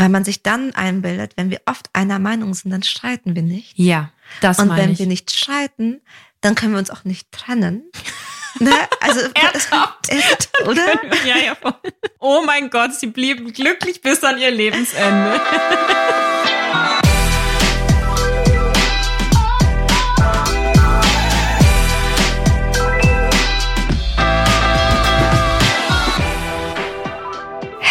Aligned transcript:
weil 0.00 0.08
man 0.08 0.24
sich 0.24 0.42
dann 0.42 0.74
einbildet, 0.74 1.34
wenn 1.36 1.50
wir 1.50 1.60
oft 1.66 1.90
einer 1.92 2.18
Meinung 2.18 2.54
sind, 2.54 2.70
dann 2.70 2.82
streiten 2.82 3.34
wir 3.36 3.42
nicht. 3.42 3.74
Ja, 3.78 4.10
das 4.40 4.58
Und 4.58 4.74
wenn 4.74 4.92
ich. 4.92 4.98
wir 4.98 5.06
nicht 5.06 5.30
streiten, 5.30 6.00
dann 6.40 6.54
können 6.54 6.72
wir 6.72 6.78
uns 6.78 6.88
auch 6.90 7.04
nicht 7.04 7.30
trennen. 7.32 7.82
ne? 8.58 8.72
Also, 9.00 9.20
Ernsthaft? 9.34 9.98
es- 10.08 10.66
oder? 10.66 10.86
ja, 11.26 11.36
ja, 11.36 11.54
voll. 11.54 11.74
Oh 12.18 12.42
mein 12.46 12.70
Gott, 12.70 12.94
sie 12.94 13.08
blieben 13.08 13.52
glücklich 13.52 14.00
bis 14.00 14.24
an 14.24 14.38
ihr 14.38 14.50
Lebensende. 14.50 15.38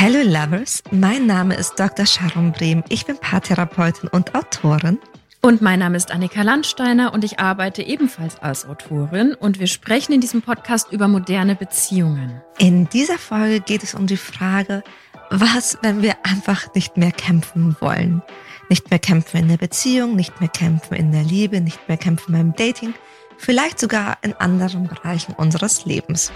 Hello 0.01 0.21
Lovers, 0.23 0.81
mein 0.91 1.25
Name 1.25 1.55
ist 1.55 1.77
Dr. 1.77 2.05
Sharon 2.05 2.53
Brehm. 2.53 2.85
Ich 2.87 3.05
bin 3.05 3.17
Paartherapeutin 3.17 4.07
und 4.07 4.33
Autorin. 4.33 4.97
Und 5.41 5.61
mein 5.61 5.79
Name 5.79 5.97
ist 5.97 6.11
Annika 6.11 6.41
Landsteiner 6.41 7.13
und 7.13 7.25
ich 7.25 7.41
arbeite 7.41 7.83
ebenfalls 7.83 8.39
als 8.39 8.65
Autorin 8.65 9.33
und 9.33 9.59
wir 9.59 9.67
sprechen 9.67 10.13
in 10.13 10.21
diesem 10.21 10.41
Podcast 10.41 10.93
über 10.93 11.09
moderne 11.09 11.53
Beziehungen. 11.55 12.41
In 12.59 12.87
dieser 12.87 13.17
Folge 13.17 13.59
geht 13.59 13.83
es 13.83 13.93
um 13.93 14.07
die 14.07 14.15
Frage, 14.15 14.85
was, 15.31 15.77
wenn 15.81 16.01
wir 16.01 16.15
einfach 16.23 16.73
nicht 16.73 16.95
mehr 16.95 17.11
kämpfen 17.11 17.75
wollen? 17.81 18.21
Nicht 18.69 18.91
mehr 18.91 18.99
kämpfen 18.99 19.35
in 19.35 19.49
der 19.49 19.57
Beziehung, 19.57 20.15
nicht 20.15 20.39
mehr 20.39 20.49
kämpfen 20.49 20.93
in 20.93 21.11
der 21.11 21.23
Liebe, 21.23 21.59
nicht 21.59 21.89
mehr 21.89 21.97
kämpfen 21.97 22.31
beim 22.31 22.55
Dating, 22.55 22.93
vielleicht 23.37 23.77
sogar 23.79 24.17
in 24.21 24.31
anderen 24.35 24.87
Bereichen 24.87 25.33
unseres 25.33 25.83
Lebens. 25.83 26.31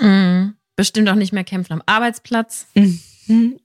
Mhm. 0.00 0.54
Bestimmt 0.76 1.08
auch 1.08 1.14
nicht 1.14 1.32
mehr 1.32 1.44
kämpfen 1.44 1.74
am 1.74 1.82
Arbeitsplatz. 1.86 2.66
Mhm. 2.74 3.58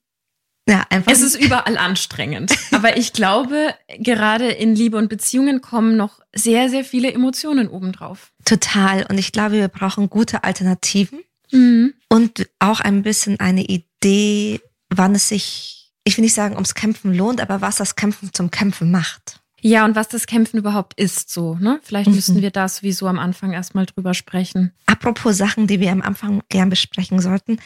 Ja, 0.67 0.85
einfach. 0.91 1.11
Es 1.11 1.21
ist 1.21 1.35
überall 1.35 1.77
anstrengend. 1.77 2.51
Aber 2.71 2.95
ich 2.97 3.13
glaube, 3.13 3.73
gerade 3.97 4.49
in 4.51 4.75
Liebe 4.75 4.97
und 4.97 5.09
Beziehungen 5.09 5.61
kommen 5.61 5.97
noch 5.97 6.19
sehr, 6.35 6.69
sehr 6.69 6.85
viele 6.85 7.11
Emotionen 7.11 7.67
obendrauf. 7.67 8.31
total. 8.45 9.05
Und 9.09 9.17
ich 9.17 9.31
glaube, 9.31 9.53
wir 9.55 9.67
brauchen 9.67 10.09
gute 10.09 10.43
Alternativen 10.43 11.19
Mhm. 11.51 11.95
und 12.09 12.47
auch 12.59 12.79
ein 12.79 13.01
bisschen 13.01 13.39
eine 13.39 13.63
Idee, 13.65 14.61
wann 14.89 15.15
es 15.15 15.29
sich, 15.29 15.91
ich 16.03 16.15
will 16.17 16.23
nicht 16.23 16.35
sagen, 16.35 16.53
ums 16.53 16.75
Kämpfen 16.75 17.11
lohnt, 17.15 17.41
aber 17.41 17.61
was 17.61 17.77
das 17.77 17.95
Kämpfen 17.95 18.31
zum 18.33 18.51
Kämpfen 18.51 18.91
macht. 18.91 19.38
Ja, 19.61 19.85
und 19.85 19.95
was 19.95 20.07
das 20.07 20.27
Kämpfen 20.27 20.57
überhaupt 20.57 20.99
ist, 20.99 21.29
so, 21.29 21.55
ne? 21.55 21.79
Vielleicht 21.83 22.09
Mhm. 22.09 22.15
müssen 22.15 22.41
wir 22.41 22.51
da 22.51 22.67
sowieso 22.67 23.07
am 23.07 23.19
Anfang 23.19 23.51
erstmal 23.51 23.85
drüber 23.85 24.13
sprechen. 24.13 24.73
Apropos 24.85 25.37
Sachen, 25.37 25.67
die 25.67 25.79
wir 25.79 25.91
am 25.91 26.01
Anfang 26.01 26.41
gern 26.49 26.69
besprechen 26.69 27.19
sollten. 27.19 27.59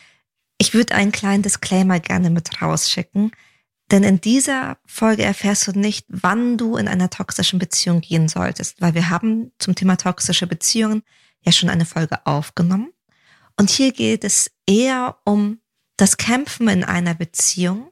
Ich 0.57 0.73
würde 0.73 0.95
einen 0.95 1.11
kleinen 1.11 1.43
Disclaimer 1.43 1.99
gerne 1.99 2.29
mit 2.29 2.61
rausschicken. 2.61 3.31
Denn 3.91 4.03
in 4.03 4.21
dieser 4.21 4.77
Folge 4.85 5.23
erfährst 5.23 5.67
du 5.67 5.71
nicht, 5.77 6.05
wann 6.07 6.57
du 6.57 6.77
in 6.77 6.87
einer 6.87 7.09
toxischen 7.09 7.59
Beziehung 7.59 8.01
gehen 8.01 8.27
solltest, 8.29 8.81
weil 8.81 8.93
wir 8.95 9.09
haben 9.09 9.51
zum 9.59 9.75
Thema 9.75 9.97
toxische 9.97 10.47
Beziehungen 10.47 11.03
ja 11.41 11.51
schon 11.51 11.69
eine 11.69 11.85
Folge 11.85 12.25
aufgenommen. 12.25 12.91
Und 13.59 13.69
hier 13.69 13.91
geht 13.91 14.23
es 14.23 14.49
eher 14.65 15.17
um 15.25 15.59
das 15.97 16.17
Kämpfen 16.17 16.69
in 16.69 16.83
einer 16.83 17.13
Beziehung 17.13 17.91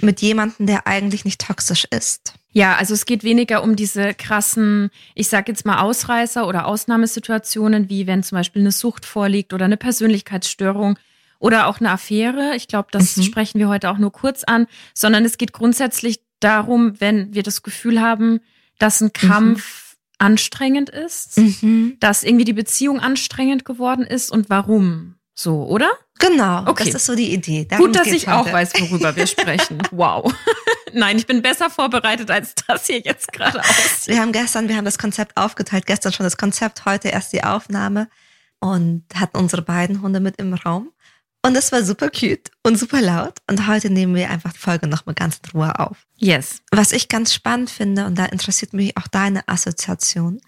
mit 0.00 0.20
jemandem, 0.20 0.66
der 0.66 0.86
eigentlich 0.86 1.24
nicht 1.24 1.40
toxisch 1.40 1.84
ist. 1.90 2.34
Ja, 2.52 2.76
also 2.76 2.94
es 2.94 3.04
geht 3.06 3.24
weniger 3.24 3.62
um 3.62 3.76
diese 3.76 4.14
krassen, 4.14 4.90
ich 5.14 5.28
sag 5.28 5.48
jetzt 5.48 5.66
mal 5.66 5.80
Ausreißer 5.80 6.46
oder 6.46 6.66
Ausnahmesituationen, 6.66 7.88
wie 7.88 8.06
wenn 8.06 8.22
zum 8.22 8.36
Beispiel 8.36 8.62
eine 8.62 8.72
Sucht 8.72 9.04
vorliegt 9.04 9.52
oder 9.52 9.64
eine 9.66 9.76
Persönlichkeitsstörung 9.76 10.98
oder 11.38 11.66
auch 11.66 11.78
eine 11.80 11.90
Affäre. 11.90 12.54
Ich 12.56 12.68
glaube, 12.68 12.88
das 12.90 13.16
Mhm. 13.16 13.22
sprechen 13.22 13.58
wir 13.58 13.68
heute 13.68 13.90
auch 13.90 13.98
nur 13.98 14.12
kurz 14.12 14.44
an, 14.44 14.66
sondern 14.94 15.24
es 15.24 15.38
geht 15.38 15.52
grundsätzlich 15.52 16.20
darum, 16.40 17.00
wenn 17.00 17.34
wir 17.34 17.42
das 17.42 17.62
Gefühl 17.62 18.00
haben, 18.00 18.40
dass 18.78 19.00
ein 19.00 19.12
Kampf 19.12 19.96
anstrengend 20.18 20.90
ist, 20.90 21.38
Mhm. 21.38 21.96
dass 22.00 22.24
irgendwie 22.24 22.44
die 22.44 22.52
Beziehung 22.52 22.98
anstrengend 23.00 23.64
geworden 23.64 24.04
ist 24.04 24.30
und 24.32 24.50
warum. 24.50 25.14
So, 25.34 25.64
oder? 25.66 25.88
Genau, 26.18 26.66
Okay. 26.66 26.84
das 26.86 26.94
ist 26.94 27.06
so 27.06 27.14
die 27.14 27.32
Idee. 27.32 27.64
Darum 27.64 27.86
Gut, 27.86 27.96
dass 27.96 28.08
ich 28.08 28.28
auch 28.28 28.44
heute. 28.44 28.52
weiß, 28.52 28.72
worüber 28.80 29.14
wir 29.16 29.26
sprechen. 29.26 29.78
Wow. 29.90 30.32
Nein, 30.92 31.18
ich 31.18 31.26
bin 31.26 31.42
besser 31.42 31.68
vorbereitet, 31.70 32.30
als 32.30 32.54
das 32.66 32.86
hier 32.86 33.00
jetzt 33.00 33.32
gerade 33.32 33.60
aussieht. 33.60 34.06
Wir 34.08 34.20
haben 34.20 34.32
gestern, 34.32 34.68
wir 34.68 34.76
haben 34.76 34.84
das 34.86 34.98
Konzept 34.98 35.36
aufgeteilt, 35.36 35.86
gestern 35.86 36.12
schon 36.12 36.24
das 36.24 36.36
Konzept, 36.36 36.84
heute 36.86 37.08
erst 37.08 37.32
die 37.32 37.44
Aufnahme 37.44 38.08
und 38.60 39.04
hatten 39.14 39.36
unsere 39.36 39.62
beiden 39.62 40.00
Hunde 40.02 40.20
mit 40.20 40.36
im 40.38 40.54
Raum. 40.54 40.90
Und 41.44 41.56
es 41.56 41.70
war 41.70 41.84
super 41.84 42.10
cute 42.10 42.50
und 42.64 42.76
super 42.78 43.00
laut. 43.00 43.34
Und 43.48 43.68
heute 43.68 43.90
nehmen 43.90 44.14
wir 44.14 44.28
einfach 44.30 44.52
die 44.52 44.58
Folge 44.58 44.88
nochmal 44.88 45.14
ganz 45.14 45.40
in 45.44 45.50
Ruhe 45.52 45.78
auf. 45.78 45.98
Yes. 46.16 46.62
Was 46.72 46.90
ich 46.92 47.08
ganz 47.08 47.32
spannend 47.32 47.70
finde, 47.70 48.06
und 48.06 48.18
da 48.18 48.24
interessiert 48.24 48.72
mich 48.72 48.96
auch 48.96 49.06
deine 49.06 49.46
Assoziation, 49.46 50.40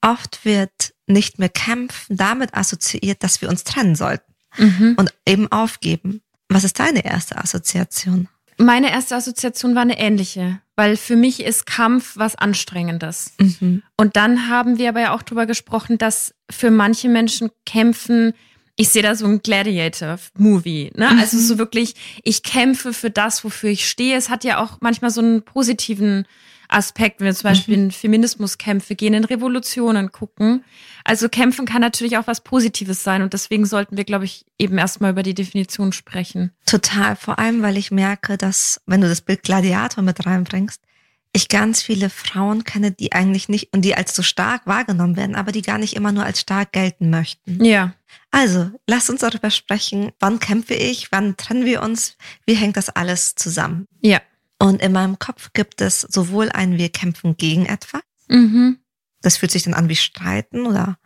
oft 0.00 0.44
wird 0.44 0.92
nicht 1.06 1.38
mehr 1.38 1.50
kämpfen 1.50 2.16
damit 2.16 2.52
assoziiert, 2.54 3.22
dass 3.22 3.40
wir 3.42 3.48
uns 3.48 3.62
trennen 3.64 3.94
sollten 3.94 4.33
Mhm. 4.56 4.94
und 4.96 5.12
eben 5.26 5.50
aufgeben. 5.50 6.20
Was 6.48 6.64
ist 6.64 6.78
deine 6.78 7.04
erste 7.04 7.36
Assoziation? 7.36 8.28
Meine 8.56 8.90
erste 8.90 9.16
Assoziation 9.16 9.74
war 9.74 9.82
eine 9.82 9.98
ähnliche, 9.98 10.60
weil 10.76 10.96
für 10.96 11.16
mich 11.16 11.42
ist 11.42 11.66
Kampf 11.66 12.12
was 12.16 12.36
Anstrengendes. 12.36 13.32
Mhm. 13.38 13.82
Und 13.96 14.16
dann 14.16 14.48
haben 14.48 14.78
wir 14.78 14.90
aber 14.90 15.00
ja 15.00 15.14
auch 15.14 15.22
drüber 15.22 15.46
gesprochen, 15.46 15.98
dass 15.98 16.34
für 16.50 16.70
manche 16.70 17.08
Menschen 17.08 17.50
kämpfen, 17.66 18.32
ich 18.76 18.90
sehe 18.90 19.02
da 19.02 19.14
so 19.16 19.26
ein 19.26 19.40
Gladiator-Movie, 19.42 20.92
ne? 20.94 21.10
Mhm. 21.10 21.18
Also 21.18 21.38
so 21.38 21.58
wirklich, 21.58 21.94
ich 22.22 22.42
kämpfe 22.42 22.92
für 22.92 23.10
das, 23.10 23.44
wofür 23.44 23.70
ich 23.70 23.88
stehe. 23.88 24.16
Es 24.16 24.28
hat 24.28 24.44
ja 24.44 24.62
auch 24.62 24.78
manchmal 24.80 25.10
so 25.10 25.20
einen 25.20 25.42
positiven 25.42 26.26
Aspekt, 26.68 27.20
wenn 27.20 27.26
wir 27.26 27.34
zum 27.34 27.50
Beispiel 27.50 27.74
in 27.74 27.90
Feminismuskämpfe 27.90 28.94
gehen, 28.94 29.14
in 29.14 29.24
Revolutionen 29.24 30.12
gucken. 30.12 30.64
Also 31.04 31.28
kämpfen 31.28 31.66
kann 31.66 31.80
natürlich 31.80 32.16
auch 32.16 32.26
was 32.26 32.42
Positives 32.42 33.02
sein 33.04 33.22
und 33.22 33.32
deswegen 33.32 33.66
sollten 33.66 33.96
wir, 33.96 34.04
glaube 34.04 34.24
ich, 34.24 34.46
eben 34.58 34.78
erstmal 34.78 35.12
über 35.12 35.22
die 35.22 35.34
Definition 35.34 35.92
sprechen. 35.92 36.52
Total, 36.66 37.16
vor 37.16 37.38
allem, 37.38 37.62
weil 37.62 37.76
ich 37.76 37.90
merke, 37.90 38.38
dass, 38.38 38.80
wenn 38.86 39.00
du 39.00 39.08
das 39.08 39.20
Bild 39.20 39.42
Gladiator 39.42 40.02
mit 40.02 40.24
reinbringst, 40.24 40.80
ich 41.34 41.48
ganz 41.48 41.82
viele 41.82 42.10
Frauen 42.10 42.64
kenne, 42.64 42.92
die 42.92 43.12
eigentlich 43.12 43.48
nicht 43.48 43.72
und 43.72 43.82
die 43.82 43.94
als 43.94 44.14
so 44.14 44.22
stark 44.22 44.66
wahrgenommen 44.66 45.16
werden, 45.16 45.34
aber 45.34 45.50
die 45.52 45.62
gar 45.62 45.78
nicht 45.78 45.96
immer 45.96 46.12
nur 46.12 46.24
als 46.24 46.40
stark 46.40 46.72
gelten 46.72 47.10
möchten. 47.10 47.62
Ja. 47.62 47.94
Also, 48.30 48.70
lass 48.86 49.10
uns 49.10 49.20
darüber 49.20 49.50
sprechen, 49.50 50.12
wann 50.20 50.38
kämpfe 50.38 50.74
ich, 50.74 51.10
wann 51.10 51.36
trennen 51.36 51.64
wir 51.64 51.82
uns, 51.82 52.16
wie 52.46 52.54
hängt 52.54 52.76
das 52.76 52.88
alles 52.88 53.34
zusammen? 53.34 53.86
Ja. 54.00 54.20
Und 54.58 54.80
in 54.82 54.92
meinem 54.92 55.18
Kopf 55.18 55.50
gibt 55.52 55.80
es 55.80 56.00
sowohl 56.02 56.48
ein 56.50 56.78
Wir 56.78 56.88
kämpfen 56.90 57.36
gegen 57.36 57.66
etwas, 57.66 58.02
Mhm. 58.28 58.78
das 59.20 59.36
fühlt 59.36 59.52
sich 59.52 59.64
dann 59.64 59.74
an 59.74 59.88
wie 59.88 59.96
Streiten 59.96 60.66
oder 60.66 60.98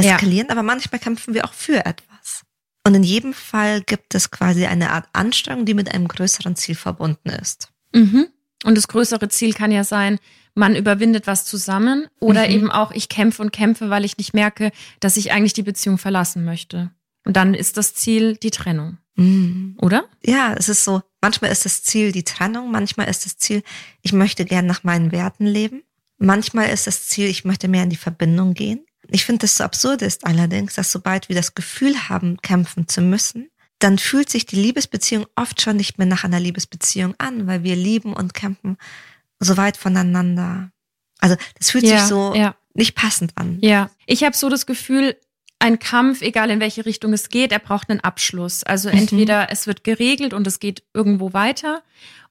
Ja. 0.00 0.14
Eskalieren, 0.14 0.50
aber 0.50 0.62
manchmal 0.62 0.98
kämpfen 1.00 1.32
wir 1.34 1.44
auch 1.44 1.52
für 1.54 1.86
etwas. 1.86 2.42
Und 2.86 2.94
in 2.94 3.02
jedem 3.02 3.32
Fall 3.34 3.80
gibt 3.82 4.14
es 4.14 4.30
quasi 4.30 4.66
eine 4.66 4.90
Art 4.90 5.08
Anstrengung, 5.12 5.64
die 5.64 5.74
mit 5.74 5.92
einem 5.92 6.06
größeren 6.06 6.54
Ziel 6.56 6.74
verbunden 6.74 7.30
ist. 7.30 7.68
Mhm. 7.94 8.28
Und 8.64 8.76
das 8.76 8.88
größere 8.88 9.28
Ziel 9.28 9.54
kann 9.54 9.72
ja 9.72 9.84
sein, 9.84 10.18
man 10.54 10.76
überwindet 10.76 11.26
was 11.26 11.44
zusammen 11.44 12.06
oder 12.20 12.46
Mhm. 12.46 12.54
eben 12.54 12.70
auch, 12.70 12.90
ich 12.92 13.08
kämpfe 13.08 13.42
und 13.42 13.52
kämpfe, 13.52 13.90
weil 13.90 14.04
ich 14.04 14.16
nicht 14.18 14.34
merke, 14.34 14.70
dass 15.00 15.16
ich 15.16 15.32
eigentlich 15.32 15.52
die 15.52 15.62
Beziehung 15.62 15.98
verlassen 15.98 16.44
möchte. 16.44 16.90
Und 17.24 17.36
dann 17.36 17.54
ist 17.54 17.76
das 17.76 17.94
Ziel 17.94 18.36
die 18.36 18.50
Trennung, 18.52 18.98
Mhm. 19.16 19.76
oder? 19.80 20.04
Ja, 20.24 20.54
es 20.54 20.68
ist 20.68 20.84
so, 20.84 21.02
manchmal 21.20 21.50
ist 21.50 21.64
das 21.64 21.82
Ziel 21.82 22.12
die 22.12 22.24
Trennung, 22.24 22.70
manchmal 22.70 23.08
ist 23.08 23.26
das 23.26 23.38
Ziel, 23.38 23.62
ich 24.02 24.12
möchte 24.12 24.44
gern 24.44 24.66
nach 24.66 24.84
meinen 24.84 25.12
Werten 25.12 25.46
leben. 25.46 25.82
Manchmal 26.18 26.70
ist 26.70 26.86
das 26.86 27.08
Ziel, 27.08 27.28
ich 27.28 27.44
möchte 27.44 27.68
mehr 27.68 27.82
in 27.82 27.90
die 27.90 27.96
Verbindung 27.96 28.54
gehen. 28.54 28.86
Ich 29.08 29.24
finde, 29.24 29.40
das 29.40 29.56
so 29.56 29.64
absurd 29.64 30.02
ist 30.02 30.26
allerdings, 30.26 30.74
dass 30.74 30.90
sobald 30.90 31.28
wir 31.28 31.36
das 31.36 31.54
Gefühl 31.54 32.08
haben, 32.08 32.38
kämpfen 32.38 32.88
zu 32.88 33.00
müssen, 33.00 33.50
dann 33.78 33.98
fühlt 33.98 34.30
sich 34.30 34.46
die 34.46 34.56
Liebesbeziehung 34.56 35.26
oft 35.36 35.60
schon 35.60 35.76
nicht 35.76 35.98
mehr 35.98 36.06
nach 36.06 36.24
einer 36.24 36.40
Liebesbeziehung 36.40 37.14
an, 37.18 37.46
weil 37.46 37.62
wir 37.62 37.76
lieben 37.76 38.14
und 38.14 38.34
kämpfen 38.34 38.78
so 39.38 39.56
weit 39.56 39.76
voneinander. 39.76 40.70
Also 41.18 41.36
das 41.58 41.70
fühlt 41.70 41.86
sich 41.86 42.00
so 42.00 42.34
ja, 42.34 42.56
nicht 42.74 42.94
passend 42.94 43.32
an. 43.36 43.58
ja. 43.60 43.90
Ich 44.06 44.24
habe 44.24 44.36
so 44.36 44.48
das 44.48 44.66
Gefühl, 44.66 45.16
ein 45.58 45.78
Kampf, 45.78 46.20
egal 46.22 46.50
in 46.50 46.60
welche 46.60 46.84
Richtung 46.86 47.12
es 47.12 47.28
geht, 47.28 47.50
er 47.52 47.58
braucht 47.58 47.88
einen 47.90 48.00
Abschluss. 48.00 48.62
Also 48.62 48.88
Mhm. 48.90 48.98
entweder 48.98 49.50
es 49.50 49.66
wird 49.66 49.84
geregelt 49.84 50.32
und 50.34 50.46
es 50.46 50.60
geht 50.60 50.82
irgendwo 50.94 51.32
weiter 51.32 51.82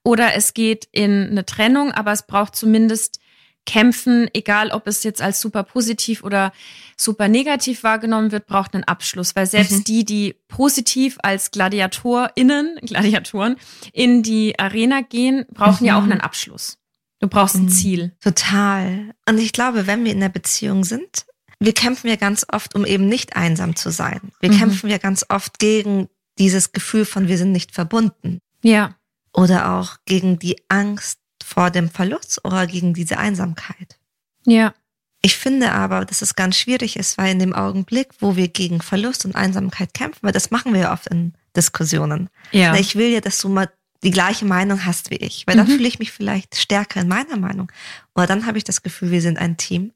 oder 0.03 0.35
es 0.35 0.53
geht 0.53 0.87
in 0.91 1.29
eine 1.31 1.45
Trennung, 1.45 1.91
aber 1.91 2.11
es 2.11 2.27
braucht 2.27 2.55
zumindest 2.55 3.19
Kämpfen, 3.67 4.29
egal 4.35 4.69
ob 4.69 4.85
es 4.85 5.01
jetzt 5.01 5.23
als 5.23 5.41
super 5.41 5.63
positiv 5.63 6.23
oder 6.23 6.53
super 6.97 7.27
negativ 7.27 7.81
wahrgenommen 7.81 8.31
wird, 8.31 8.45
braucht 8.45 8.75
einen 8.75 8.83
Abschluss, 8.83 9.35
weil 9.35 9.47
selbst 9.47 9.71
Mhm. 9.79 9.83
die, 9.85 10.05
die 10.05 10.35
positiv 10.47 11.17
als 11.23 11.49
GladiatorInnen, 11.49 12.77
Gladiatoren 12.83 13.55
in 13.91 14.21
die 14.21 14.59
Arena 14.59 15.01
gehen, 15.01 15.45
brauchen 15.51 15.85
ja 15.85 15.97
auch 15.97 16.03
Mhm. 16.03 16.11
einen 16.11 16.21
Abschluss. 16.21 16.77
Du 17.19 17.27
brauchst 17.27 17.55
ein 17.55 17.63
Mhm. 17.63 17.69
Ziel. 17.69 18.15
Total. 18.21 19.13
Und 19.27 19.39
ich 19.39 19.51
glaube, 19.51 19.87
wenn 19.87 20.05
wir 20.05 20.11
in 20.11 20.19
der 20.19 20.29
Beziehung 20.29 20.83
sind, 20.83 21.25
wir 21.65 21.73
kämpfen 21.73 22.07
ja 22.07 22.15
ganz 22.15 22.45
oft, 22.51 22.75
um 22.75 22.85
eben 22.85 23.07
nicht 23.07 23.35
einsam 23.35 23.75
zu 23.75 23.89
sein. 23.89 24.31
Wir 24.39 24.51
Mhm. 24.51 24.57
kämpfen 24.59 24.89
ja 24.89 24.97
ganz 24.97 25.25
oft 25.29 25.59
gegen 25.59 26.07
dieses 26.37 26.71
Gefühl 26.71 27.05
von 27.05 27.27
wir 27.27 27.37
sind 27.37 27.51
nicht 27.51 27.71
verbunden. 27.73 28.39
Ja. 28.61 28.95
Oder 29.33 29.71
auch 29.73 29.97
gegen 30.05 30.37
die 30.39 30.57
Angst 30.69 31.19
vor 31.43 31.71
dem 31.71 31.89
Verlust 31.89 32.43
oder 32.45 32.67
gegen 32.67 32.93
diese 32.93 33.17
Einsamkeit. 33.17 33.97
Ja. 34.45 34.73
Ich 35.21 35.37
finde 35.37 35.71
aber, 35.71 36.05
dass 36.05 36.21
es 36.21 36.35
ganz 36.35 36.55
schwierig 36.57 36.97
ist, 36.97 37.17
weil 37.17 37.31
in 37.31 37.39
dem 37.39 37.53
Augenblick, 37.53 38.09
wo 38.19 38.35
wir 38.35 38.47
gegen 38.47 38.81
Verlust 38.81 39.25
und 39.25 39.35
Einsamkeit 39.35 39.93
kämpfen, 39.93 40.19
weil 40.21 40.33
das 40.33 40.51
machen 40.51 40.73
wir 40.73 40.81
ja 40.81 40.93
oft 40.93 41.07
in 41.07 41.33
Diskussionen. 41.55 42.29
Ja. 42.51 42.75
Ich 42.75 42.95
will 42.95 43.09
ja, 43.09 43.21
dass 43.21 43.39
du 43.39 43.49
mal 43.49 43.69
die 44.03 44.11
gleiche 44.11 44.45
Meinung 44.45 44.85
hast 44.85 45.09
wie 45.09 45.15
ich, 45.15 45.47
weil 45.47 45.55
dann 45.57 45.65
fühle 45.67 45.87
ich 45.87 45.97
mich 45.97 46.11
vielleicht 46.11 46.55
stärker 46.57 47.01
in 47.01 47.07
meiner 47.07 47.37
Meinung. 47.37 47.71
Oder 48.13 48.27
dann 48.27 48.45
habe 48.45 48.57
ich 48.59 48.63
das 48.63 48.83
Gefühl, 48.83 49.09
wir 49.09 49.21
sind 49.21 49.39
ein 49.39 49.57
Team. 49.57 49.93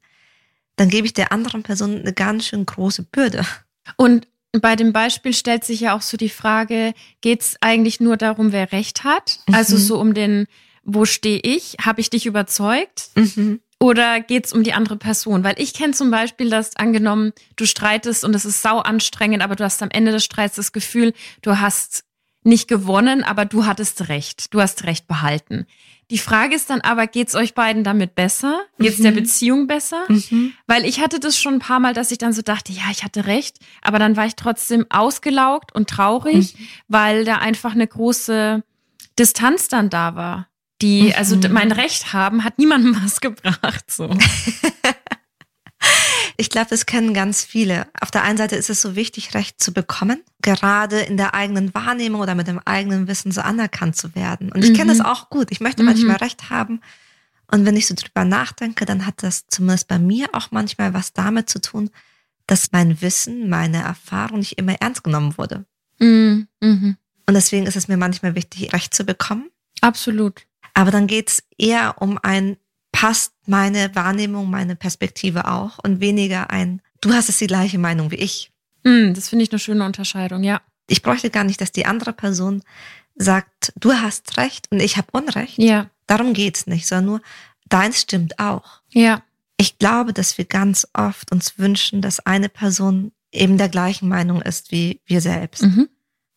Dann 0.80 0.88
gebe 0.88 1.06
ich 1.06 1.12
der 1.12 1.30
anderen 1.30 1.62
Person 1.62 1.98
eine 2.00 2.14
ganz 2.14 2.46
schön 2.46 2.64
große 2.64 3.02
Bürde. 3.02 3.44
Und 3.98 4.26
bei 4.50 4.76
dem 4.76 4.94
Beispiel 4.94 5.34
stellt 5.34 5.62
sich 5.62 5.80
ja 5.80 5.94
auch 5.94 6.00
so 6.00 6.16
die 6.16 6.30
Frage, 6.30 6.94
geht 7.20 7.42
es 7.42 7.56
eigentlich 7.60 8.00
nur 8.00 8.16
darum, 8.16 8.52
wer 8.52 8.72
recht 8.72 9.04
hat? 9.04 9.40
Also 9.52 9.74
Mhm. 9.76 9.80
so 9.80 10.00
um 10.00 10.14
den, 10.14 10.46
wo 10.82 11.04
stehe 11.04 11.38
ich? 11.42 11.76
Habe 11.84 12.00
ich 12.00 12.08
dich 12.08 12.24
überzeugt? 12.24 13.10
Mhm. 13.14 13.60
Oder 13.78 14.20
geht 14.20 14.46
es 14.46 14.54
um 14.54 14.62
die 14.62 14.72
andere 14.72 14.96
Person? 14.96 15.44
Weil 15.44 15.56
ich 15.60 15.74
kenne 15.74 15.92
zum 15.92 16.10
Beispiel, 16.10 16.48
dass 16.48 16.74
angenommen, 16.76 17.34
du 17.56 17.66
streitest 17.66 18.24
und 18.24 18.34
es 18.34 18.46
ist 18.46 18.62
sau 18.62 18.78
anstrengend, 18.78 19.42
aber 19.42 19.56
du 19.56 19.64
hast 19.64 19.82
am 19.82 19.90
Ende 19.90 20.12
des 20.12 20.24
Streits 20.24 20.56
das 20.56 20.72
Gefühl, 20.72 21.12
du 21.42 21.60
hast 21.60 22.04
nicht 22.42 22.68
gewonnen, 22.68 23.22
aber 23.22 23.44
du 23.44 23.66
hattest 23.66 24.08
recht. 24.08 24.54
Du 24.54 24.62
hast 24.62 24.84
recht 24.84 25.06
behalten. 25.06 25.66
Die 26.10 26.18
Frage 26.18 26.54
ist 26.56 26.68
dann 26.70 26.80
aber, 26.80 27.06
geht's 27.06 27.34
euch 27.34 27.54
beiden 27.54 27.84
damit 27.84 28.14
besser? 28.16 28.62
Geht's 28.78 28.98
der 29.00 29.12
Mhm. 29.12 29.16
Beziehung 29.16 29.66
besser? 29.68 30.04
Mhm. 30.08 30.52
Weil 30.66 30.84
ich 30.84 31.00
hatte 31.00 31.20
das 31.20 31.38
schon 31.38 31.54
ein 31.54 31.58
paar 31.60 31.78
Mal, 31.80 31.94
dass 31.94 32.10
ich 32.10 32.18
dann 32.18 32.32
so 32.32 32.42
dachte, 32.42 32.72
ja, 32.72 32.82
ich 32.90 33.04
hatte 33.04 33.26
recht, 33.26 33.58
aber 33.82 33.98
dann 34.00 34.16
war 34.16 34.26
ich 34.26 34.34
trotzdem 34.36 34.86
ausgelaugt 34.90 35.72
und 35.74 35.88
traurig, 35.88 36.56
weil 36.88 37.24
da 37.24 37.36
einfach 37.36 37.72
eine 37.72 37.86
große 37.86 38.62
Distanz 39.18 39.68
dann 39.68 39.88
da 39.90 40.14
war. 40.16 40.48
Die, 40.82 41.14
also 41.14 41.36
Mhm. 41.36 41.52
mein 41.52 41.72
Recht 41.72 42.12
haben 42.12 42.42
hat 42.42 42.58
niemandem 42.58 42.96
was 43.04 43.20
gebracht, 43.20 43.84
so. 43.90 44.10
Ich 46.40 46.48
glaube, 46.48 46.68
das 46.70 46.86
kennen 46.86 47.12
ganz 47.12 47.44
viele. 47.44 47.86
Auf 48.00 48.10
der 48.10 48.22
einen 48.22 48.38
Seite 48.38 48.56
ist 48.56 48.70
es 48.70 48.80
so 48.80 48.96
wichtig, 48.96 49.34
Recht 49.34 49.62
zu 49.62 49.72
bekommen, 49.74 50.22
gerade 50.40 51.00
in 51.00 51.18
der 51.18 51.34
eigenen 51.34 51.74
Wahrnehmung 51.74 52.22
oder 52.22 52.34
mit 52.34 52.46
dem 52.48 52.58
eigenen 52.64 53.08
Wissen 53.08 53.30
so 53.30 53.42
anerkannt 53.42 53.94
zu 53.94 54.14
werden. 54.14 54.50
Und 54.50 54.64
ich 54.64 54.72
kenne 54.72 54.94
Mhm. 54.94 54.98
das 54.98 55.06
auch 55.06 55.28
gut. 55.28 55.48
Ich 55.50 55.60
möchte 55.60 55.82
Mhm. 55.82 55.88
manchmal 55.90 56.16
Recht 56.16 56.48
haben. 56.48 56.80
Und 57.52 57.66
wenn 57.66 57.76
ich 57.76 57.86
so 57.86 57.94
drüber 57.94 58.24
nachdenke, 58.24 58.86
dann 58.86 59.04
hat 59.04 59.22
das 59.22 59.48
zumindest 59.48 59.86
bei 59.88 59.98
mir 59.98 60.28
auch 60.32 60.50
manchmal 60.50 60.94
was 60.94 61.12
damit 61.12 61.50
zu 61.50 61.60
tun, 61.60 61.90
dass 62.46 62.72
mein 62.72 63.02
Wissen, 63.02 63.50
meine 63.50 63.82
Erfahrung 63.82 64.38
nicht 64.38 64.56
immer 64.56 64.76
ernst 64.80 65.04
genommen 65.04 65.36
wurde. 65.36 65.66
Mhm. 65.98 66.48
Mhm. 66.60 66.96
Und 67.26 67.34
deswegen 67.34 67.66
ist 67.66 67.76
es 67.76 67.86
mir 67.86 67.98
manchmal 67.98 68.34
wichtig, 68.34 68.72
Recht 68.72 68.94
zu 68.94 69.04
bekommen. 69.04 69.50
Absolut. 69.82 70.46
Aber 70.72 70.90
dann 70.90 71.06
geht 71.06 71.28
es 71.28 71.42
eher 71.58 72.00
um 72.00 72.18
ein, 72.22 72.56
passt 73.00 73.32
meine 73.46 73.94
Wahrnehmung, 73.94 74.50
meine 74.50 74.76
Perspektive 74.76 75.46
auch 75.48 75.78
und 75.82 76.00
weniger 76.00 76.50
ein, 76.50 76.82
du 77.00 77.12
hast 77.14 77.28
jetzt 77.28 77.40
die 77.40 77.46
gleiche 77.46 77.78
Meinung 77.78 78.10
wie 78.10 78.16
ich. 78.16 78.50
Mhm, 78.84 79.14
das 79.14 79.28
finde 79.30 79.44
ich 79.44 79.50
eine 79.52 79.58
schöne 79.58 79.84
Unterscheidung, 79.84 80.42
ja. 80.42 80.60
Ich 80.86 81.02
bräuchte 81.02 81.30
gar 81.30 81.44
nicht, 81.44 81.60
dass 81.60 81.72
die 81.72 81.86
andere 81.86 82.12
Person 82.12 82.62
sagt, 83.14 83.72
du 83.78 83.92
hast 83.94 84.36
recht 84.38 84.66
und 84.70 84.80
ich 84.80 84.96
habe 84.96 85.08
Unrecht. 85.12 85.58
Ja, 85.58 85.88
Darum 86.06 86.32
geht's 86.34 86.66
nicht, 86.66 86.86
sondern 86.88 87.06
nur, 87.06 87.20
deins 87.68 88.00
stimmt 88.00 88.38
auch. 88.38 88.80
ja. 88.90 89.22
Ich 89.56 89.76
glaube, 89.78 90.14
dass 90.14 90.38
wir 90.38 90.46
ganz 90.46 90.88
oft 90.94 91.30
uns 91.32 91.58
wünschen, 91.58 92.00
dass 92.00 92.18
eine 92.24 92.48
Person 92.48 93.12
eben 93.30 93.58
der 93.58 93.68
gleichen 93.68 94.08
Meinung 94.08 94.40
ist 94.40 94.72
wie 94.72 95.00
wir 95.04 95.20
selbst, 95.20 95.62
Mhm. 95.62 95.88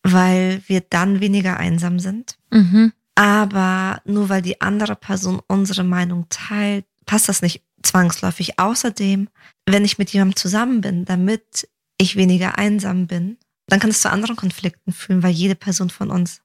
weil 0.03 0.61
wir 0.67 0.81
dann 0.81 1.21
weniger 1.21 1.55
einsam 1.57 1.99
sind. 1.99 2.37
Mhm. 2.51 2.91
Aber 3.15 4.01
nur 4.05 4.29
weil 4.29 4.41
die 4.41 4.61
andere 4.61 4.95
Person 4.95 5.41
unsere 5.47 5.83
Meinung 5.83 6.27
teilt, 6.29 6.85
passt 7.05 7.29
das 7.29 7.41
nicht 7.41 7.63
zwangsläufig. 7.83 8.59
Außerdem, 8.59 9.29
wenn 9.65 9.85
ich 9.85 9.97
mit 9.97 10.11
jemandem 10.11 10.35
zusammen 10.35 10.81
bin, 10.81 11.05
damit 11.05 11.67
ich 11.97 12.15
weniger 12.15 12.57
einsam 12.57 13.07
bin, 13.07 13.37
dann 13.67 13.79
kann 13.79 13.89
es 13.89 14.01
zu 14.01 14.11
anderen 14.11 14.35
Konflikten 14.35 14.91
führen, 14.91 15.23
weil 15.23 15.31
jede 15.31 15.55
Person 15.55 15.89
von 15.89 16.09
uns 16.09 16.41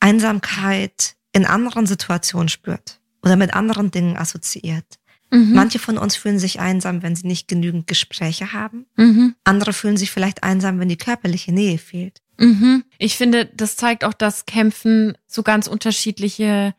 Einsamkeit 0.00 1.16
in 1.32 1.46
anderen 1.46 1.86
Situationen 1.86 2.48
spürt 2.48 3.00
oder 3.22 3.36
mit 3.36 3.54
anderen 3.54 3.90
Dingen 3.90 4.16
assoziiert. 4.16 4.98
Mhm. 5.30 5.52
Manche 5.54 5.78
von 5.78 5.98
uns 5.98 6.16
fühlen 6.16 6.38
sich 6.38 6.60
einsam, 6.60 7.02
wenn 7.02 7.16
sie 7.16 7.26
nicht 7.26 7.48
genügend 7.48 7.86
Gespräche 7.86 8.52
haben. 8.52 8.86
Mhm. 8.96 9.34
Andere 9.44 9.72
fühlen 9.72 9.96
sich 9.96 10.10
vielleicht 10.10 10.42
einsam, 10.42 10.78
wenn 10.78 10.88
die 10.88 10.98
körperliche 10.98 11.52
Nähe 11.52 11.78
fehlt. 11.78 12.20
Mhm. 12.38 12.84
Ich 12.98 13.16
finde, 13.16 13.46
das 13.46 13.76
zeigt 13.76 14.04
auch, 14.04 14.14
dass 14.14 14.46
Kämpfen 14.46 15.16
so 15.26 15.42
ganz 15.42 15.66
unterschiedliche 15.66 16.74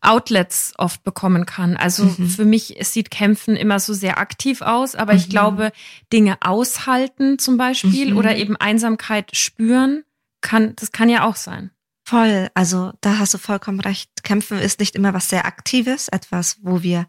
Outlets 0.00 0.74
oft 0.78 1.02
bekommen 1.02 1.44
kann. 1.44 1.76
Also 1.76 2.04
Mhm. 2.04 2.28
für 2.28 2.44
mich 2.44 2.76
sieht 2.82 3.10
Kämpfen 3.10 3.56
immer 3.56 3.80
so 3.80 3.92
sehr 3.94 4.18
aktiv 4.18 4.62
aus, 4.62 4.94
aber 4.94 5.14
ich 5.14 5.26
Mhm. 5.26 5.30
glaube, 5.30 5.72
Dinge 6.12 6.36
aushalten 6.40 7.38
zum 7.38 7.56
Beispiel 7.56 8.12
Mhm. 8.12 8.16
oder 8.16 8.36
eben 8.36 8.54
Einsamkeit 8.56 9.34
spüren, 9.36 10.04
kann, 10.40 10.74
das 10.76 10.92
kann 10.92 11.08
ja 11.08 11.24
auch 11.24 11.34
sein. 11.36 11.72
Voll, 12.04 12.48
also 12.54 12.92
da 13.00 13.18
hast 13.18 13.34
du 13.34 13.38
vollkommen 13.38 13.80
recht. 13.80 14.22
Kämpfen 14.22 14.58
ist 14.60 14.78
nicht 14.80 14.94
immer 14.94 15.12
was 15.14 15.28
sehr 15.28 15.44
Aktives, 15.46 16.08
etwas, 16.08 16.58
wo 16.62 16.82
wir 16.82 17.06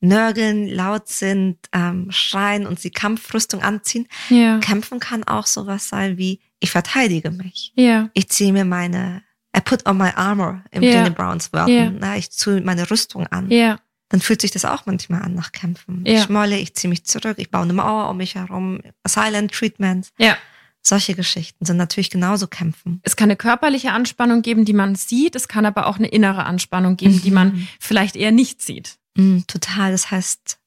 nörgeln, 0.00 0.66
laut 0.66 1.08
sind, 1.08 1.58
ähm, 1.72 2.06
schreien 2.10 2.66
und 2.66 2.82
die 2.82 2.90
Kampfrüstung 2.90 3.62
anziehen. 3.62 4.08
Ja. 4.30 4.58
Kämpfen 4.60 4.98
kann 4.98 5.24
auch 5.24 5.46
sowas 5.46 5.88
sein 5.90 6.16
wie, 6.16 6.40
ich 6.60 6.70
verteidige 6.70 7.30
mich. 7.30 7.72
Ja. 7.74 8.10
Ich 8.14 8.28
ziehe 8.28 8.52
mir 8.52 8.64
meine, 8.64 9.22
I 9.56 9.60
put 9.60 9.86
on 9.88 9.98
my 9.98 10.10
armor, 10.14 10.62
im 10.70 10.82
Ja. 10.82 10.90
Jenny 10.90 11.10
Browns 11.10 11.52
Worten. 11.52 11.70
Ja. 11.72 11.90
Na, 11.90 12.16
ich 12.16 12.30
ziehe 12.30 12.60
meine 12.60 12.90
Rüstung 12.90 13.26
an. 13.26 13.50
Ja. 13.50 13.78
Dann 14.10 14.20
fühlt 14.20 14.40
sich 14.40 14.50
das 14.50 14.64
auch 14.64 14.86
manchmal 14.86 15.22
an 15.22 15.34
nach 15.34 15.52
Kämpfen. 15.52 16.04
Ja. 16.06 16.14
Ich 16.18 16.22
schmolle, 16.24 16.58
ich 16.58 16.74
ziehe 16.74 16.88
mich 16.88 17.04
zurück, 17.04 17.36
ich 17.38 17.50
baue 17.50 17.62
eine 17.62 17.72
Mauer 17.72 18.08
um 18.10 18.16
mich 18.16 18.34
herum, 18.34 18.80
Silent 19.06 19.52
Treatment. 19.52 20.08
Ja. 20.18 20.36
Solche 20.82 21.14
Geschichten 21.14 21.64
sind 21.66 21.76
natürlich 21.76 22.08
genauso 22.10 22.46
Kämpfen. 22.46 23.00
Es 23.02 23.14
kann 23.14 23.26
eine 23.26 23.36
körperliche 23.36 23.92
Anspannung 23.92 24.40
geben, 24.42 24.64
die 24.64 24.72
man 24.72 24.94
sieht. 24.94 25.36
Es 25.36 25.46
kann 25.46 25.66
aber 25.66 25.86
auch 25.86 25.98
eine 25.98 26.08
innere 26.08 26.44
Anspannung 26.44 26.96
geben, 26.96 27.20
die 27.20 27.30
man 27.30 27.52
Mhm. 27.52 27.68
vielleicht 27.78 28.16
eher 28.16 28.32
nicht 28.32 28.62
sieht. 28.62 28.96
Mm, 29.14 29.40
total. 29.46 29.92
Das 29.92 30.10
heißt, 30.10 30.58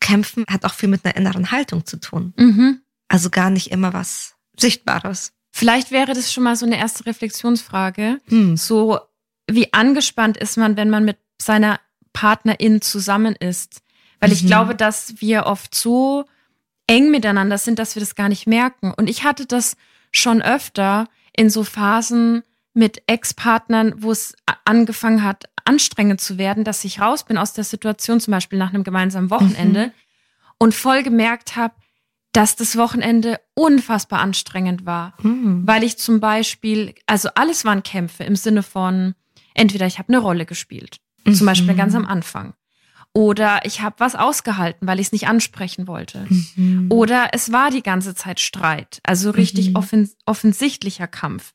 Kämpfen 0.00 0.44
hat 0.50 0.64
auch 0.64 0.74
viel 0.74 0.88
mit 0.88 1.04
einer 1.04 1.14
inneren 1.16 1.50
Haltung 1.52 1.86
zu 1.86 1.98
tun. 2.00 2.34
Mhm. 2.36 2.80
Also 3.08 3.30
gar 3.30 3.50
nicht 3.50 3.70
immer 3.70 3.92
was 3.92 4.34
Sichtbares. 4.62 5.32
Vielleicht 5.50 5.90
wäre 5.90 6.14
das 6.14 6.32
schon 6.32 6.44
mal 6.44 6.56
so 6.56 6.64
eine 6.64 6.78
erste 6.78 7.04
Reflexionsfrage. 7.04 8.20
Hm. 8.28 8.56
So, 8.56 8.98
wie 9.50 9.72
angespannt 9.74 10.38
ist 10.38 10.56
man, 10.56 10.76
wenn 10.78 10.88
man 10.88 11.04
mit 11.04 11.18
seiner 11.40 11.78
Partnerin 12.14 12.80
zusammen 12.80 13.36
ist? 13.36 13.82
Weil 14.20 14.32
ich 14.32 14.44
Mhm. 14.44 14.46
glaube, 14.46 14.74
dass 14.74 15.20
wir 15.20 15.44
oft 15.46 15.74
so 15.74 16.24
eng 16.86 17.10
miteinander 17.10 17.58
sind, 17.58 17.78
dass 17.78 17.94
wir 17.94 18.00
das 18.00 18.14
gar 18.14 18.28
nicht 18.30 18.46
merken. 18.46 18.92
Und 18.96 19.10
ich 19.10 19.24
hatte 19.24 19.44
das 19.46 19.76
schon 20.10 20.40
öfter 20.42 21.08
in 21.36 21.50
so 21.50 21.64
Phasen 21.64 22.42
mit 22.74 23.02
Ex-Partnern, 23.06 23.94
wo 23.98 24.10
es 24.10 24.34
angefangen 24.64 25.22
hat, 25.22 25.44
anstrengend 25.64 26.20
zu 26.20 26.38
werden, 26.38 26.64
dass 26.64 26.84
ich 26.84 27.00
raus 27.00 27.24
bin 27.24 27.36
aus 27.36 27.52
der 27.52 27.64
Situation, 27.64 28.20
zum 28.20 28.32
Beispiel 28.32 28.58
nach 28.58 28.72
einem 28.72 28.84
gemeinsamen 28.84 29.30
Wochenende 29.30 29.92
und 30.58 30.74
voll 30.74 31.02
gemerkt 31.02 31.56
habe, 31.56 31.74
dass 32.32 32.56
das 32.56 32.76
Wochenende 32.76 33.38
unfassbar 33.54 34.20
anstrengend 34.20 34.86
war 34.86 35.14
Hm. 35.22 35.66
weil 35.66 35.82
ich 35.84 35.98
zum 35.98 36.18
Beispiel, 36.20 36.94
also 37.06 37.28
alles 37.34 37.64
waren 37.64 37.82
Kämpfe 37.82 38.24
im 38.24 38.36
Sinne 38.36 38.62
von, 38.62 39.14
entweder 39.54 39.86
ich 39.86 39.98
habe 39.98 40.08
eine 40.08 40.18
Rolle 40.18 40.46
gespielt, 40.46 40.98
zum 41.32 41.46
Beispiel 41.46 41.74
Mhm. 41.74 41.78
ganz 41.78 41.94
am 41.94 42.06
Anfang, 42.06 42.54
oder 43.14 43.60
ich 43.64 43.82
habe 43.82 43.96
was 43.98 44.14
ausgehalten, 44.14 44.88
weil 44.88 44.98
ich 44.98 45.06
es 45.08 45.12
nicht 45.12 45.28
ansprechen 45.28 45.86
wollte, 45.86 46.26
Mhm. 46.56 46.86
oder 46.90 47.28
es 47.32 47.52
war 47.52 47.70
die 47.70 47.82
ganze 47.82 48.14
Zeit 48.14 48.40
Streit, 48.40 49.00
also 49.04 49.30
richtig 49.30 49.70
Mhm. 49.70 49.76
offen, 49.76 50.10
offensichtlicher 50.26 51.06
Kampf, 51.06 51.52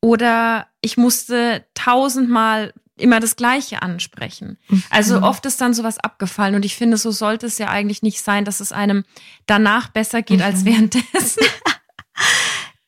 oder 0.00 0.66
ich 0.80 0.96
musste 0.96 1.64
tausendmal 1.74 2.72
immer 2.96 3.20
das 3.20 3.36
Gleiche 3.36 3.82
ansprechen. 3.82 4.58
Also 4.90 5.18
Mhm. 5.18 5.22
oft 5.24 5.46
ist 5.46 5.60
dann 5.60 5.74
sowas 5.74 5.98
abgefallen 5.98 6.54
und 6.54 6.64
ich 6.64 6.76
finde, 6.76 6.96
so 6.98 7.10
sollte 7.10 7.46
es 7.46 7.58
ja 7.58 7.68
eigentlich 7.68 8.02
nicht 8.02 8.20
sein, 8.22 8.44
dass 8.44 8.60
es 8.60 8.70
einem 8.72 9.04
danach 9.46 9.88
besser 9.88 10.22
geht 10.22 10.42
als 10.42 10.60
Mhm. 10.60 10.66
währenddessen. 10.66 11.42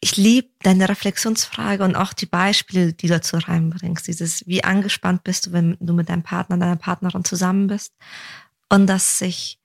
Ich 0.01 0.19
liebe 0.19 0.49
deine 0.63 0.87
Reflexionsfrage 0.91 1.83
und 1.83 1.97
auch 1.97 2.13
die 2.13 2.27
Beispiele, 2.27 2.93
die 2.93 3.07
du 3.07 3.15
dazu 3.15 3.39
reinbringst. 3.39 4.07
Dieses, 4.07 4.47
wie 4.47 4.63
angespannt 4.63 5.25
bist 5.25 5.47
du, 5.47 5.53
wenn 5.53 5.79
du 5.81 5.95
mit 5.95 6.11
deinem 6.11 6.23
Partner, 6.23 6.59
deiner 6.59 6.77
Partnerin 6.77 7.25
zusammen 7.25 7.69
bist. 7.69 7.95
Und 8.69 8.87
dass 8.87 9.19
sich, 9.19 9.59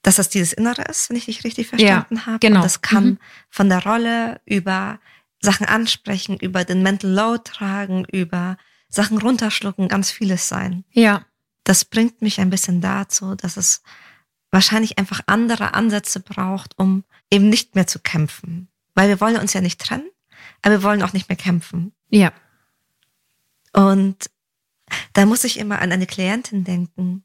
dass 0.00 0.16
das 0.16 0.30
dieses 0.30 0.54
Innere 0.54 0.82
ist, 0.84 1.10
wenn 1.10 1.18
ich 1.18 1.26
dich 1.26 1.44
richtig 1.44 1.66
verstanden 1.68 2.24
habe. 2.24 2.38
genau. 2.38 2.56
Und 2.56 2.64
das 2.64 2.80
kann 2.80 3.04
Mhm. 3.04 3.18
von 3.50 3.68
der 3.68 3.82
Rolle 3.84 4.40
über 4.46 5.00
Sachen 5.42 5.66
ansprechen, 5.66 6.38
über 6.38 6.64
den 6.64 6.82
Mental 6.82 7.10
Load 7.10 7.42
tragen, 7.44 8.06
über 8.10 8.56
Sachen 8.88 9.18
runterschlucken, 9.18 9.88
ganz 9.88 10.10
vieles 10.10 10.48
sein. 10.48 10.84
Ja, 10.92 11.24
Das 11.64 11.84
bringt 11.84 12.22
mich 12.22 12.40
ein 12.40 12.48
bisschen 12.48 12.80
dazu, 12.80 13.34
dass 13.34 13.58
es 13.58 13.82
wahrscheinlich 14.50 14.98
einfach 14.98 15.20
andere 15.26 15.74
Ansätze 15.74 16.20
braucht, 16.20 16.78
um 16.78 17.04
eben 17.30 17.50
nicht 17.50 17.74
mehr 17.74 17.86
zu 17.86 17.98
kämpfen. 17.98 18.68
Weil 18.94 19.08
wir 19.10 19.20
wollen 19.20 19.36
uns 19.36 19.52
ja 19.52 19.60
nicht 19.60 19.78
trennen, 19.78 20.08
aber 20.62 20.76
wir 20.76 20.82
wollen 20.82 21.02
auch 21.02 21.12
nicht 21.12 21.28
mehr 21.28 21.36
kämpfen. 21.36 21.92
Ja. 22.08 22.32
Und 23.74 24.30
da 25.12 25.26
muss 25.26 25.44
ich 25.44 25.58
immer 25.58 25.80
an 25.80 25.92
eine 25.92 26.06
Klientin 26.06 26.64
denken. 26.64 27.24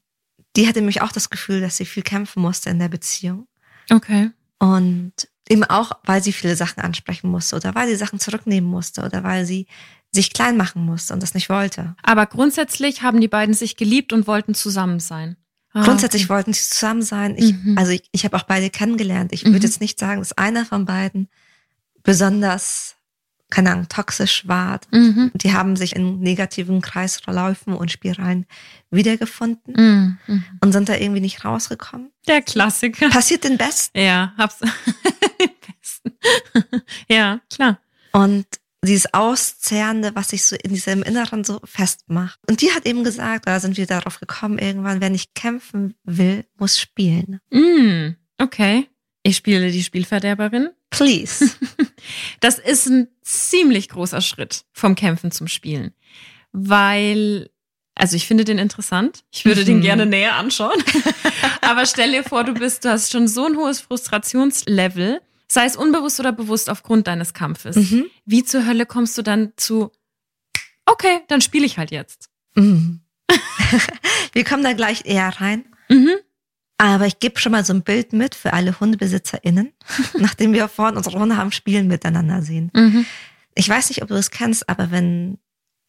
Die 0.56 0.68
hatte 0.68 0.80
nämlich 0.80 1.00
auch 1.00 1.12
das 1.12 1.30
Gefühl, 1.30 1.60
dass 1.62 1.78
sie 1.78 1.86
viel 1.86 2.02
kämpfen 2.02 2.42
musste 2.42 2.68
in 2.68 2.78
der 2.78 2.88
Beziehung. 2.88 3.48
Okay. 3.90 4.30
Und 4.58 5.12
eben 5.48 5.64
auch, 5.64 5.92
weil 6.04 6.22
sie 6.22 6.32
viele 6.32 6.56
Sachen 6.56 6.82
ansprechen 6.82 7.30
musste 7.30 7.56
oder 7.56 7.74
weil 7.74 7.88
sie 7.88 7.96
Sachen 7.96 8.20
zurücknehmen 8.20 8.68
musste 8.68 9.02
oder 9.02 9.24
weil 9.24 9.46
sie 9.46 9.66
sich 10.14 10.32
klein 10.32 10.56
machen 10.56 10.84
musste 10.86 11.12
und 11.12 11.22
das 11.22 11.34
nicht 11.34 11.48
wollte. 11.48 11.94
Aber 12.02 12.26
grundsätzlich 12.26 13.02
haben 13.02 13.20
die 13.20 13.28
beiden 13.28 13.54
sich 13.54 13.76
geliebt 13.76 14.12
und 14.12 14.26
wollten 14.26 14.54
zusammen 14.54 15.00
sein. 15.00 15.36
Ah, 15.72 15.82
Grundsätzlich 15.82 16.28
wollten 16.28 16.52
sie 16.52 16.68
zusammen 16.68 17.02
sein. 17.02 17.34
Ich, 17.36 17.52
Mhm. 17.52 17.76
Also 17.76 17.90
ich, 17.92 18.04
ich 18.12 18.24
habe 18.24 18.36
auch 18.36 18.44
beide 18.44 18.70
kennengelernt. 18.70 19.32
Ich 19.32 19.44
Mhm. 19.44 19.52
würde 19.52 19.66
jetzt 19.66 19.80
nicht 19.80 19.98
sagen, 19.98 20.20
dass 20.20 20.32
einer 20.38 20.64
von 20.64 20.84
beiden 20.84 21.28
besonders, 22.04 22.94
keine 23.50 23.72
Ahnung, 23.72 23.88
toxisch 23.88 24.46
war. 24.46 24.80
Mhm. 24.92 25.32
Die 25.34 25.52
haben 25.52 25.74
sich 25.76 25.96
in 25.96 26.20
negativen 26.20 26.80
Kreisverläufen 26.80 27.74
und 27.74 27.90
Spiralen 27.90 28.46
wiedergefunden 28.90 29.74
Mhm. 29.76 30.18
Mhm. 30.26 30.44
und 30.60 30.72
sind 30.72 30.88
da 30.88 30.94
irgendwie 30.96 31.20
nicht 31.20 31.44
rausgekommen. 31.44 32.10
Der 32.28 32.42
Klassiker. 32.42 33.08
Passiert 33.10 33.44
den 33.44 33.56
Besten. 33.58 33.98
Ja, 33.98 34.32
hab's. 34.38 34.58
Den 35.40 35.50
besten. 35.80 36.12
ja, 37.08 37.40
klar. 37.52 37.78
Und 38.12 38.46
dieses 38.86 39.12
Auszehrende, 39.14 40.14
was 40.14 40.28
sich 40.30 40.44
so 40.44 40.56
in 40.56 40.72
diesem 40.74 41.02
Inneren 41.02 41.44
so 41.44 41.60
festmacht. 41.64 42.38
Und 42.48 42.60
die 42.60 42.72
hat 42.72 42.86
eben 42.86 43.04
gesagt, 43.04 43.46
da 43.46 43.60
sind 43.60 43.76
wir 43.76 43.86
darauf 43.86 44.20
gekommen, 44.20 44.58
irgendwann, 44.58 45.00
wer 45.00 45.10
nicht 45.10 45.34
kämpfen 45.34 45.94
will, 46.04 46.44
muss 46.58 46.78
spielen. 46.78 47.38
Mm, 47.50 48.16
okay. 48.38 48.88
Ich 49.22 49.36
spiele 49.36 49.70
die 49.70 49.82
Spielverderberin. 49.82 50.70
Please. 50.90 51.50
Das 52.40 52.58
ist 52.58 52.86
ein 52.86 53.08
ziemlich 53.22 53.88
großer 53.88 54.20
Schritt 54.20 54.64
vom 54.72 54.94
Kämpfen 54.94 55.30
zum 55.30 55.48
Spielen. 55.48 55.94
Weil, 56.52 57.48
also 57.94 58.16
ich 58.16 58.26
finde 58.26 58.44
den 58.44 58.58
interessant. 58.58 59.24
Ich 59.32 59.46
würde 59.46 59.64
den 59.64 59.78
Mhm. 59.78 59.82
gerne 59.82 60.04
näher 60.06 60.36
anschauen. 60.36 60.82
Aber 61.62 61.86
stell 61.86 62.12
dir 62.12 62.22
vor, 62.24 62.44
du 62.44 62.52
bist, 62.52 62.84
du 62.84 62.90
hast 62.90 63.10
schon 63.10 63.26
so 63.26 63.46
ein 63.46 63.56
hohes 63.56 63.80
Frustrationslevel, 63.80 65.22
sei 65.48 65.64
es 65.66 65.76
unbewusst 65.76 66.18
oder 66.20 66.32
bewusst 66.32 66.70
aufgrund 66.70 67.06
deines 67.06 67.34
Kampfes. 67.34 67.76
mhm. 67.76 68.06
Wie 68.24 68.44
zur 68.44 68.66
Hölle 68.66 68.86
kommst 68.86 69.16
du 69.18 69.22
dann 69.22 69.52
zu, 69.56 69.90
okay, 70.86 71.20
dann 71.28 71.40
spiele 71.40 71.66
ich 71.66 71.78
halt 71.78 71.90
jetzt. 71.90 72.28
Mhm. 72.54 73.00
wir 74.32 74.44
kommen 74.44 74.62
da 74.64 74.72
gleich 74.72 75.02
eher 75.06 75.28
rein. 75.40 75.64
Mhm. 75.88 76.12
Aber 76.78 77.06
ich 77.06 77.20
gebe 77.20 77.38
schon 77.38 77.52
mal 77.52 77.64
so 77.64 77.72
ein 77.72 77.82
Bild 77.82 78.12
mit 78.12 78.34
für 78.34 78.52
alle 78.52 78.78
HundebesitzerInnen, 78.80 79.72
nachdem 80.18 80.52
wir 80.52 80.68
vorhin 80.68 80.96
unsere 80.96 81.18
Hunde 81.18 81.36
haben 81.36 81.52
spielen 81.52 81.86
miteinander 81.86 82.42
sehen. 82.42 82.70
Mhm. 82.74 83.06
Ich 83.54 83.68
weiß 83.68 83.88
nicht, 83.90 84.02
ob 84.02 84.08
du 84.08 84.14
es 84.16 84.30
kennst, 84.30 84.68
aber 84.68 84.90
wenn, 84.90 85.38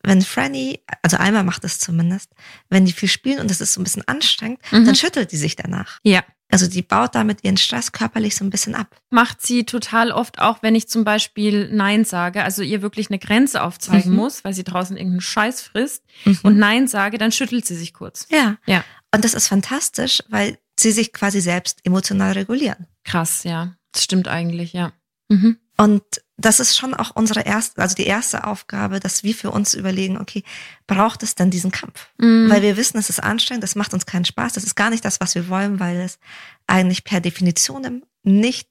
wenn 0.03 0.21
Franny, 0.21 0.83
also 1.01 1.17
Alma 1.17 1.41
macht 1.41 1.63
es 1.63 1.79
zumindest, 1.79 2.29
wenn 2.69 2.85
die 2.85 2.91
viel 2.93 3.09
spielen 3.09 3.39
und 3.39 3.49
es 3.49 3.61
ist 3.61 3.73
so 3.73 3.81
ein 3.81 3.83
bisschen 3.83 4.07
anstrengend, 4.07 4.59
Mhm. 4.71 4.85
dann 4.85 4.95
schüttelt 4.95 5.31
die 5.31 5.37
sich 5.37 5.55
danach. 5.55 5.99
Ja. 6.03 6.23
Also 6.55 6.67
die 6.71 6.81
baut 6.81 7.13
damit 7.15 7.43
ihren 7.43 7.57
Stress 7.57 7.91
körperlich 7.91 8.35
so 8.35 8.43
ein 8.45 8.49
bisschen 8.49 8.75
ab. 8.75 8.95
macht 9.09 9.41
sie 9.45 9.65
total 9.65 10.11
oft 10.11 10.39
auch, 10.39 10.61
wenn 10.63 10.73
ich 10.75 10.87
zum 10.87 11.03
Beispiel 11.03 11.69
Nein 11.71 12.03
sage, 12.05 12.43
also 12.43 12.61
ihr 12.63 12.81
wirklich 12.81 13.09
eine 13.09 13.19
Grenze 13.19 13.61
aufzeigen 13.63 14.11
Mhm. 14.11 14.17
muss, 14.17 14.43
weil 14.43 14.53
sie 14.53 14.63
draußen 14.63 14.97
irgendeinen 14.97 15.21
Scheiß 15.21 15.61
frisst 15.61 16.03
Mhm. 16.25 16.39
und 16.43 16.57
Nein 16.57 16.87
sage, 16.87 17.17
dann 17.17 17.31
schüttelt 17.31 17.65
sie 17.65 17.75
sich 17.75 17.93
kurz. 17.93 18.27
ja. 18.29 18.57
Ja. 18.65 18.83
Und 19.13 19.23
das 19.23 19.33
ist 19.33 19.47
fantastisch, 19.47 20.21
weil 20.29 20.57
sie 20.77 20.91
sich 20.91 21.13
quasi 21.13 21.39
selbst 21.39 21.79
emotional 21.85 22.33
regulieren. 22.33 22.87
Krass, 23.05 23.43
ja. 23.45 23.75
Das 23.93 24.03
stimmt 24.03 24.27
eigentlich, 24.27 24.73
ja. 24.73 24.91
Mhm. 25.29 25.57
Und 25.77 26.03
das 26.37 26.59
ist 26.59 26.77
schon 26.77 26.93
auch 26.93 27.11
unsere 27.15 27.41
erste, 27.41 27.81
also 27.81 27.95
die 27.95 28.05
erste 28.05 28.45
Aufgabe, 28.45 28.99
dass 28.99 29.23
wir 29.23 29.33
für 29.33 29.51
uns 29.51 29.73
überlegen, 29.73 30.17
okay, 30.17 30.43
braucht 30.85 31.23
es 31.23 31.35
denn 31.35 31.49
diesen 31.49 31.71
Kampf? 31.71 32.09
Mhm. 32.17 32.49
Weil 32.49 32.61
wir 32.61 32.77
wissen, 32.77 32.97
es 32.97 33.09
ist 33.09 33.21
anstrengend, 33.21 33.63
das 33.63 33.75
macht 33.75 33.93
uns 33.93 34.05
keinen 34.05 34.25
Spaß, 34.25 34.53
das 34.53 34.63
ist 34.63 34.75
gar 34.75 34.89
nicht 34.89 35.05
das, 35.05 35.21
was 35.21 35.35
wir 35.35 35.47
wollen, 35.47 35.79
weil 35.79 35.97
es 36.01 36.19
eigentlich 36.67 37.03
per 37.03 37.21
Definition 37.21 38.03
nicht 38.23 38.69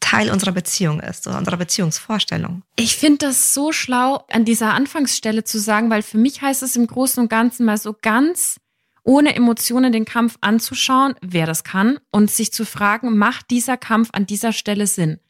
Teil 0.00 0.30
unserer 0.30 0.52
Beziehung 0.52 1.00
ist, 1.00 1.26
oder 1.26 1.38
unserer 1.38 1.58
Beziehungsvorstellung. 1.58 2.62
Ich 2.76 2.96
finde 2.96 3.26
das 3.26 3.54
so 3.54 3.70
schlau, 3.70 4.24
an 4.30 4.44
dieser 4.44 4.74
Anfangsstelle 4.74 5.44
zu 5.44 5.58
sagen, 5.58 5.90
weil 5.90 6.02
für 6.02 6.18
mich 6.18 6.42
heißt 6.42 6.62
es 6.62 6.74
im 6.74 6.86
Großen 6.86 7.22
und 7.22 7.28
Ganzen 7.28 7.66
mal 7.66 7.78
so 7.78 7.94
ganz 8.00 8.58
ohne 9.02 9.34
Emotionen 9.34 9.92
den 9.92 10.04
Kampf 10.04 10.36
anzuschauen, 10.40 11.14
wer 11.22 11.46
das 11.46 11.64
kann, 11.64 11.98
und 12.10 12.30
sich 12.30 12.52
zu 12.52 12.64
fragen, 12.66 13.16
macht 13.16 13.50
dieser 13.50 13.76
Kampf 13.76 14.10
an 14.12 14.26
dieser 14.26 14.52
Stelle 14.52 14.86
Sinn? 14.86 15.20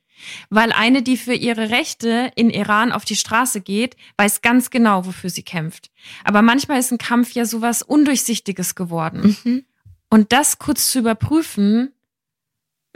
Weil 0.48 0.72
eine, 0.72 1.02
die 1.02 1.16
für 1.16 1.34
ihre 1.34 1.70
Rechte 1.70 2.30
in 2.36 2.50
Iran 2.50 2.92
auf 2.92 3.04
die 3.04 3.16
Straße 3.16 3.60
geht, 3.60 3.96
weiß 4.16 4.42
ganz 4.42 4.70
genau, 4.70 5.06
wofür 5.06 5.30
sie 5.30 5.42
kämpft. 5.42 5.90
Aber 6.24 6.42
manchmal 6.42 6.78
ist 6.78 6.90
ein 6.92 6.98
Kampf 6.98 7.32
ja 7.32 7.44
sowas 7.44 7.82
Undurchsichtiges 7.82 8.74
geworden. 8.74 9.36
Mhm. 9.44 9.64
Und 10.10 10.32
das 10.32 10.58
kurz 10.58 10.90
zu 10.90 10.98
überprüfen, 10.98 11.92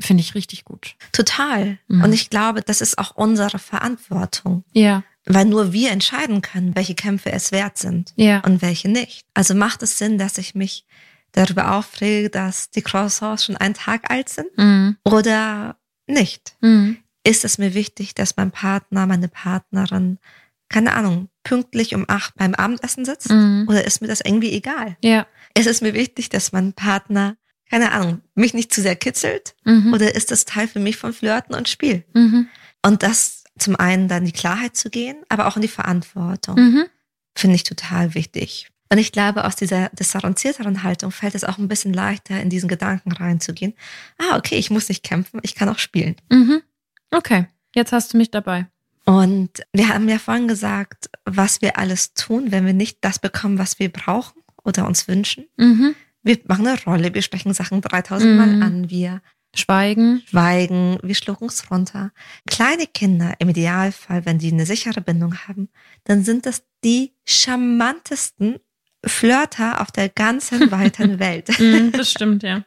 finde 0.00 0.22
ich 0.22 0.34
richtig 0.34 0.64
gut. 0.64 0.96
Total. 1.12 1.78
Mhm. 1.88 2.02
Und 2.04 2.12
ich 2.12 2.28
glaube, 2.30 2.62
das 2.62 2.80
ist 2.80 2.98
auch 2.98 3.14
unsere 3.16 3.58
Verantwortung, 3.58 4.64
Ja, 4.72 5.04
weil 5.26 5.44
nur 5.46 5.72
wir 5.72 5.90
entscheiden 5.92 6.42
können, 6.42 6.74
welche 6.74 6.94
Kämpfe 6.94 7.30
es 7.32 7.52
wert 7.52 7.78
sind 7.78 8.12
ja. 8.16 8.40
und 8.40 8.60
welche 8.60 8.88
nicht. 8.88 9.24
Also 9.34 9.54
macht 9.54 9.82
es 9.82 9.96
Sinn, 9.98 10.18
dass 10.18 10.36
ich 10.38 10.54
mich 10.54 10.84
darüber 11.32 11.76
aufrege, 11.76 12.28
dass 12.30 12.70
die 12.70 12.82
Croissants 12.82 13.44
schon 13.44 13.56
einen 13.56 13.74
Tag 13.74 14.10
alt 14.10 14.28
sind 14.28 14.48
Mhm. 14.56 14.96
oder 15.04 15.76
nicht? 16.06 16.56
Mhm. 16.60 16.98
Ist 17.26 17.44
es 17.44 17.58
mir 17.58 17.74
wichtig, 17.74 18.14
dass 18.14 18.36
mein 18.36 18.50
Partner, 18.50 19.06
meine 19.06 19.28
Partnerin, 19.28 20.18
keine 20.68 20.94
Ahnung, 20.94 21.28
pünktlich 21.42 21.94
um 21.94 22.04
acht 22.08 22.34
beim 22.36 22.54
Abendessen 22.54 23.04
sitzt? 23.04 23.30
Mhm. 23.30 23.66
Oder 23.68 23.84
ist 23.84 24.00
mir 24.02 24.08
das 24.08 24.20
irgendwie 24.20 24.52
egal? 24.52 24.96
Ja. 25.02 25.26
Ist 25.56 25.66
es 25.66 25.80
mir 25.80 25.94
wichtig, 25.94 26.28
dass 26.28 26.52
mein 26.52 26.72
Partner, 26.74 27.36
keine 27.70 27.92
Ahnung, 27.92 28.20
mich 28.34 28.54
nicht 28.54 28.72
zu 28.74 28.82
sehr 28.82 28.96
kitzelt? 28.96 29.54
Mhm. 29.64 29.92
Oder 29.94 30.14
ist 30.14 30.30
das 30.30 30.44
Teil 30.44 30.68
für 30.68 30.80
mich 30.80 30.96
von 30.96 31.12
Flirten 31.12 31.54
und 31.54 31.68
Spiel? 31.68 32.04
Mhm. 32.14 32.48
Und 32.84 33.02
das 33.02 33.44
zum 33.58 33.76
einen 33.76 34.08
dann 34.08 34.24
die 34.24 34.32
Klarheit 34.32 34.76
zu 34.76 34.90
gehen, 34.90 35.16
aber 35.28 35.46
auch 35.46 35.56
in 35.56 35.62
die 35.62 35.68
Verantwortung, 35.68 36.56
Mhm. 36.56 36.84
finde 37.36 37.56
ich 37.56 37.62
total 37.62 38.14
wichtig. 38.14 38.68
Und 38.92 38.98
ich 38.98 39.12
glaube, 39.12 39.44
aus 39.44 39.56
dieser 39.56 39.88
distanzierteren 39.90 40.82
Haltung 40.82 41.10
fällt 41.10 41.34
es 41.34 41.44
auch 41.44 41.56
ein 41.58 41.68
bisschen 41.68 41.94
leichter, 41.94 42.40
in 42.40 42.50
diesen 42.50 42.68
Gedanken 42.68 43.12
reinzugehen. 43.12 43.74
Ah, 44.18 44.36
okay, 44.36 44.56
ich 44.56 44.70
muss 44.70 44.88
nicht 44.88 45.02
kämpfen, 45.04 45.40
ich 45.42 45.54
kann 45.54 45.68
auch 45.68 45.78
spielen. 45.78 46.16
Okay, 47.14 47.46
jetzt 47.74 47.92
hast 47.92 48.12
du 48.12 48.16
mich 48.18 48.30
dabei. 48.30 48.66
Und 49.06 49.50
wir 49.72 49.88
haben 49.88 50.08
ja 50.08 50.18
vorhin 50.18 50.48
gesagt, 50.48 51.10
was 51.24 51.60
wir 51.62 51.78
alles 51.78 52.14
tun, 52.14 52.50
wenn 52.52 52.64
wir 52.66 52.72
nicht 52.72 52.98
das 53.02 53.18
bekommen, 53.18 53.58
was 53.58 53.78
wir 53.78 53.90
brauchen 53.92 54.42
oder 54.64 54.86
uns 54.86 55.08
wünschen. 55.08 55.44
Mhm. 55.56 55.94
Wir 56.22 56.38
machen 56.46 56.66
eine 56.66 56.82
Rolle, 56.84 57.12
wir 57.12 57.20
sprechen 57.22 57.52
Sachen 57.52 57.82
3000 57.82 58.36
Mal 58.36 58.46
Mhm. 58.46 58.62
an, 58.62 58.90
wir 58.90 59.20
Schweigen. 59.54 60.22
schweigen, 60.26 60.98
wir 61.02 61.14
schlucken 61.14 61.46
es 61.48 61.70
runter. 61.70 62.12
Kleine 62.48 62.86
Kinder, 62.86 63.34
im 63.38 63.50
Idealfall, 63.50 64.24
wenn 64.26 64.38
die 64.38 64.50
eine 64.50 64.66
sichere 64.66 65.00
Bindung 65.02 65.36
haben, 65.46 65.68
dann 66.04 66.24
sind 66.24 66.46
das 66.46 66.64
die 66.82 67.12
charmantesten 67.24 68.56
Flirter 69.04 69.82
auf 69.82 69.92
der 69.92 70.08
ganzen 70.08 70.70
weiten 70.70 71.18
Welt. 71.20 71.50
Mhm, 71.60 71.92
das 71.92 72.10
stimmt, 72.10 72.42
ja. 72.42 72.64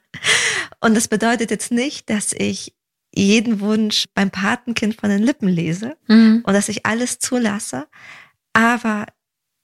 Und 0.79 0.95
das 0.95 1.07
bedeutet 1.07 1.49
jetzt 1.49 1.71
nicht, 1.71 2.09
dass 2.11 2.31
ich 2.31 2.76
jeden 3.15 3.59
Wunsch 3.59 4.05
beim 4.13 4.29
Patenkind 4.31 4.95
von 4.99 5.09
den 5.09 5.23
Lippen 5.23 5.47
lese 5.47 5.97
Mhm. 6.07 6.43
und 6.45 6.53
dass 6.53 6.69
ich 6.69 6.85
alles 6.85 7.19
zulasse. 7.19 7.87
Aber 8.53 9.05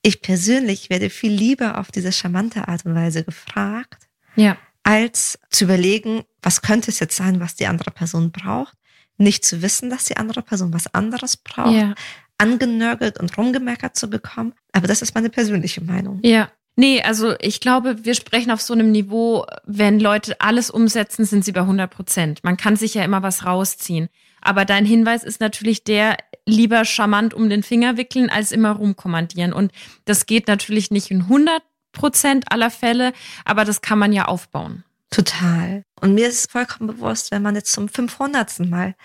ich 0.02 0.22
persönlich 0.22 0.90
werde 0.90 1.10
viel 1.10 1.32
lieber 1.32 1.78
auf 1.80 1.92
diese 1.92 2.12
charmante 2.12 2.68
Art 2.68 2.86
und 2.86 2.96
Weise 2.96 3.24
gefragt, 3.24 4.08
Ja. 4.36 4.58
als 4.84 5.40
zu 5.50 5.64
überlegen, 5.66 6.24
was 6.42 6.62
könnte 6.62 6.92
es 6.92 7.00
jetzt 7.00 7.16
sein, 7.16 7.40
was 7.40 7.56
die 7.56 7.68
andere 7.68 7.92
Person 7.92 8.32
braucht. 8.32 8.74
Nicht 9.18 9.46
zu 9.46 9.62
wissen, 9.62 9.90
dass 9.90 10.06
die 10.06 10.18
andere 10.18 10.42
Person 10.42 10.74
was 10.74 10.94
anderes 10.94 11.38
braucht, 11.38 11.74
Ja. 11.76 11.94
angenörgelt 12.38 13.20
und 13.20 13.38
rumgemeckert 13.38 13.96
zu 13.96 14.10
bekommen. 14.10 14.54
Aber 14.72 14.88
das 14.88 15.02
ist 15.02 15.16
meine 15.16 15.30
persönliche 15.30 15.82
Meinung. 15.82 16.20
Ja. 16.24 16.52
Nee, 16.76 17.02
also 17.04 17.36
ich 17.40 17.60
glaube, 17.60 18.04
wir 18.04 18.16
sprechen 18.16 18.52
auf 18.52 18.62
so 18.62 18.74
einem 18.74 18.92
Niveau, 18.92 19.46
wenn 19.66 20.00
Leute 20.00 20.40
alles 20.42 20.72
umsetzen, 20.72 21.26
sind 21.26 21.46
sie 21.46 21.52
bei 21.52 21.62
100 21.62 21.90
Prozent. 21.90 22.44
Man 22.44 22.58
kann 22.58 22.76
sich 22.76 22.96
ja 22.96 23.04
immer 23.04 23.22
was 23.22 23.46
rausziehen. 23.46 24.10
Aber 24.42 24.66
dein 24.66 24.86
Hinweis 24.86 25.24
ist 25.24 25.40
natürlich 25.40 25.84
der, 25.84 26.18
lieber 26.46 26.84
charmant 26.84 27.34
um 27.34 27.50
den 27.50 27.64
Finger 27.64 27.96
wickeln, 27.98 28.30
als 28.30 28.52
immer 28.52 28.72
rumkommandieren. 28.72 29.54
Und 29.54 29.72
das 30.06 30.26
geht 30.26 30.48
natürlich 30.48 30.92
nicht 30.92 31.12
in 31.12 31.22
100 31.22 31.62
Prozent 31.94 32.52
aller 32.52 32.72
Fälle, 32.72 33.14
aber 33.46 33.66
das 33.66 33.82
kann 33.82 34.00
man 34.00 34.12
ja 34.12 34.26
aufbauen. 34.26 34.84
Total. 35.12 35.86
Und 36.02 36.16
mir 36.16 36.28
ist 36.28 36.52
vollkommen 36.52 36.88
bewusst, 36.88 37.32
wenn 37.32 37.44
man 37.44 37.56
jetzt 37.56 37.72
zum 37.72 37.88
500. 37.88 38.60
Mal 38.68 38.96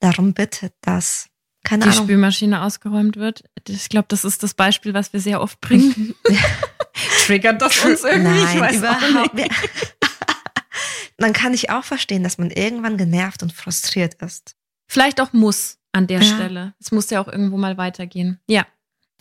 darum 0.00 0.34
bittet, 0.34 0.74
dass, 0.82 1.28
keine 1.62 1.84
Die 1.84 1.90
Ahnung, 1.90 2.04
Spülmaschine 2.04 2.62
ausgeräumt 2.62 3.16
wird. 3.16 3.44
Ich 3.68 3.88
glaube, 3.88 4.06
das 4.08 4.24
ist 4.24 4.42
das 4.42 4.54
Beispiel, 4.54 4.92
was 4.92 5.12
wir 5.12 5.20
sehr 5.20 5.40
oft 5.40 5.60
bringen. 5.60 6.14
Triggert 7.26 7.60
das 7.62 7.84
uns 7.84 8.02
irgendwie? 8.04 8.38
ich 8.38 8.44
Nein, 8.54 8.60
weiß 8.60 8.76
überhaupt 8.76 9.34
nicht. 9.34 9.50
Dann 11.18 11.32
kann 11.32 11.54
ich 11.54 11.70
auch 11.70 11.84
verstehen, 11.84 12.24
dass 12.24 12.38
man 12.38 12.50
irgendwann 12.50 12.96
genervt 12.96 13.42
und 13.42 13.52
frustriert 13.52 14.14
ist. 14.22 14.56
Vielleicht 14.88 15.20
auch 15.20 15.32
muss. 15.32 15.78
an 15.92 16.06
der 16.06 16.20
Ja. 16.22 16.34
Stelle. 16.34 16.74
Es 16.80 16.90
muss 16.90 17.10
ja 17.10 17.20
auch 17.20 17.28
irgendwo 17.28 17.56
mal 17.58 17.76
weitergehen. 17.76 18.40
Ja. 18.48 18.66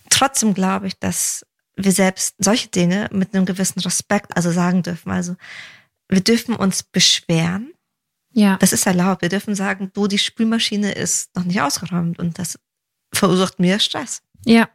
Trotzdem 0.10 0.54
glaube 0.54 0.88
ich, 0.88 0.98
dass 1.00 1.46
wir 1.76 1.92
selbst 1.92 2.36
solche 2.40 2.70
Dinge 2.70 3.10
mit 3.12 3.34
einem 3.36 3.46
gewissen 3.46 3.80
Respekt 3.82 4.36
also 4.36 4.52
sagen 4.52 4.82
dürfen. 4.84 5.12
Also 5.12 5.36
wir 6.10 6.22
dürfen 6.22 6.56
uns 6.56 6.84
beschweren. 6.84 7.74
Ja. 8.34 8.58
Das 8.58 8.72
ist 8.74 8.86
erlaubt. 8.86 9.22
Wir 9.22 9.30
dürfen 9.30 9.56
sagen, 9.56 9.92
du, 9.94 10.08
die 10.08 10.18
Spülmaschine 10.18 10.94
ist 10.94 11.36
noch 11.36 11.44
nicht 11.44 11.62
ausgeräumt 11.62 12.20
und 12.20 12.40
das 12.40 12.58
verursacht 13.14 13.60
mir 13.60 13.80
Stress. 13.80 14.22
Ja. 14.46 14.70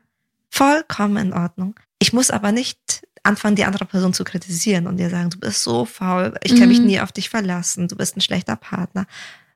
Vollkommen 0.51 1.17
in 1.17 1.33
Ordnung. 1.33 1.75
Ich 1.99 2.13
muss 2.13 2.31
aber 2.31 2.53
nicht 2.53 3.07
anfangen, 3.23 3.57
die 3.57 3.65
andere 3.65 3.85
Person 3.87 4.13
zu 4.13 4.23
kritisieren 4.25 4.87
und 4.87 4.99
dir 4.99 5.11
sagen, 5.11 5.31
du 5.31 5.39
bist 5.39 5.63
so 5.63 5.85
faul, 5.85 6.35
ich 6.45 6.57
kann 6.57 6.69
mich 6.69 6.79
Mhm. 6.79 6.87
nie 6.87 7.01
auf 7.01 7.11
dich 7.13 7.29
verlassen, 7.29 7.89
du 7.89 7.97
bist 7.97 8.17
ein 8.17 8.21
schlechter 8.21 8.57
Partner. 8.57 9.07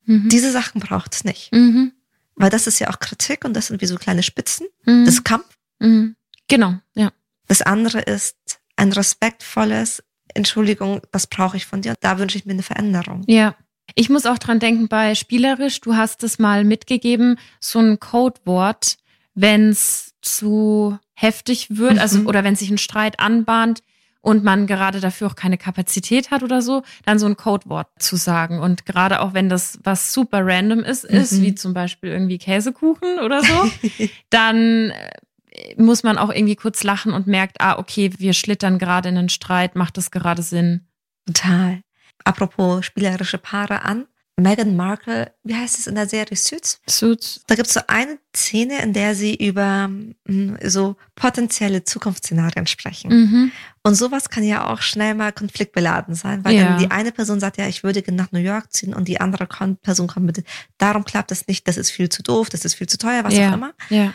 Mhm. 0.07 0.29
Diese 0.29 0.51
Sachen 0.51 0.81
braucht 0.81 1.15
es 1.15 1.25
nicht. 1.25 1.53
Mhm. 1.53 1.93
Weil 2.35 2.51
das 2.51 2.67
ist 2.67 2.79
ja 2.79 2.89
auch 2.91 2.99
Kritik 2.99 3.45
und 3.45 3.55
das 3.55 3.69
sind 3.69 3.81
wie 3.81 3.87
so 3.87 3.97
kleine 3.97 4.23
Spitzen. 4.23 4.67
Mhm. 4.85 5.05
Das 5.05 5.15
ist 5.15 5.25
Kampf. 5.25 5.47
Mhm. 5.79 6.17
Genau, 6.49 6.75
ja. 6.95 7.13
Das 7.47 7.63
andere 7.63 8.01
ist 8.01 8.37
ein 8.77 8.93
respektvolles, 8.93 10.03
Entschuldigung, 10.35 11.01
das 11.13 11.27
brauche 11.27 11.57
ich 11.57 11.67
von 11.67 11.83
dir. 11.83 11.95
Da 12.01 12.19
wünsche 12.19 12.39
ich 12.39 12.47
mir 12.47 12.53
eine 12.53 12.63
Veränderung. 12.63 13.25
Ja. 13.27 13.55
Ich 13.97 14.09
muss 14.09 14.25
auch 14.27 14.39
dran 14.39 14.61
denken 14.61 14.89
bei 14.89 15.15
spielerisch, 15.17 15.81
du 15.81 15.97
hast 15.97 16.23
es 16.23 16.39
mal 16.39 16.65
mitgegeben, 16.65 17.39
so 17.61 17.81
ein 17.81 17.99
Codewort, 17.99 18.97
wenn 19.35 19.71
es 19.71 20.15
zu 20.23 20.97
heftig 21.21 21.77
wird, 21.77 21.99
also 21.99 22.21
Mhm. 22.21 22.27
oder 22.27 22.45
wenn 22.45 22.57
sich 22.57 22.71
ein 22.71 22.79
Streit 22.79 23.21
anbahnt 23.21 23.83
und 24.23 24.45
man 24.45 24.67
gerade 24.67 25.01
dafür 25.01 25.29
auch 25.29 25.35
keine 25.35 25.57
Kapazität 25.59 26.31
hat 26.31 26.43
oder 26.43 26.61
so, 26.63 26.83
dann 27.07 27.19
so 27.19 27.27
ein 27.27 27.37
Codewort 27.37 27.89
zu 27.99 28.17
sagen. 28.17 28.61
Und 28.61 28.85
gerade 28.87 29.21
auch 29.21 29.33
wenn 29.35 29.49
das 29.49 29.79
was 29.83 30.13
super 30.13 30.41
random 30.45 30.81
ist, 30.81 31.05
ist, 31.05 31.33
Mhm. 31.33 31.43
wie 31.43 31.55
zum 31.55 31.75
Beispiel 31.75 32.11
irgendwie 32.11 32.39
Käsekuchen 32.39 33.19
oder 33.21 33.43
so, 33.43 33.71
dann 34.31 34.91
äh, 34.91 35.75
muss 35.77 36.03
man 36.03 36.17
auch 36.19 36.31
irgendwie 36.31 36.57
kurz 36.57 36.85
lachen 36.85 37.13
und 37.13 37.27
merkt, 37.27 37.61
ah, 37.61 37.79
okay, 37.79 38.11
wir 38.19 38.33
schlittern 38.35 38.79
gerade 38.79 39.09
in 39.09 39.17
einen 39.19 39.29
Streit, 39.31 39.75
macht 39.77 39.97
das 39.97 40.11
gerade 40.11 40.43
Sinn. 40.43 40.87
Total. 41.27 41.81
Apropos 42.25 42.85
spielerische 42.85 43.39
Paare 43.39 43.83
an. 43.83 44.07
Meghan 44.41 44.77
Markle, 44.77 45.33
wie 45.45 45.55
heißt 45.55 45.79
es 45.79 45.87
in 45.87 45.95
der 45.95 46.09
Serie 46.09 46.37
Suits? 46.37 46.81
Suits. 46.89 47.43
Da 47.47 47.55
gibt 47.55 47.69
es 47.69 47.75
so 47.75 47.81
eine 47.87 48.19
Szene, 48.37 48.83
in 48.83 48.93
der 48.93 49.15
sie 49.15 49.35
über 49.35 49.89
mm, 49.89 50.55
so 50.65 50.97
potenzielle 51.15 51.85
Zukunftsszenarien 51.85 52.67
sprechen. 52.67 53.11
Mhm. 53.11 53.53
Und 53.83 53.95
sowas 53.95 54.29
kann 54.31 54.45
ja 54.45 54.67
auch 54.69 54.83
schnell 54.83 55.15
mal 55.15 55.33
konfliktbeladen 55.33 56.15
sein, 56.15 56.45
weil 56.45 56.55
Ja. 56.55 56.65
dann 56.65 56.79
die 56.79 56.91
eine 56.91 57.13
Person 57.13 57.41
sagt, 57.41 57.57
ja, 57.59 57.67
ich 57.69 57.83
würde 57.85 58.03
gerne 58.03 58.17
nach 58.23 58.33
New 58.33 58.39
York 58.41 58.73
ziehen 58.73 58.95
und 58.95 59.09
die 59.09 59.21
andere 59.21 59.47
Person 59.83 60.07
kommt 60.09 60.27
mit, 60.27 60.45
darum 60.79 61.05
klappt 61.05 61.31
das 61.31 61.47
nicht, 61.47 61.67
das 61.69 61.77
ist 61.77 61.91
viel 61.91 62.09
zu 62.09 62.23
doof, 62.23 62.51
das 62.51 62.65
ist 62.65 62.75
viel 62.75 62.89
zu 62.89 62.99
teuer, 62.99 63.25
was 63.25 63.35
Ja. 63.35 63.51
auch 63.51 63.55
immer. 63.55 63.73
Ja. 63.89 64.13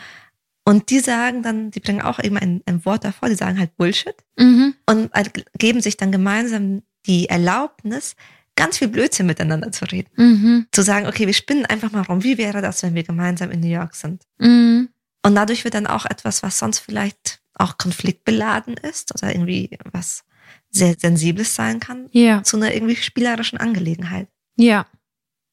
Und 0.68 0.90
die 0.90 1.00
sagen 1.00 1.44
dann, 1.44 1.70
die 1.70 1.80
bringen 1.80 2.02
auch 2.02 2.18
eben 2.24 2.38
ein, 2.38 2.62
ein 2.66 2.84
Wort 2.86 3.04
davor, 3.06 3.30
die 3.30 3.36
sagen 3.36 3.60
halt 3.60 3.76
Bullshit 3.78 4.16
Mhm. 4.40 4.74
und 4.88 5.14
halt 5.14 5.32
geben 5.58 5.82
sich 5.82 5.96
dann 5.98 6.12
gemeinsam 6.12 6.82
die 7.06 7.30
Erlaubnis, 7.30 8.16
ganz 8.56 8.78
viel 8.78 8.88
Blödsinn 8.88 9.26
miteinander 9.26 9.72
zu 9.72 9.86
reden. 9.86 10.10
Mhm. 10.16 10.68
Zu 10.72 10.82
sagen, 10.82 11.08
okay, 11.08 11.28
wir 11.28 11.34
spinnen 11.34 11.66
einfach 11.66 11.92
mal 11.92 12.04
rum. 12.04 12.24
Wie 12.24 12.38
wäre 12.38 12.62
das, 12.62 12.84
wenn 12.84 12.96
wir 12.96 13.04
gemeinsam 13.04 13.52
in 13.52 13.60
New 13.60 13.68
York 13.70 13.96
sind? 13.96 14.24
Mhm. 14.40 14.90
Und 15.24 15.36
dadurch 15.36 15.64
wird 15.64 15.74
dann 15.74 15.88
auch 15.88 16.06
etwas, 16.06 16.44
was 16.44 16.60
sonst 16.60 16.80
vielleicht 16.80 17.42
auch 17.56 17.78
konfliktbeladen 17.78 18.76
ist 18.76 19.14
oder 19.16 19.34
irgendwie 19.34 19.78
was 19.92 20.24
sehr 20.70 20.96
Sensibles 21.00 21.56
sein 21.56 21.80
kann, 21.80 22.08
Ja. 22.12 22.44
zu 22.44 22.58
einer 22.58 22.74
irgendwie 22.74 22.96
spielerischen 22.98 23.58
Angelegenheit. 23.58 24.28
Ja. 24.58 24.86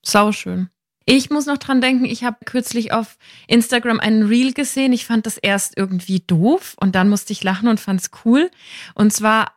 Sauschön. 0.04 0.68
Ich 1.04 1.30
muss 1.30 1.46
noch 1.46 1.58
dran 1.58 1.80
denken, 1.80 2.04
ich 2.04 2.22
habe 2.24 2.44
kürzlich 2.44 2.92
auf 2.92 3.18
Instagram 3.48 3.98
einen 4.00 4.24
Reel 4.24 4.52
gesehen. 4.52 4.92
Ich 4.92 5.04
fand 5.06 5.26
das 5.26 5.36
erst 5.36 5.76
irgendwie 5.76 6.20
doof 6.20 6.76
und 6.78 6.94
dann 6.94 7.08
musste 7.08 7.32
ich 7.32 7.42
lachen 7.42 7.68
und 7.68 7.80
fand 7.80 8.00
es 8.00 8.10
cool. 8.24 8.50
Und 8.94 9.12
zwar, 9.12 9.52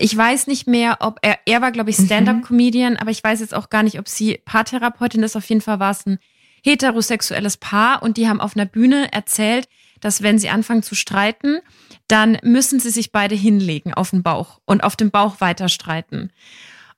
ich 0.00 0.16
weiß 0.16 0.46
nicht 0.46 0.66
mehr, 0.66 0.98
ob 1.00 1.18
er, 1.22 1.38
er 1.46 1.60
war, 1.62 1.72
glaube 1.72 1.90
ich, 1.90 1.98
Mhm. 1.98 2.06
Stand-up-Comedian, 2.06 2.96
aber 2.96 3.10
ich 3.10 3.22
weiß 3.22 3.40
jetzt 3.40 3.54
auch 3.54 3.70
gar 3.70 3.82
nicht, 3.82 3.98
ob 3.98 4.08
sie 4.08 4.40
Paartherapeutin 4.44 5.22
ist. 5.22 5.36
Auf 5.36 5.48
jeden 5.48 5.60
Fall 5.60 5.80
war 5.80 5.90
es 5.90 6.06
ein 6.06 6.18
heterosexuelles 6.64 7.56
Paar 7.56 8.02
und 8.02 8.16
die 8.16 8.28
haben 8.28 8.40
auf 8.40 8.56
einer 8.56 8.66
Bühne 8.66 9.12
erzählt, 9.12 9.68
dass 10.00 10.22
wenn 10.22 10.38
sie 10.38 10.50
anfangen 10.50 10.82
zu 10.82 10.94
streiten, 10.94 11.60
dann 12.08 12.38
müssen 12.42 12.80
sie 12.80 12.90
sich 12.90 13.12
beide 13.12 13.34
hinlegen 13.34 13.94
auf 13.94 14.10
den 14.10 14.22
Bauch 14.22 14.60
und 14.66 14.84
auf 14.84 14.96
dem 14.96 15.10
Bauch 15.10 15.40
weiter 15.40 15.68
streiten. 15.68 16.30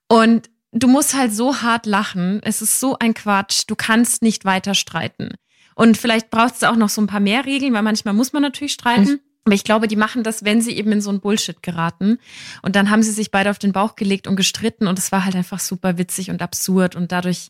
Und 0.08 0.50
du 0.72 0.88
musst 0.88 1.14
halt 1.16 1.32
so 1.32 1.62
hart 1.62 1.86
lachen. 1.86 2.40
Es 2.42 2.60
ist 2.62 2.80
so 2.80 2.96
ein 2.98 3.14
Quatsch. 3.14 3.64
Du 3.66 3.76
kannst 3.76 4.22
nicht 4.22 4.44
weiter 4.44 4.74
streiten. 4.74 5.34
Und 5.74 5.96
vielleicht 5.96 6.30
brauchst 6.30 6.62
du 6.62 6.70
auch 6.70 6.76
noch 6.76 6.88
so 6.88 7.00
ein 7.00 7.06
paar 7.06 7.20
mehr 7.20 7.44
Regeln, 7.46 7.72
weil 7.72 7.82
manchmal 7.82 8.14
muss 8.14 8.32
man 8.32 8.42
natürlich 8.42 8.72
streiten. 8.72 9.20
Aber 9.48 9.54
ich 9.54 9.64
glaube, 9.64 9.88
die 9.88 9.96
machen 9.96 10.22
das, 10.24 10.44
wenn 10.44 10.60
sie 10.60 10.76
eben 10.76 10.92
in 10.92 11.00
so 11.00 11.08
ein 11.10 11.20
Bullshit 11.20 11.62
geraten. 11.62 12.18
Und 12.60 12.76
dann 12.76 12.90
haben 12.90 13.02
sie 13.02 13.12
sich 13.12 13.30
beide 13.30 13.48
auf 13.48 13.58
den 13.58 13.72
Bauch 13.72 13.96
gelegt 13.96 14.26
und 14.26 14.36
gestritten. 14.36 14.86
Und 14.86 14.98
es 14.98 15.10
war 15.10 15.24
halt 15.24 15.34
einfach 15.36 15.58
super 15.58 15.96
witzig 15.96 16.28
und 16.30 16.42
absurd. 16.42 16.96
Und 16.96 17.12
dadurch 17.12 17.48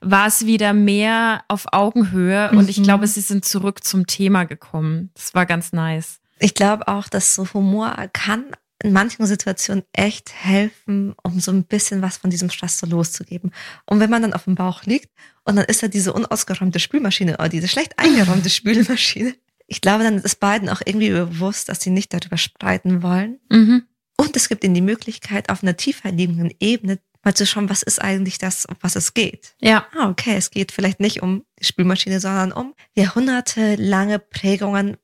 war 0.00 0.28
es 0.28 0.46
wieder 0.46 0.72
mehr 0.72 1.42
auf 1.48 1.66
Augenhöhe. 1.72 2.52
Und 2.52 2.70
ich 2.70 2.78
Mhm. 2.78 2.84
glaube, 2.84 3.08
sie 3.08 3.22
sind 3.22 3.44
zurück 3.44 3.82
zum 3.82 4.06
Thema 4.06 4.44
gekommen. 4.44 5.10
Das 5.14 5.34
war 5.34 5.44
ganz 5.44 5.72
nice. 5.72 6.20
Ich 6.38 6.54
glaube 6.54 6.86
auch, 6.86 7.08
dass 7.08 7.34
so 7.34 7.46
Humor 7.52 7.96
kann 8.12 8.44
in 8.84 8.92
manchen 8.92 9.26
Situationen 9.26 9.82
echt 9.92 10.32
helfen, 10.32 11.14
um 11.24 11.40
so 11.40 11.50
ein 11.52 11.64
bisschen 11.64 12.02
was 12.02 12.16
von 12.18 12.30
diesem 12.30 12.50
Stress 12.50 12.78
so 12.78 12.86
loszugeben. 12.86 13.52
Und 13.86 13.98
wenn 14.00 14.10
man 14.10 14.22
dann 14.22 14.32
auf 14.32 14.44
dem 14.44 14.54
Bauch 14.54 14.84
liegt 14.84 15.08
und 15.44 15.56
dann 15.56 15.64
ist 15.66 15.82
da 15.82 15.88
diese 15.88 16.12
unausgeräumte 16.12 16.78
Spülmaschine 16.80 17.34
oder 17.34 17.48
diese 17.48 17.68
schlecht 17.68 17.96
eingeräumte 17.98 18.48
Spülmaschine, 18.50 19.34
ich 19.66 19.80
glaube, 19.80 20.04
dann 20.04 20.18
ist 20.18 20.40
beiden 20.40 20.68
auch 20.68 20.82
irgendwie 20.84 21.10
bewusst, 21.10 21.68
dass 21.68 21.80
sie 21.80 21.90
nicht 21.90 22.12
darüber 22.12 22.36
streiten 22.36 23.02
wollen. 23.02 23.40
Mhm. 23.50 23.84
Und 24.16 24.36
es 24.36 24.48
gibt 24.48 24.64
ihnen 24.64 24.74
die 24.74 24.80
Möglichkeit, 24.80 25.48
auf 25.48 25.62
einer 25.62 25.76
tiefer 25.76 26.12
liegenden 26.12 26.52
Ebene 26.60 26.98
mal 27.24 27.34
zu 27.34 27.46
schauen, 27.46 27.70
was 27.70 27.82
ist 27.82 28.00
eigentlich 28.00 28.38
das, 28.38 28.66
um 28.66 28.76
was 28.80 28.96
es 28.96 29.14
geht. 29.14 29.54
Ja. 29.60 29.86
Ah, 29.96 30.08
okay, 30.08 30.34
es 30.36 30.50
geht 30.50 30.72
vielleicht 30.72 31.00
nicht 31.00 31.22
um 31.22 31.44
die 31.58 31.64
Spülmaschine, 31.64 32.20
sondern 32.20 32.52
um 32.52 32.74
jahrhundertelange 32.96 34.18
Prägungen, 34.18 34.96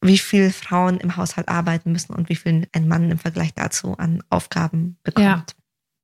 wie 0.00 0.18
viel 0.18 0.52
Frauen 0.52 0.98
im 0.98 1.16
Haushalt 1.16 1.48
arbeiten 1.48 1.92
müssen 1.92 2.14
und 2.14 2.28
wie 2.28 2.36
viel 2.36 2.68
ein 2.72 2.88
Mann 2.88 3.10
im 3.10 3.18
Vergleich 3.18 3.54
dazu 3.54 3.96
an 3.98 4.22
Aufgaben 4.30 4.98
bekommt. 5.02 5.26
Ja. 5.26 5.44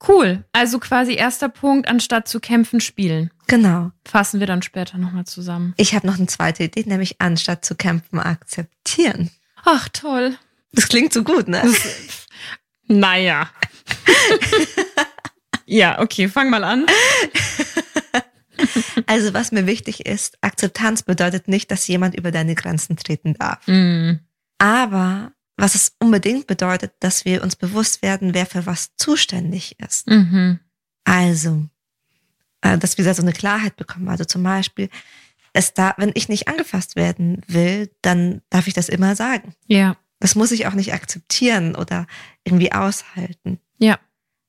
Cool. 0.07 0.45
Also 0.53 0.79
quasi 0.79 1.15
erster 1.15 1.49
Punkt, 1.49 1.89
anstatt 1.89 2.29
zu 2.29 2.41
kämpfen, 2.41 2.81
spielen. 2.81 3.31
Genau. 3.47 3.93
Fassen 4.07 4.41
wir 4.41 4.47
dann 4.47 4.63
später 4.63 4.99
nochmal 4.99 5.25
zusammen. 5.25 5.75
Ich 5.77 5.95
habe 5.95 6.07
noch 6.07 6.17
eine 6.17 6.27
zweite 6.27 6.65
Idee, 6.65 6.85
nämlich 6.87 7.21
anstatt 7.21 7.65
zu 7.65 7.75
kämpfen, 7.75 8.19
akzeptieren. 8.19 9.31
Ach, 9.65 9.89
toll. 9.91 10.37
Das 10.73 10.89
klingt 10.89 11.13
so 11.13 11.23
gut, 11.23 11.49
ne? 11.49 11.61
Das, 11.63 12.27
naja. 12.87 13.49
ja, 15.67 16.01
okay, 16.01 16.29
fang 16.29 16.51
mal 16.51 16.65
an. 16.65 16.87
Also 19.07 19.35
was 19.35 19.51
mir 19.51 19.67
wichtig 19.67 20.07
ist, 20.07 20.39
Akzeptanz 20.41 21.03
bedeutet 21.03 21.49
nicht, 21.49 21.71
dass 21.71 21.87
jemand 21.89 22.15
über 22.15 22.31
deine 22.31 22.55
Grenzen 22.55 22.97
treten 22.97 23.35
darf. 23.35 23.67
Mm. 23.67 24.21
Aber 24.59 25.33
was 25.57 25.75
es 25.75 25.95
unbedingt 25.99 26.47
bedeutet, 26.47 26.93
dass 27.01 27.25
wir 27.25 27.43
uns 27.43 27.57
bewusst 27.57 28.03
werden, 28.03 28.35
wer 28.35 28.47
für 28.47 28.67
was 28.67 28.97
zuständig 28.97 29.79
ist. 29.81 30.09
Mhm. 30.09 30.59
Also, 31.05 31.67
äh, 32.63 32.79
dass 32.79 32.99
wir 32.99 33.05
da 33.05 33.15
so 33.15 33.23
eine 33.23 33.33
Klarheit 33.33 33.77
bekommen. 33.77 34.09
Also 34.09 34.25
zum 34.25 34.43
Beispiel, 34.43 34.89
es 35.53 35.75
da, 35.75 35.95
wenn 35.99 36.13
ich 36.15 36.29
nicht 36.29 36.49
angefasst 36.49 36.97
werden 36.97 37.43
will, 37.47 37.91
dann 38.03 38.41
darf 38.51 38.67
ich 38.67 38.75
das 38.75 38.89
immer 38.89 39.15
sagen. 39.17 39.55
Ja, 39.67 39.97
Das 40.21 40.35
muss 40.35 40.53
ich 40.53 40.67
auch 40.67 40.75
nicht 40.75 40.95
akzeptieren 40.95 41.75
oder 41.75 42.07
irgendwie 42.45 42.73
aushalten. 42.73 43.59
ja, 43.79 43.99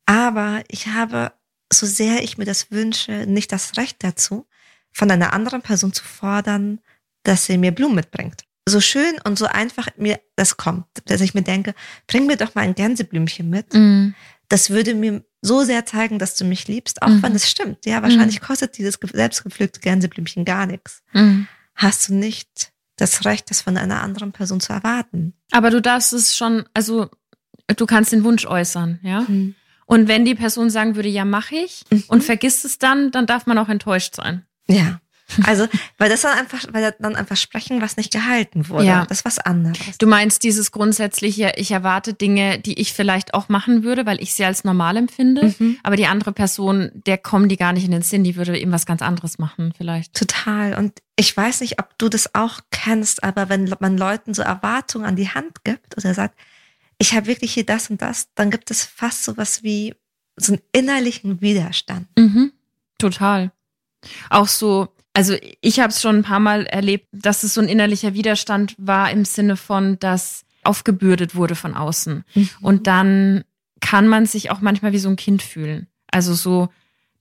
Aber 0.06 0.64
ich 0.68 0.88
habe, 0.88 1.34
so 1.72 1.86
sehr 1.86 2.24
ich 2.24 2.38
mir 2.38 2.46
das 2.46 2.72
wünsche, 2.72 3.26
nicht 3.26 3.52
das 3.52 3.76
Recht 3.78 4.04
dazu, 4.04 4.46
von 4.92 5.10
einer 5.10 5.34
anderen 5.34 5.62
Person 5.64 5.92
zu 5.92 6.04
fordern, 6.04 6.80
dass 7.24 7.46
sie 7.48 7.58
mir 7.58 7.72
Blumen 7.72 7.96
mitbringt. 7.96 8.46
So 8.68 8.80
schön 8.80 9.16
und 9.26 9.38
so 9.38 9.46
einfach 9.46 9.88
mir 9.98 10.20
das 10.36 10.56
kommt, 10.58 10.86
dass 11.06 11.22
ich 11.22 11.34
mir 11.34 11.42
denke, 11.42 11.74
bring 12.08 12.26
mir 12.28 12.38
doch 12.38 12.56
mal 12.56 12.62
ein 12.62 12.76
Gänseblümchen 12.76 13.50
mit. 13.50 13.74
mm. 13.74 14.14
Das 14.50 14.70
würde 14.70 14.94
mir 14.94 15.24
so 15.42 15.64
sehr 15.64 15.86
zeigen, 15.86 16.20
dass 16.20 16.36
du 16.36 16.46
mich 16.46 16.68
liebst, 16.68 17.02
auch 17.02 17.08
Mhm. 17.08 17.24
wenn 17.24 17.36
es 17.36 17.50
stimmt. 17.50 17.86
Ja, 17.86 18.02
wahrscheinlich 18.04 18.40
kostet 18.40 18.78
dieses 18.78 19.00
ge- 19.00 19.10
selbstgepflückte 19.12 19.80
Gänseblümchen 19.80 20.46
gar 20.46 20.66
nichts. 20.66 21.02
Mm. 21.14 21.44
Hast 21.76 22.08
du 22.10 22.14
nicht 22.14 22.72
das 22.98 23.26
Recht, 23.26 23.50
das 23.50 23.62
von 23.62 23.76
einer 23.78 24.02
anderen 24.04 24.32
Person 24.32 24.60
zu 24.60 24.72
erwarten. 24.72 25.34
Aber 25.52 25.70
du 25.72 25.82
darfst 25.82 26.14
es 26.14 26.36
schon, 26.38 26.66
also 26.74 27.10
du 27.76 27.86
kannst 27.86 28.12
den 28.12 28.24
Wunsch 28.24 28.46
äußern, 28.46 29.00
ja? 29.02 29.22
Mhm. 29.22 29.56
Und 29.88 30.08
wenn 30.08 30.24
die 30.24 30.36
Person 30.36 30.70
sagen 30.70 30.96
würde, 30.96 31.10
ja, 31.10 31.26
mach 31.26 31.52
ich, 31.52 31.84
Mhm. 31.90 32.04
und 32.08 32.24
vergisst 32.24 32.64
es 32.64 32.78
dann, 32.78 33.12
dann 33.12 33.26
darf 33.26 33.46
man 33.48 33.58
auch 33.58 33.70
enttäuscht 33.70 34.16
sein. 34.16 34.46
Ja. 34.68 35.02
Also, 35.46 35.68
weil 35.98 36.10
das 36.10 36.22
dann 36.22 36.38
einfach, 36.38 36.64
weil 36.72 36.94
dann 37.00 37.16
einfach 37.16 37.38
sprechen, 37.38 37.82
was 37.82 37.98
nicht 37.98 38.12
gehalten 38.12 38.70
wurde. 38.70 38.86
Ja. 38.86 39.06
Das 39.06 39.20
ist 39.20 39.26
was 39.26 39.40
anderes. 39.40 39.98
Du 39.98 40.08
meinst 40.08 40.44
dieses 40.44 40.72
grundsätzliche, 40.72 41.54
ich 41.58 41.72
erwarte 41.72 42.14
Dinge, 42.14 42.60
die 42.60 42.80
ich 42.80 42.94
vielleicht 42.94 43.34
auch 43.34 43.50
machen 43.50 43.84
würde, 43.84 44.06
weil 44.06 44.22
ich 44.22 44.34
sie 44.34 44.46
als 44.46 44.64
normal 44.64 44.98
empfinde, 44.98 45.54
Mhm. 45.58 45.78
aber 45.84 45.96
die 45.96 46.08
andere 46.08 46.32
Person, 46.32 46.92
der 46.94 47.18
kommen 47.18 47.50
die 47.50 47.58
gar 47.58 47.74
nicht 47.74 47.86
in 47.86 47.92
den 47.92 48.02
Sinn, 48.02 48.24
die 48.24 48.36
würde 48.36 48.58
eben 48.60 48.72
was 48.72 48.86
ganz 48.86 49.02
anderes 49.02 49.38
machen 49.40 49.74
vielleicht. 49.78 50.14
Total. 50.14 50.76
Und 50.76 51.02
ich 51.16 51.36
weiß 51.36 51.62
nicht, 51.62 51.80
ob 51.80 51.98
du 51.98 52.10
das 52.10 52.34
auch 52.36 52.60
kennst, 52.72 53.24
aber 53.24 53.50
wenn 53.50 53.74
man 53.80 53.98
Leuten 53.98 54.34
so 54.34 54.42
Erwartungen 54.42 55.06
an 55.06 55.16
die 55.16 55.30
Hand 55.30 55.64
gibt 55.64 55.98
oder 55.98 56.14
sagt, 56.14 56.38
ich 57.00 57.14
habe 57.14 57.28
wirklich 57.28 57.54
hier 57.54 57.66
das 57.66 57.90
und 57.90 58.02
das, 58.02 58.28
dann 58.36 58.52
gibt 58.52 58.72
es 58.72 58.84
fast 58.84 59.24
sowas 59.24 59.64
wie 59.64 59.94
so 60.36 60.54
einen 60.54 60.62
innerlichen 60.72 61.42
Widerstand. 61.42 62.08
Mhm. 62.18 62.52
Total. 62.98 63.52
Auch 64.30 64.48
so, 64.48 64.93
also 65.14 65.36
ich 65.62 65.80
habe 65.80 65.90
es 65.90 66.02
schon 66.02 66.18
ein 66.18 66.24
paar 66.24 66.40
Mal 66.40 66.66
erlebt, 66.66 67.08
dass 67.12 67.44
es 67.44 67.54
so 67.54 67.62
ein 67.62 67.68
innerlicher 67.70 68.14
Widerstand 68.14 68.76
war 68.78 69.12
im 69.12 69.26
Sinne 69.26 69.56
von, 69.58 70.00
dass 70.00 70.44
aufgebürdet 70.64 71.36
wurde 71.36 71.56
von 71.56 71.76
außen. 71.76 72.24
Und 72.62 72.88
dann 72.88 73.44
kann 73.82 74.08
man 74.08 74.26
sich 74.26 74.50
auch 74.50 74.62
manchmal 74.62 74.94
wie 74.94 74.98
so 75.00 75.10
ein 75.10 75.18
Kind 75.18 75.42
fühlen. 75.44 75.88
Also 76.10 76.34
so, 76.34 76.70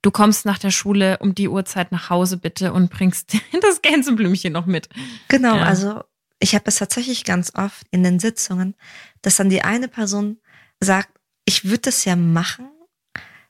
du 0.00 0.10
kommst 0.12 0.46
nach 0.46 0.58
der 0.58 0.70
Schule 0.70 1.18
um 1.18 1.34
die 1.34 1.48
Uhrzeit 1.48 1.90
nach 1.90 2.08
Hause 2.08 2.36
bitte 2.36 2.72
und 2.72 2.90
bringst 2.90 3.34
das 3.60 3.82
Gänseblümchen 3.82 4.52
noch 4.52 4.66
mit. 4.66 4.88
Genau, 5.28 5.56
Ja. 5.56 5.62
also 5.64 6.04
ich 6.38 6.54
habe 6.54 6.64
es 6.66 6.76
tatsächlich 6.76 7.24
ganz 7.24 7.52
oft 7.56 7.86
in 7.90 8.02
den 8.04 8.20
Sitzungen, 8.20 8.74
dass 9.22 9.36
dann 9.36 9.50
die 9.50 9.62
eine 9.62 9.88
Person 9.88 10.38
sagt, 10.80 11.08
ich 11.44 11.64
würde 11.64 11.78
das 11.82 12.04
ja 12.04 12.14
machen, 12.14 12.68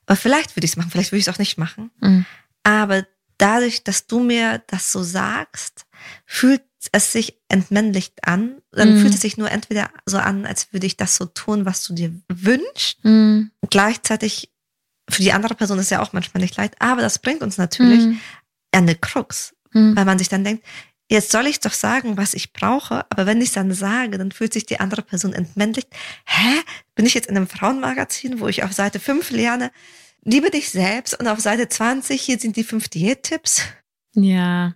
aber 0.07 0.15
vielleicht 0.15 0.55
würde 0.55 0.65
ich 0.65 0.71
es 0.71 0.77
machen, 0.77 0.89
vielleicht 0.91 1.11
würde 1.11 1.19
ich 1.19 1.27
es 1.27 1.33
auch 1.33 1.39
nicht 1.39 1.57
machen. 1.59 1.91
Mhm. 2.01 2.25
Aber 2.63 3.05
dadurch, 3.43 3.83
dass 3.83 4.07
du 4.07 4.19
mir 4.21 4.63
das 4.67 4.91
so 4.91 5.03
sagst, 5.03 5.85
fühlt 6.25 6.63
es 6.91 7.11
sich 7.11 7.37
entmännlicht 7.49 8.25
an. 8.27 8.61
Dann 8.71 8.93
Mhm. 8.95 9.01
fühlt 9.01 9.13
es 9.13 9.21
sich 9.21 9.37
nur 9.37 9.49
entweder 9.51 9.89
so 10.05 10.17
an, 10.17 10.45
als 10.45 10.71
würde 10.73 10.85
ich 10.87 10.97
das 10.97 11.15
so 11.15 11.25
tun, 11.25 11.65
was 11.65 11.83
du 11.85 11.93
dir 11.93 12.13
wünschst. 12.29 13.03
Mhm. 13.03 13.51
Gleichzeitig, 13.69 14.51
für 15.09 15.21
die 15.21 15.33
andere 15.33 15.55
Person 15.55 15.79
ist 15.79 15.91
ja 15.91 16.01
auch 16.01 16.13
manchmal 16.13 16.41
nicht 16.41 16.55
leid, 16.57 16.75
aber 16.79 17.01
das 17.01 17.19
bringt 17.19 17.41
uns 17.41 17.57
natürlich 17.57 18.05
Mhm. 18.05 18.19
an 18.73 18.83
eine 18.83 18.95
Krux, 18.95 19.53
Mhm. 19.73 19.95
weil 19.95 20.05
man 20.05 20.17
sich 20.19 20.29
dann 20.29 20.43
denkt, 20.43 20.65
jetzt 21.09 21.31
soll 21.31 21.47
ich 21.47 21.59
doch 21.59 21.73
sagen, 21.73 22.17
was 22.17 22.33
ich 22.33 22.53
brauche, 22.53 23.05
aber 23.09 23.25
wenn 23.25 23.39
ich 23.41 23.49
es 23.49 23.53
dann 23.53 23.73
sage, 23.73 24.17
dann 24.17 24.31
fühlt 24.31 24.53
sich 24.53 24.65
die 24.65 24.79
andere 24.79 25.01
Person 25.03 25.33
entmännlicht. 25.33 25.89
Hä? 26.25 26.61
Bin 26.95 27.05
ich 27.05 27.13
jetzt 27.13 27.27
in 27.29 27.35
einem 27.37 27.47
Frauenmagazin, 27.47 28.39
wo 28.39 28.47
ich 28.47 28.63
auf 28.63 28.73
Seite 28.73 28.99
5 28.99 29.29
lerne, 29.31 29.71
liebe 30.23 30.49
dich 30.49 30.69
selbst 30.69 31.19
und 31.19 31.27
auf 31.27 31.39
Seite 31.39 31.67
20, 31.67 32.21
hier 32.21 32.39
sind 32.39 32.55
die 32.55 32.63
fünf 32.63 32.89
Diättipps? 32.89 33.63
Ja. 34.15 34.73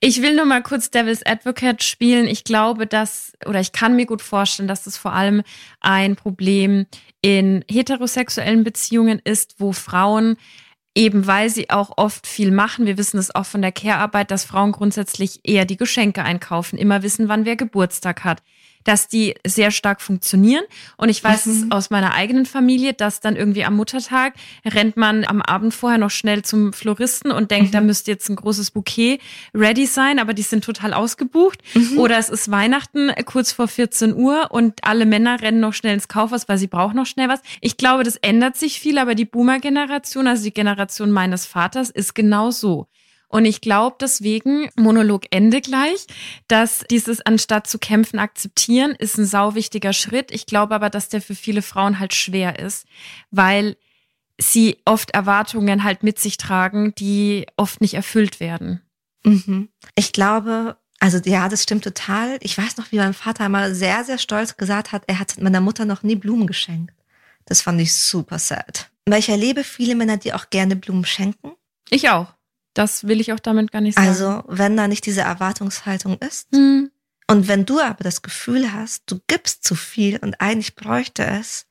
Ich 0.00 0.20
will 0.20 0.36
nur 0.36 0.44
mal 0.44 0.62
kurz 0.62 0.90
Devil's 0.90 1.24
Advocate 1.24 1.82
spielen. 1.82 2.26
Ich 2.26 2.44
glaube, 2.44 2.86
dass, 2.86 3.32
oder 3.46 3.60
ich 3.60 3.72
kann 3.72 3.96
mir 3.96 4.04
gut 4.04 4.20
vorstellen, 4.20 4.68
dass 4.68 4.84
das 4.84 4.98
vor 4.98 5.14
allem 5.14 5.42
ein 5.80 6.16
Problem 6.16 6.86
in 7.22 7.64
heterosexuellen 7.70 8.64
Beziehungen 8.64 9.20
ist, 9.24 9.54
wo 9.58 9.72
Frauen 9.72 10.36
eben 10.98 11.28
weil 11.28 11.48
sie 11.48 11.70
auch 11.70 11.92
oft 11.96 12.26
viel 12.26 12.50
machen, 12.50 12.84
wir 12.84 12.98
wissen 12.98 13.18
es 13.18 13.32
auch 13.32 13.46
von 13.46 13.62
der 13.62 13.70
Care-Arbeit, 13.70 14.32
dass 14.32 14.44
Frauen 14.44 14.72
grundsätzlich 14.72 15.40
eher 15.44 15.64
die 15.64 15.76
Geschenke 15.76 16.24
einkaufen, 16.24 16.76
immer 16.76 17.04
wissen, 17.04 17.28
wann 17.28 17.44
wer 17.44 17.54
Geburtstag 17.54 18.24
hat, 18.24 18.42
dass 18.84 19.08
die 19.08 19.34
sehr 19.46 19.70
stark 19.70 20.00
funktionieren. 20.00 20.64
Und 20.96 21.08
ich 21.08 21.22
weiß 21.22 21.46
es 21.46 21.64
Mhm. 21.64 21.72
aus 21.72 21.90
meiner 21.90 22.14
eigenen 22.14 22.46
Familie, 22.46 22.94
dass 22.94 23.20
dann 23.20 23.36
irgendwie 23.36 23.64
am 23.64 23.76
Muttertag 23.76 24.34
rennt 24.64 24.96
man 24.96 25.24
am 25.24 25.42
Abend 25.42 25.74
vorher 25.74 25.98
noch 25.98 26.10
schnell 26.10 26.42
zum 26.42 26.72
Floristen 26.72 27.30
und 27.30 27.50
denkt, 27.50 27.68
Mhm. 27.68 27.72
da 27.72 27.80
müsste 27.80 28.10
jetzt 28.10 28.28
ein 28.28 28.36
großes 28.36 28.70
Bouquet 28.70 29.20
ready 29.54 29.86
sein, 29.86 30.18
aber 30.18 30.34
die 30.34 30.42
sind 30.42 30.64
total 30.64 30.92
ausgebucht. 30.94 31.60
Mhm. 31.74 31.98
Oder 31.98 32.18
es 32.18 32.28
ist 32.30 32.50
Weihnachten 32.50 33.10
kurz 33.24 33.52
vor 33.52 33.68
14 33.68 34.14
Uhr 34.14 34.48
und 34.50 34.84
alle 34.84 35.06
Männer 35.06 35.40
rennen 35.40 35.60
noch 35.60 35.74
schnell 35.74 35.94
ins 35.94 36.08
Kaufhaus, 36.08 36.48
weil 36.48 36.58
sie 36.58 36.66
brauchen 36.66 36.96
noch 36.96 37.06
schnell 37.06 37.28
was. 37.28 37.40
Ich 37.60 37.76
glaube, 37.76 38.04
das 38.04 38.16
ändert 38.16 38.56
sich 38.56 38.80
viel, 38.80 38.98
aber 38.98 39.14
die 39.14 39.24
Boomer-Generation, 39.24 40.26
also 40.26 40.42
die 40.44 40.52
Generation 40.54 41.10
meines 41.10 41.46
Vaters, 41.46 41.90
ist 41.90 42.14
genau 42.14 42.50
so. 42.50 42.86
Und 43.28 43.44
ich 43.44 43.60
glaube 43.60 43.96
deswegen, 44.00 44.70
Monolog 44.76 45.26
Ende 45.30 45.60
gleich, 45.60 46.06
dass 46.48 46.84
dieses 46.90 47.20
anstatt 47.20 47.66
zu 47.66 47.78
kämpfen 47.78 48.18
akzeptieren, 48.18 48.92
ist 48.92 49.18
ein 49.18 49.26
sau 49.26 49.54
wichtiger 49.54 49.92
Schritt. 49.92 50.30
Ich 50.30 50.46
glaube 50.46 50.74
aber, 50.74 50.88
dass 50.88 51.10
der 51.10 51.20
für 51.20 51.34
viele 51.34 51.62
Frauen 51.62 51.98
halt 51.98 52.14
schwer 52.14 52.58
ist, 52.58 52.86
weil 53.30 53.76
sie 54.40 54.78
oft 54.84 55.10
Erwartungen 55.10 55.84
halt 55.84 56.02
mit 56.02 56.18
sich 56.18 56.38
tragen, 56.38 56.94
die 56.96 57.46
oft 57.56 57.80
nicht 57.80 57.94
erfüllt 57.94 58.40
werden. 58.40 58.80
Mhm. 59.24 59.68
Ich 59.94 60.12
glaube, 60.12 60.76
also 61.00 61.18
ja, 61.24 61.48
das 61.48 61.62
stimmt 61.62 61.84
total. 61.84 62.38
Ich 62.40 62.56
weiß 62.56 62.76
noch, 62.76 62.90
wie 62.92 62.96
mein 62.96 63.14
Vater 63.14 63.44
einmal 63.44 63.74
sehr, 63.74 64.04
sehr 64.04 64.18
stolz 64.18 64.56
gesagt 64.56 64.92
hat, 64.92 65.02
er 65.06 65.18
hat 65.18 65.40
meiner 65.40 65.60
Mutter 65.60 65.84
noch 65.84 66.02
nie 66.02 66.16
Blumen 66.16 66.46
geschenkt. 66.46 66.94
Das 67.44 67.62
fand 67.62 67.80
ich 67.80 67.94
super 67.94 68.38
sad. 68.38 68.90
Weil 69.06 69.20
ich 69.20 69.28
erlebe 69.28 69.64
viele 69.64 69.94
Männer, 69.94 70.16
die 70.16 70.34
auch 70.34 70.50
gerne 70.50 70.76
Blumen 70.76 71.04
schenken. 71.04 71.52
Ich 71.90 72.10
auch. 72.10 72.37
Das 72.78 73.08
will 73.08 73.20
ich 73.20 73.32
auch 73.32 73.40
damit 73.40 73.72
gar 73.72 73.80
nicht 73.80 73.96
sagen. 73.96 74.06
Also, 74.06 74.44
wenn 74.46 74.76
da 74.76 74.86
nicht 74.86 75.04
diese 75.04 75.22
Erwartungshaltung 75.22 76.16
ist. 76.18 76.46
Hm. 76.54 76.92
Und 77.26 77.48
wenn 77.48 77.66
du 77.66 77.80
aber 77.80 78.04
das 78.04 78.22
Gefühl 78.22 78.72
hast, 78.72 79.02
du 79.10 79.18
gibst 79.26 79.64
zu 79.64 79.74
viel 79.74 80.16
und 80.18 80.40
eigentlich 80.40 80.76
bräuchte 80.76 81.26
es 81.26 81.66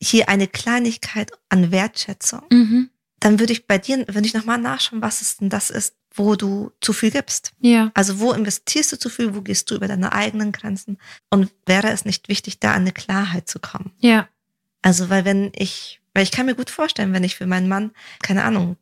hier 0.00 0.28
eine 0.28 0.46
Kleinigkeit 0.46 1.30
an 1.48 1.72
Wertschätzung, 1.72 2.42
Mhm. 2.50 2.90
dann 3.18 3.40
würde 3.40 3.54
ich 3.54 3.66
bei 3.66 3.78
dir, 3.78 4.06
würde 4.08 4.26
ich 4.26 4.34
nochmal 4.34 4.58
nachschauen, 4.58 5.00
was 5.00 5.22
es 5.22 5.38
denn 5.38 5.48
das 5.48 5.70
ist, 5.70 5.94
wo 6.14 6.36
du 6.36 6.70
zu 6.82 6.92
viel 6.92 7.10
gibst. 7.10 7.52
Ja. 7.60 7.90
Also 7.94 8.20
wo 8.20 8.32
investierst 8.32 8.92
du 8.92 8.98
zu 8.98 9.08
viel, 9.08 9.34
wo 9.34 9.40
gehst 9.40 9.70
du 9.70 9.76
über 9.76 9.88
deine 9.88 10.12
eigenen 10.12 10.52
Grenzen? 10.52 10.98
Und 11.30 11.50
wäre 11.64 11.88
es 11.90 12.04
nicht 12.04 12.28
wichtig, 12.28 12.60
da 12.60 12.72
an 12.72 12.82
eine 12.82 12.92
Klarheit 12.92 13.48
zu 13.48 13.58
kommen? 13.58 13.92
Ja. 14.00 14.28
Also, 14.82 15.08
weil 15.08 15.24
wenn 15.24 15.50
ich, 15.54 16.02
weil 16.12 16.24
ich 16.24 16.30
kann 16.30 16.44
mir 16.44 16.54
gut 16.56 16.68
vorstellen, 16.68 17.14
wenn 17.14 17.24
ich 17.24 17.36
für 17.36 17.46
meinen 17.46 17.68
Mann, 17.68 17.92
keine 18.22 18.44
Ahnung, 18.44 18.76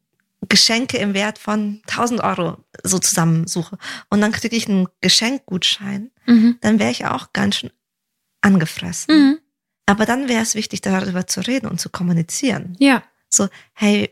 Geschenke 0.49 0.97
im 0.99 1.13
Wert 1.15 1.39
von 1.39 1.83
1000 1.87 2.21
Euro 2.23 2.65
so 2.83 2.99
zusammensuche 2.99 3.77
und 4.09 4.21
dann 4.21 4.33
kriege 4.33 4.57
ich 4.57 4.69
einen 4.69 4.89
Geschenkgutschein, 5.01 6.11
Mhm. 6.27 6.59
dann 6.61 6.79
wäre 6.79 6.91
ich 6.91 7.05
auch 7.07 7.33
ganz 7.33 7.57
schön 7.57 7.71
angefressen. 8.41 9.15
Mhm. 9.15 9.39
Aber 9.87 10.07
dann 10.07 10.29
wäre 10.29 10.43
es 10.43 10.55
wichtig, 10.55 10.81
darüber 10.81 11.27
zu 11.27 11.41
reden 11.47 11.67
und 11.69 11.81
zu 11.81 11.91
kommunizieren. 11.91 12.77
Ja. 12.79 13.03
So, 13.29 13.49
hey, 13.75 14.11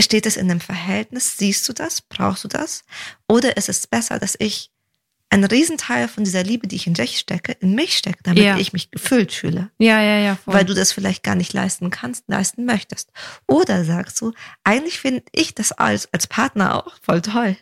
steht 0.00 0.26
es 0.26 0.36
in 0.36 0.50
einem 0.50 0.60
Verhältnis? 0.60 1.36
Siehst 1.36 1.68
du 1.68 1.72
das? 1.72 2.00
Brauchst 2.02 2.42
du 2.44 2.48
das? 2.48 2.84
Oder 3.28 3.56
ist 3.56 3.68
es 3.68 3.86
besser, 3.86 4.18
dass 4.18 4.34
ich 4.38 4.71
einen 5.32 5.44
Riesenteil 5.44 6.08
von 6.08 6.24
dieser 6.24 6.42
Liebe, 6.42 6.66
die 6.68 6.76
ich 6.76 6.86
in 6.86 6.94
dich 6.94 7.18
stecke, 7.18 7.52
in 7.52 7.74
mich 7.74 7.96
stecke, 7.96 8.18
damit 8.22 8.42
Ja. 8.44 8.58
ich 8.58 8.72
mich 8.72 8.90
gefüllt 8.90 9.32
fühle? 9.32 9.70
Ja, 9.78 10.00
ja, 10.02 10.18
ja. 10.18 10.36
Voll. 10.36 10.54
Weil 10.54 10.64
du 10.64 10.74
das 10.74 10.92
vielleicht 10.92 11.22
gar 11.22 11.34
nicht 11.34 11.52
leisten 11.52 11.90
kannst, 11.90 12.24
leisten 12.28 12.64
möchtest. 12.66 13.10
Oder 13.46 13.84
sagst 13.84 14.20
du, 14.20 14.32
eigentlich 14.62 15.00
finde 15.00 15.22
ich 15.32 15.54
das 15.54 15.72
als, 15.72 16.12
als 16.12 16.26
Partner 16.26 16.74
auch 16.86 16.94
voll 17.02 17.22
toll, 17.22 17.56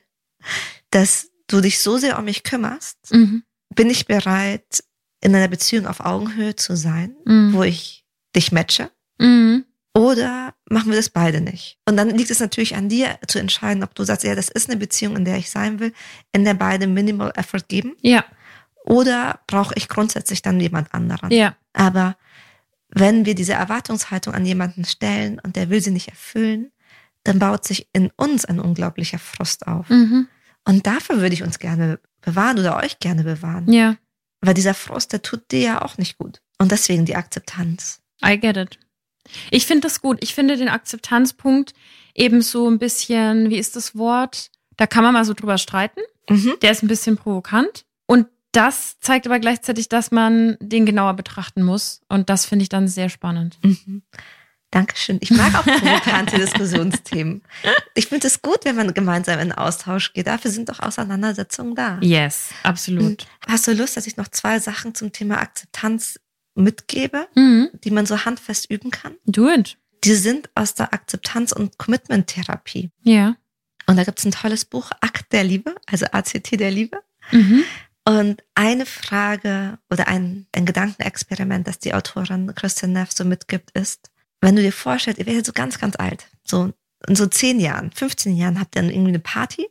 dass 0.90 1.30
du 1.46 1.60
dich 1.60 1.80
so 1.80 1.96
sehr 1.98 2.18
um 2.18 2.24
mich 2.24 2.42
kümmerst, 2.42 2.98
mhm. 3.12 3.44
bin 3.74 3.88
ich 3.90 4.06
bereit, 4.06 4.82
in 5.22 5.34
einer 5.34 5.48
Beziehung 5.48 5.86
auf 5.86 6.00
Augenhöhe 6.00 6.56
zu 6.56 6.76
sein, 6.76 7.14
Mhm. 7.24 7.52
wo 7.52 7.62
ich 7.62 8.04
dich 8.34 8.52
matche? 8.52 8.90
Mhm. 9.18 9.64
Oder 9.94 10.54
machen 10.68 10.90
wir 10.90 10.96
das 10.96 11.10
beide 11.10 11.40
nicht? 11.40 11.78
Und 11.84 11.96
dann 11.96 12.10
liegt 12.10 12.30
es 12.30 12.38
natürlich 12.38 12.76
an 12.76 12.88
dir 12.88 13.18
zu 13.26 13.38
entscheiden, 13.38 13.82
ob 13.82 13.94
du 13.94 14.04
sagst, 14.04 14.24
ja, 14.24 14.34
das 14.34 14.48
ist 14.48 14.70
eine 14.70 14.78
Beziehung, 14.78 15.16
in 15.16 15.24
der 15.24 15.36
ich 15.36 15.50
sein 15.50 15.80
will, 15.80 15.92
in 16.32 16.44
der 16.44 16.54
beide 16.54 16.86
Minimal 16.86 17.32
Effort 17.34 17.66
geben. 17.68 17.96
Ja. 18.00 18.24
Oder 18.84 19.40
brauche 19.46 19.74
ich 19.76 19.88
grundsätzlich 19.88 20.42
dann 20.42 20.60
jemand 20.60 20.94
anderen? 20.94 21.30
Ja. 21.32 21.56
Aber 21.72 22.16
wenn 22.88 23.24
wir 23.24 23.34
diese 23.34 23.52
Erwartungshaltung 23.52 24.32
an 24.32 24.46
jemanden 24.46 24.84
stellen 24.84 25.40
und 25.40 25.56
der 25.56 25.70
will 25.70 25.80
sie 25.80 25.90
nicht 25.90 26.08
erfüllen, 26.08 26.70
dann 27.24 27.38
baut 27.38 27.66
sich 27.66 27.88
in 27.92 28.10
uns 28.16 28.44
ein 28.44 28.60
unglaublicher 28.60 29.18
Frust 29.18 29.66
auf. 29.66 29.88
Mhm. 29.88 30.28
Und 30.64 30.86
dafür 30.86 31.20
würde 31.20 31.34
ich 31.34 31.42
uns 31.42 31.58
gerne 31.58 31.98
bewahren 32.20 32.58
oder 32.58 32.76
euch 32.76 32.98
gerne 32.98 33.24
bewahren. 33.24 33.70
Ja. 33.72 33.96
Weil 34.40 34.54
dieser 34.54 34.74
Frust, 34.74 35.12
der 35.12 35.22
tut 35.22 35.50
dir 35.50 35.60
ja 35.60 35.82
auch 35.82 35.98
nicht 35.98 36.16
gut. 36.16 36.40
Und 36.58 36.70
deswegen 36.72 37.04
die 37.04 37.16
Akzeptanz. 37.16 38.00
I 38.24 38.38
get 38.38 38.56
it. 38.56 38.78
Ich 39.50 39.66
finde 39.66 39.82
das 39.82 40.00
gut. 40.00 40.18
Ich 40.20 40.34
finde 40.34 40.56
den 40.56 40.68
Akzeptanzpunkt 40.68 41.72
eben 42.14 42.42
so 42.42 42.68
ein 42.68 42.78
bisschen, 42.78 43.50
wie 43.50 43.58
ist 43.58 43.76
das 43.76 43.96
Wort? 43.96 44.50
Da 44.76 44.86
kann 44.86 45.04
man 45.04 45.12
mal 45.12 45.24
so 45.24 45.34
drüber 45.34 45.58
streiten. 45.58 46.00
Mhm. 46.28 46.54
Der 46.62 46.70
ist 46.70 46.82
ein 46.82 46.88
bisschen 46.88 47.16
provokant. 47.16 47.84
Und 48.06 48.26
das 48.52 48.98
zeigt 49.00 49.26
aber 49.26 49.38
gleichzeitig, 49.38 49.88
dass 49.88 50.10
man 50.10 50.56
den 50.60 50.86
genauer 50.86 51.14
betrachten 51.14 51.62
muss. 51.62 52.00
Und 52.08 52.30
das 52.30 52.46
finde 52.46 52.64
ich 52.64 52.68
dann 52.68 52.88
sehr 52.88 53.08
spannend. 53.08 53.58
Mhm. 53.62 54.02
Dankeschön. 54.70 55.18
Ich 55.20 55.32
mag 55.32 55.52
auch 55.54 55.64
provokante 55.64 56.36
Diskussionsthemen. 56.38 57.42
Ich 57.94 58.06
finde 58.06 58.28
es 58.28 58.40
gut, 58.40 58.64
wenn 58.64 58.76
man 58.76 58.94
gemeinsam 58.94 59.40
in 59.40 59.50
Austausch 59.50 60.12
geht. 60.12 60.28
Dafür 60.28 60.52
sind 60.52 60.68
doch 60.68 60.78
Auseinandersetzungen 60.78 61.74
da. 61.74 61.98
Yes, 62.00 62.50
absolut. 62.62 63.26
Hast 63.48 63.66
du 63.66 63.72
Lust, 63.72 63.96
dass 63.96 64.06
ich 64.06 64.16
noch 64.16 64.28
zwei 64.28 64.60
Sachen 64.60 64.94
zum 64.94 65.10
Thema 65.10 65.38
Akzeptanz 65.40 66.20
mitgebe, 66.54 67.28
Mhm. 67.34 67.70
die 67.84 67.90
man 67.90 68.06
so 68.06 68.24
handfest 68.24 68.70
üben 68.70 68.90
kann? 68.90 69.14
Do 69.26 69.48
it. 69.48 69.76
Die 70.04 70.14
sind 70.14 70.48
aus 70.54 70.74
der 70.74 70.92
Akzeptanz- 70.92 71.52
und 71.52 71.76
Commitment-Therapie. 71.78 72.90
Ja. 73.02 73.36
Und 73.86 73.96
da 73.96 74.04
gibt 74.04 74.18
es 74.18 74.24
ein 74.24 74.32
tolles 74.32 74.64
Buch, 74.64 74.90
Akt 75.00 75.32
der 75.32 75.44
Liebe, 75.44 75.74
also 75.86 76.06
ACT 76.06 76.52
der 76.58 76.70
Liebe. 76.70 76.98
Mhm. 77.32 77.64
Und 78.04 78.42
eine 78.54 78.86
Frage 78.86 79.78
oder 79.90 80.08
ein, 80.08 80.46
ein 80.54 80.64
Gedankenexperiment, 80.64 81.66
das 81.68 81.78
die 81.78 81.92
Autorin 81.94 82.54
Christian 82.54 82.92
Neff 82.92 83.12
so 83.12 83.24
mitgibt, 83.24 83.70
ist, 83.72 84.10
wenn 84.40 84.56
du 84.56 84.62
dir 84.62 84.72
vorstellst, 84.72 85.18
ihr 85.20 85.26
werdet 85.26 85.44
so 85.44 85.52
ganz, 85.52 85.78
ganz 85.78 85.96
alt, 85.96 86.26
so 86.44 86.72
in 87.06 87.14
so 87.16 87.26
zehn 87.26 87.60
Jahren, 87.60 87.90
15 87.92 88.36
Jahren 88.36 88.58
habt 88.60 88.74
ihr 88.76 88.82
dann 88.82 88.90
irgendwie 88.90 89.10
eine 89.10 89.18
Party, 89.20 89.66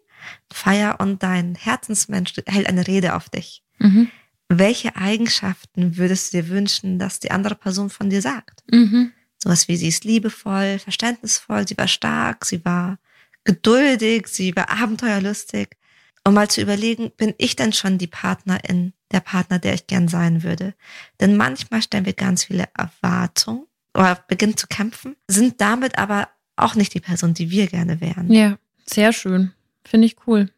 Feier 0.52 1.00
und 1.00 1.24
dein 1.24 1.56
Herzensmensch 1.56 2.34
hält 2.46 2.68
eine 2.68 2.86
Rede 2.88 3.16
auf 3.16 3.30
dich. 3.30 3.64
Mhm. 3.80 4.10
Welche 4.50 4.96
Eigenschaften 4.96 5.98
würdest 5.98 6.34
du 6.34 6.38
dir 6.38 6.50
wünschen, 6.50 6.98
dass 6.98 7.20
die 7.20 7.30
andere 7.30 7.56
Person 7.56 7.92
von 7.92 8.10
dir 8.10 8.22
sagt? 8.22 8.64
Mhm. 8.72 9.12
Sowas 9.38 9.68
wie 9.68 9.78
sie 9.78 9.88
ist 9.88 10.04
liebevoll, 10.04 10.80
verständnisvoll, 10.80 11.68
sie 11.68 11.78
war 11.78 11.88
stark, 11.88 12.46
sie 12.46 12.66
war 12.66 12.98
geduldig, 13.44 14.28
sie 14.28 14.56
war 14.56 14.70
abenteuerlustig. 14.70 15.70
Um 16.26 16.34
mal 16.34 16.50
zu 16.50 16.62
überlegen, 16.62 17.12
bin 17.16 17.34
ich 17.38 17.56
denn 17.56 17.74
schon 17.74 17.98
die 17.98 18.08
Partnerin, 18.08 18.94
der 19.12 19.22
Partner, 19.22 19.60
der 19.60 19.76
ich 19.76 19.88
gern 19.88 20.08
sein 20.08 20.44
würde? 20.44 20.74
Denn 21.22 21.38
manchmal 21.38 21.82
stellen 21.82 22.06
wir 22.06 22.14
ganz 22.14 22.44
viele 22.44 22.68
Erwartungen 22.76 23.66
oder 23.96 24.16
beginnen 24.28 24.58
zu 24.58 24.68
kämpfen, 24.68 25.16
sind 25.28 25.62
damit 25.62 25.98
aber 25.98 26.28
auch 26.56 26.76
nicht 26.76 26.94
die 26.94 27.00
Person, 27.00 27.34
die 27.34 27.52
wir 27.52 27.68
gerne 27.68 28.02
wären. 28.02 28.32
Ja, 28.32 28.58
sehr 28.86 29.14
schön. 29.14 29.54
Finde 29.86 30.08
ich 30.08 30.18
cool. 30.28 30.52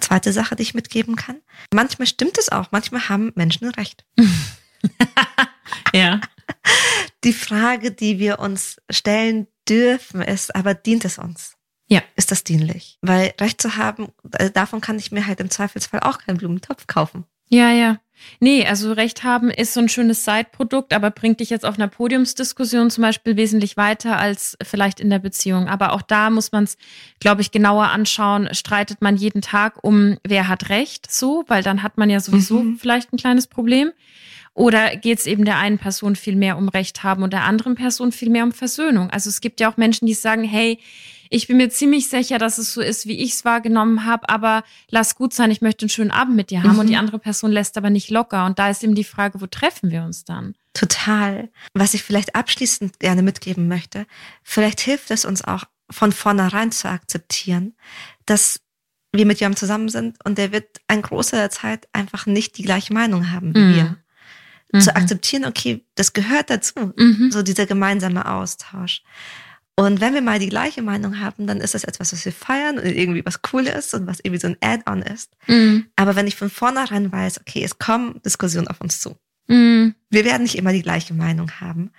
Zweite 0.00 0.32
Sache, 0.32 0.56
die 0.56 0.62
ich 0.62 0.74
mitgeben 0.74 1.16
kann. 1.16 1.40
Manchmal 1.72 2.06
stimmt 2.06 2.38
es 2.38 2.50
auch, 2.50 2.70
manchmal 2.70 3.08
haben 3.08 3.32
Menschen 3.34 3.68
recht. 3.70 4.04
ja. 5.94 6.20
Die 7.24 7.32
Frage, 7.32 7.92
die 7.92 8.18
wir 8.18 8.38
uns 8.38 8.76
stellen 8.90 9.46
dürfen, 9.68 10.22
ist, 10.22 10.54
aber 10.54 10.74
dient 10.74 11.04
es 11.04 11.18
uns? 11.18 11.56
Ja. 11.88 12.02
Ist 12.16 12.30
das 12.30 12.44
dienlich? 12.44 12.98
Weil 13.00 13.34
Recht 13.40 13.60
zu 13.60 13.76
haben, 13.76 14.08
äh, 14.32 14.50
davon 14.50 14.80
kann 14.80 14.98
ich 14.98 15.12
mir 15.12 15.26
halt 15.26 15.40
im 15.40 15.50
Zweifelsfall 15.50 16.00
auch 16.00 16.18
keinen 16.18 16.38
Blumentopf 16.38 16.86
kaufen. 16.86 17.24
Ja, 17.48 17.70
ja. 17.70 17.98
Nee, 18.40 18.66
also 18.66 18.92
Recht 18.92 19.24
haben 19.24 19.50
ist 19.50 19.74
so 19.74 19.80
ein 19.80 19.88
schönes 19.88 20.24
Side-Produkt, 20.24 20.92
aber 20.92 21.10
bringt 21.10 21.40
dich 21.40 21.50
jetzt 21.50 21.64
auf 21.64 21.76
einer 21.76 21.88
Podiumsdiskussion 21.88 22.90
zum 22.90 23.02
Beispiel 23.02 23.36
wesentlich 23.36 23.76
weiter 23.76 24.18
als 24.18 24.56
vielleicht 24.62 25.00
in 25.00 25.10
der 25.10 25.18
Beziehung. 25.18 25.68
Aber 25.68 25.92
auch 25.92 26.02
da 26.02 26.30
muss 26.30 26.52
man 26.52 26.64
es, 26.64 26.76
glaube 27.20 27.42
ich, 27.42 27.50
genauer 27.50 27.88
anschauen. 27.88 28.48
Streitet 28.52 29.02
man 29.02 29.16
jeden 29.16 29.42
Tag 29.42 29.82
um, 29.84 30.18
wer 30.24 30.48
hat 30.48 30.70
Recht, 30.70 31.10
so, 31.10 31.44
weil 31.46 31.62
dann 31.62 31.82
hat 31.82 31.98
man 31.98 32.10
ja 32.10 32.20
sowieso 32.20 32.62
mhm. 32.62 32.78
vielleicht 32.78 33.12
ein 33.12 33.18
kleines 33.18 33.46
Problem. 33.46 33.92
Oder 34.54 34.96
geht 34.96 35.18
es 35.18 35.26
eben 35.26 35.44
der 35.44 35.58
einen 35.58 35.78
Person 35.78 36.16
viel 36.16 36.34
mehr 36.34 36.56
um 36.56 36.70
Recht 36.70 37.02
haben 37.02 37.22
und 37.22 37.34
der 37.34 37.44
anderen 37.44 37.74
Person 37.74 38.10
viel 38.10 38.30
mehr 38.30 38.42
um 38.42 38.52
Versöhnung? 38.52 39.10
Also 39.10 39.28
es 39.28 39.42
gibt 39.42 39.60
ja 39.60 39.70
auch 39.70 39.76
Menschen, 39.76 40.06
die 40.06 40.14
sagen, 40.14 40.44
hey, 40.44 40.78
ich 41.30 41.46
bin 41.46 41.56
mir 41.56 41.70
ziemlich 41.70 42.08
sicher, 42.08 42.38
dass 42.38 42.58
es 42.58 42.72
so 42.72 42.80
ist, 42.80 43.06
wie 43.06 43.18
ich 43.18 43.32
es 43.32 43.44
wahrgenommen 43.44 44.04
habe, 44.04 44.28
aber 44.28 44.64
lass 44.90 45.16
gut 45.16 45.32
sein, 45.32 45.50
ich 45.50 45.60
möchte 45.60 45.84
einen 45.84 45.90
schönen 45.90 46.10
Abend 46.10 46.36
mit 46.36 46.50
dir 46.50 46.62
haben 46.62 46.74
mhm. 46.74 46.78
und 46.80 46.86
die 46.86 46.94
mhm. 46.94 47.00
andere 47.00 47.18
Person 47.18 47.52
lässt 47.52 47.76
aber 47.76 47.90
nicht 47.90 48.10
locker. 48.10 48.46
Und 48.46 48.58
da 48.58 48.70
ist 48.70 48.82
eben 48.84 48.94
die 48.94 49.04
Frage, 49.04 49.40
wo 49.40 49.46
treffen 49.46 49.90
wir 49.90 50.02
uns 50.02 50.24
dann? 50.24 50.54
Total. 50.74 51.48
Was 51.74 51.94
ich 51.94 52.02
vielleicht 52.02 52.34
abschließend 52.34 53.00
gerne 53.00 53.22
mitgeben 53.22 53.68
möchte, 53.68 54.06
vielleicht 54.42 54.80
hilft 54.80 55.10
es 55.10 55.24
uns 55.24 55.42
auch 55.42 55.64
von 55.90 56.12
vornherein 56.12 56.72
zu 56.72 56.88
akzeptieren, 56.88 57.74
dass 58.26 58.60
wir 59.12 59.26
mit 59.26 59.40
jemandem 59.40 59.58
zusammen 59.58 59.88
sind 59.88 60.18
und 60.24 60.38
der 60.38 60.52
wird 60.52 60.80
ein 60.88 61.02
Großteil 61.02 61.40
der 61.40 61.50
Zeit 61.50 61.88
einfach 61.92 62.26
nicht 62.26 62.58
die 62.58 62.62
gleiche 62.62 62.92
Meinung 62.92 63.30
haben 63.30 63.54
wie 63.54 63.60
mhm. 63.60 63.74
wir. 63.74 63.96
Mhm. 64.72 64.80
Zu 64.80 64.96
akzeptieren, 64.96 65.44
okay, 65.44 65.84
das 65.94 66.12
gehört 66.12 66.50
dazu, 66.50 66.92
mhm. 66.96 67.30
so 67.30 67.42
dieser 67.42 67.66
gemeinsame 67.66 68.30
Austausch. 68.30 69.02
Und 69.78 70.00
wenn 70.00 70.14
wir 70.14 70.22
mal 70.22 70.38
die 70.38 70.48
gleiche 70.48 70.80
Meinung 70.80 71.20
haben, 71.20 71.46
dann 71.46 71.60
ist 71.60 71.74
das 71.74 71.84
etwas, 71.84 72.12
was 72.12 72.24
wir 72.24 72.32
feiern 72.32 72.78
und 72.78 72.86
irgendwie 72.86 73.24
was 73.26 73.40
cool 73.52 73.66
ist 73.66 73.92
und 73.92 74.06
was 74.06 74.20
irgendwie 74.20 74.40
so 74.40 74.46
ein 74.48 74.56
Add-on 74.62 75.02
ist. 75.02 75.36
Mhm. 75.46 75.86
Aber 75.96 76.16
wenn 76.16 76.26
ich 76.26 76.34
von 76.34 76.48
vornherein 76.48 77.12
weiß, 77.12 77.40
okay, 77.40 77.62
es 77.62 77.78
kommen 77.78 78.20
Diskussionen 78.24 78.68
auf 78.68 78.80
uns 78.80 79.00
zu. 79.00 79.16
Mhm. 79.48 79.94
Wir 80.08 80.24
werden 80.24 80.44
nicht 80.44 80.56
immer 80.56 80.72
die 80.72 80.82
gleiche 80.82 81.12
Meinung 81.12 81.60
haben. 81.60 81.90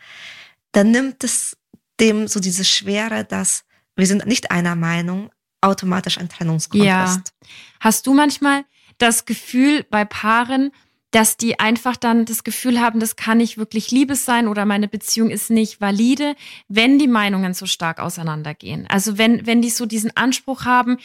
Dann 0.72 0.90
nimmt 0.90 1.24
es 1.24 1.56
dem 2.00 2.28
so 2.28 2.40
diese 2.40 2.66
Schwere, 2.66 3.24
dass 3.24 3.64
wir 3.96 4.08
sind 4.08 4.26
nicht 4.26 4.50
einer 4.50 4.76
Meinung, 4.76 5.30
automatisch 5.62 6.18
ein 6.18 6.30
Trennungsgrund 6.30 6.84
ja. 6.84 7.06
ist. 7.06 7.34
Hast 7.80 8.08
du 8.08 8.14
manchmal 8.14 8.66
das 8.98 9.26
Gefühl 9.26 9.86
bei 9.90 10.04
Paaren, 10.04 10.72
dass 11.12 11.38
die 11.38 11.60
einfach 11.60 11.96
dann 11.96 12.26
das 12.26 12.44
Gefühl 12.44 12.82
haben, 12.82 13.00
das 13.00 13.16
kann 13.16 13.38
nicht 13.38 13.58
wirklich 13.58 13.92
Liebes 13.92 14.26
sein 14.26 14.48
oder 14.48 14.66
meine 14.66 14.88
Beziehung 14.88 15.30
ist 15.30 15.50
nicht 15.50 15.80
valide, 15.80 16.36
wenn 16.68 17.00
die 17.00 17.08
Meinungen 17.08 17.54
so 17.54 17.66
stark 17.66 18.00
auseinandergehen. 18.00 18.86
Also 18.90 19.18
wenn, 19.18 19.46
wenn 19.46 19.62
die 19.62 19.70
so 19.70 19.86
diesen 19.86 20.16
Anspruch 20.18 20.66
haben, 20.66 20.98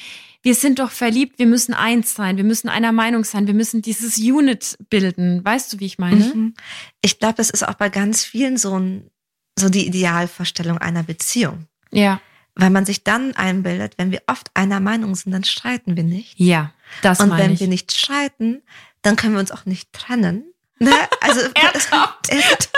wir 0.42 0.56
sind 0.56 0.80
doch 0.80 0.90
verliebt, 0.90 1.38
wir 1.38 1.46
müssen 1.46 1.72
eins 1.72 2.14
sein, 2.14 2.36
wir 2.36 2.44
müssen 2.44 2.68
einer 2.68 2.90
Meinung 2.90 3.22
sein, 3.22 3.46
wir 3.46 3.54
müssen 3.54 3.80
dieses 3.80 4.18
Unit 4.18 4.76
bilden. 4.90 5.44
Weißt 5.44 5.72
du, 5.72 5.78
wie 5.78 5.86
ich 5.86 5.98
meine? 5.98 6.24
Mhm. 6.24 6.54
Ich 7.00 7.20
glaube, 7.20 7.40
es 7.40 7.50
ist 7.50 7.66
auch 7.66 7.74
bei 7.74 7.88
ganz 7.88 8.24
vielen 8.24 8.56
so, 8.56 8.76
ein, 8.76 9.08
so 9.56 9.68
die 9.68 9.86
Idealvorstellung 9.86 10.78
einer 10.78 11.04
Beziehung. 11.04 11.68
Ja. 11.92 12.20
Weil 12.56 12.70
man 12.70 12.84
sich 12.84 13.04
dann 13.04 13.34
einbildet, 13.36 13.94
wenn 13.98 14.10
wir 14.10 14.22
oft 14.26 14.50
einer 14.54 14.80
Meinung 14.80 15.14
sind, 15.14 15.30
dann 15.32 15.44
streiten 15.44 15.96
wir 15.96 16.04
nicht. 16.04 16.38
Ja, 16.38 16.72
das 17.02 17.20
Und 17.20 17.36
wenn 17.38 17.52
ich. 17.52 17.60
wir 17.60 17.68
nicht 17.68 17.92
streiten, 17.92 18.62
dann 19.02 19.16
können 19.16 19.34
wir 19.34 19.40
uns 19.40 19.52
auch 19.52 19.64
nicht 19.64 19.92
trennen. 19.92 20.52
Ne? 20.78 20.92
Also, 21.20 21.40
Ernsthaft? 21.54 22.28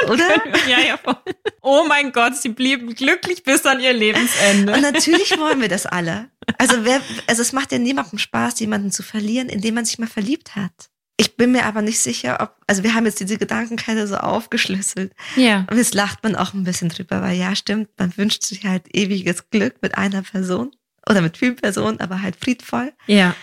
oder? 0.09 0.29
ja, 0.69 0.81
ja, 0.81 0.99
voll. 0.99 1.17
Oh 1.63 1.85
mein 1.89 2.13
Gott, 2.13 2.37
sie 2.37 2.51
blieben 2.51 2.95
glücklich 2.95 3.43
bis 3.45 3.65
an 3.65 3.81
ihr 3.81 3.95
Lebensende. 3.95 4.75
Und 4.75 4.83
natürlich 4.83 5.39
wollen 5.39 5.61
wir 5.61 5.69
das 5.69 5.87
alle. 5.87 6.29
Also, 6.59 6.85
wer, 6.85 7.01
also 7.27 7.41
es 7.41 7.53
macht 7.53 7.73
ja 7.73 7.79
niemandem 7.79 8.19
Spaß, 8.19 8.61
jemanden 8.61 8.91
zu 8.93 9.03
verlieren, 9.03 9.49
indem 9.49 9.77
man 9.77 9.87
sich 9.87 9.99
mal 9.99 10.07
verliebt 10.07 10.55
hat. 10.55 10.91
Ich 11.17 11.37
bin 11.37 11.53
mir 11.53 11.65
aber 11.65 11.81
nicht 11.81 12.01
sicher, 12.01 12.39
ob, 12.41 12.57
also 12.67 12.83
wir 12.83 12.95
haben 12.95 13.07
jetzt 13.07 13.21
diese 13.21 13.39
Gedankenkette 13.39 14.07
so 14.07 14.17
aufgeschlüsselt. 14.17 15.13
Ja. 15.37 15.65
Und 15.71 15.79
jetzt 15.79 15.95
lacht 15.95 16.23
man 16.25 16.35
auch 16.35 16.53
ein 16.53 16.65
bisschen 16.65 16.89
drüber, 16.89 17.23
weil 17.23 17.39
ja, 17.39 17.55
stimmt, 17.55 17.89
man 17.99 18.15
wünscht 18.17 18.43
sich 18.43 18.67
halt 18.67 18.95
ewiges 18.95 19.49
Glück 19.49 19.77
mit 19.81 19.97
einer 19.97 20.23
Person 20.23 20.73
oder 21.09 21.21
mit 21.21 21.39
vielen 21.39 21.57
Personen, 21.57 22.01
aber 22.01 22.21
halt 22.21 22.37
friedvoll. 22.37 22.93
Ja. 23.07 23.35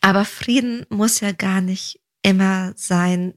Aber 0.00 0.24
Frieden 0.24 0.86
muss 0.88 1.20
ja 1.20 1.32
gar 1.32 1.60
nicht 1.60 2.00
immer 2.22 2.72
sein, 2.76 3.34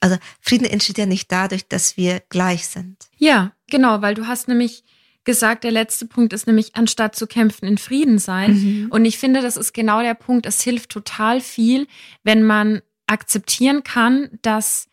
also 0.00 0.16
Frieden 0.40 0.66
entsteht 0.66 0.98
ja 0.98 1.06
nicht 1.06 1.30
dadurch, 1.30 1.68
dass 1.68 1.96
wir 1.96 2.22
gleich 2.28 2.66
sind. 2.66 2.96
Ja, 3.18 3.52
genau, 3.68 4.02
weil 4.02 4.14
du 4.14 4.26
hast 4.26 4.48
nämlich 4.48 4.84
gesagt, 5.24 5.64
der 5.64 5.70
letzte 5.70 6.06
Punkt 6.06 6.32
ist 6.32 6.46
nämlich, 6.46 6.74
anstatt 6.76 7.14
zu 7.14 7.26
kämpfen, 7.26 7.66
in 7.66 7.78
Frieden 7.78 8.18
sein. 8.18 8.52
Mhm. 8.52 8.86
Und 8.90 9.04
ich 9.04 9.18
finde, 9.18 9.42
das 9.42 9.56
ist 9.56 9.72
genau 9.74 10.00
der 10.00 10.14
Punkt. 10.14 10.46
Es 10.46 10.62
hilft 10.62 10.90
total 10.90 11.40
viel, 11.40 11.86
wenn 12.24 12.42
man 12.42 12.80
akzeptieren 13.06 13.82
kann, 13.84 14.30
dass 14.42 14.88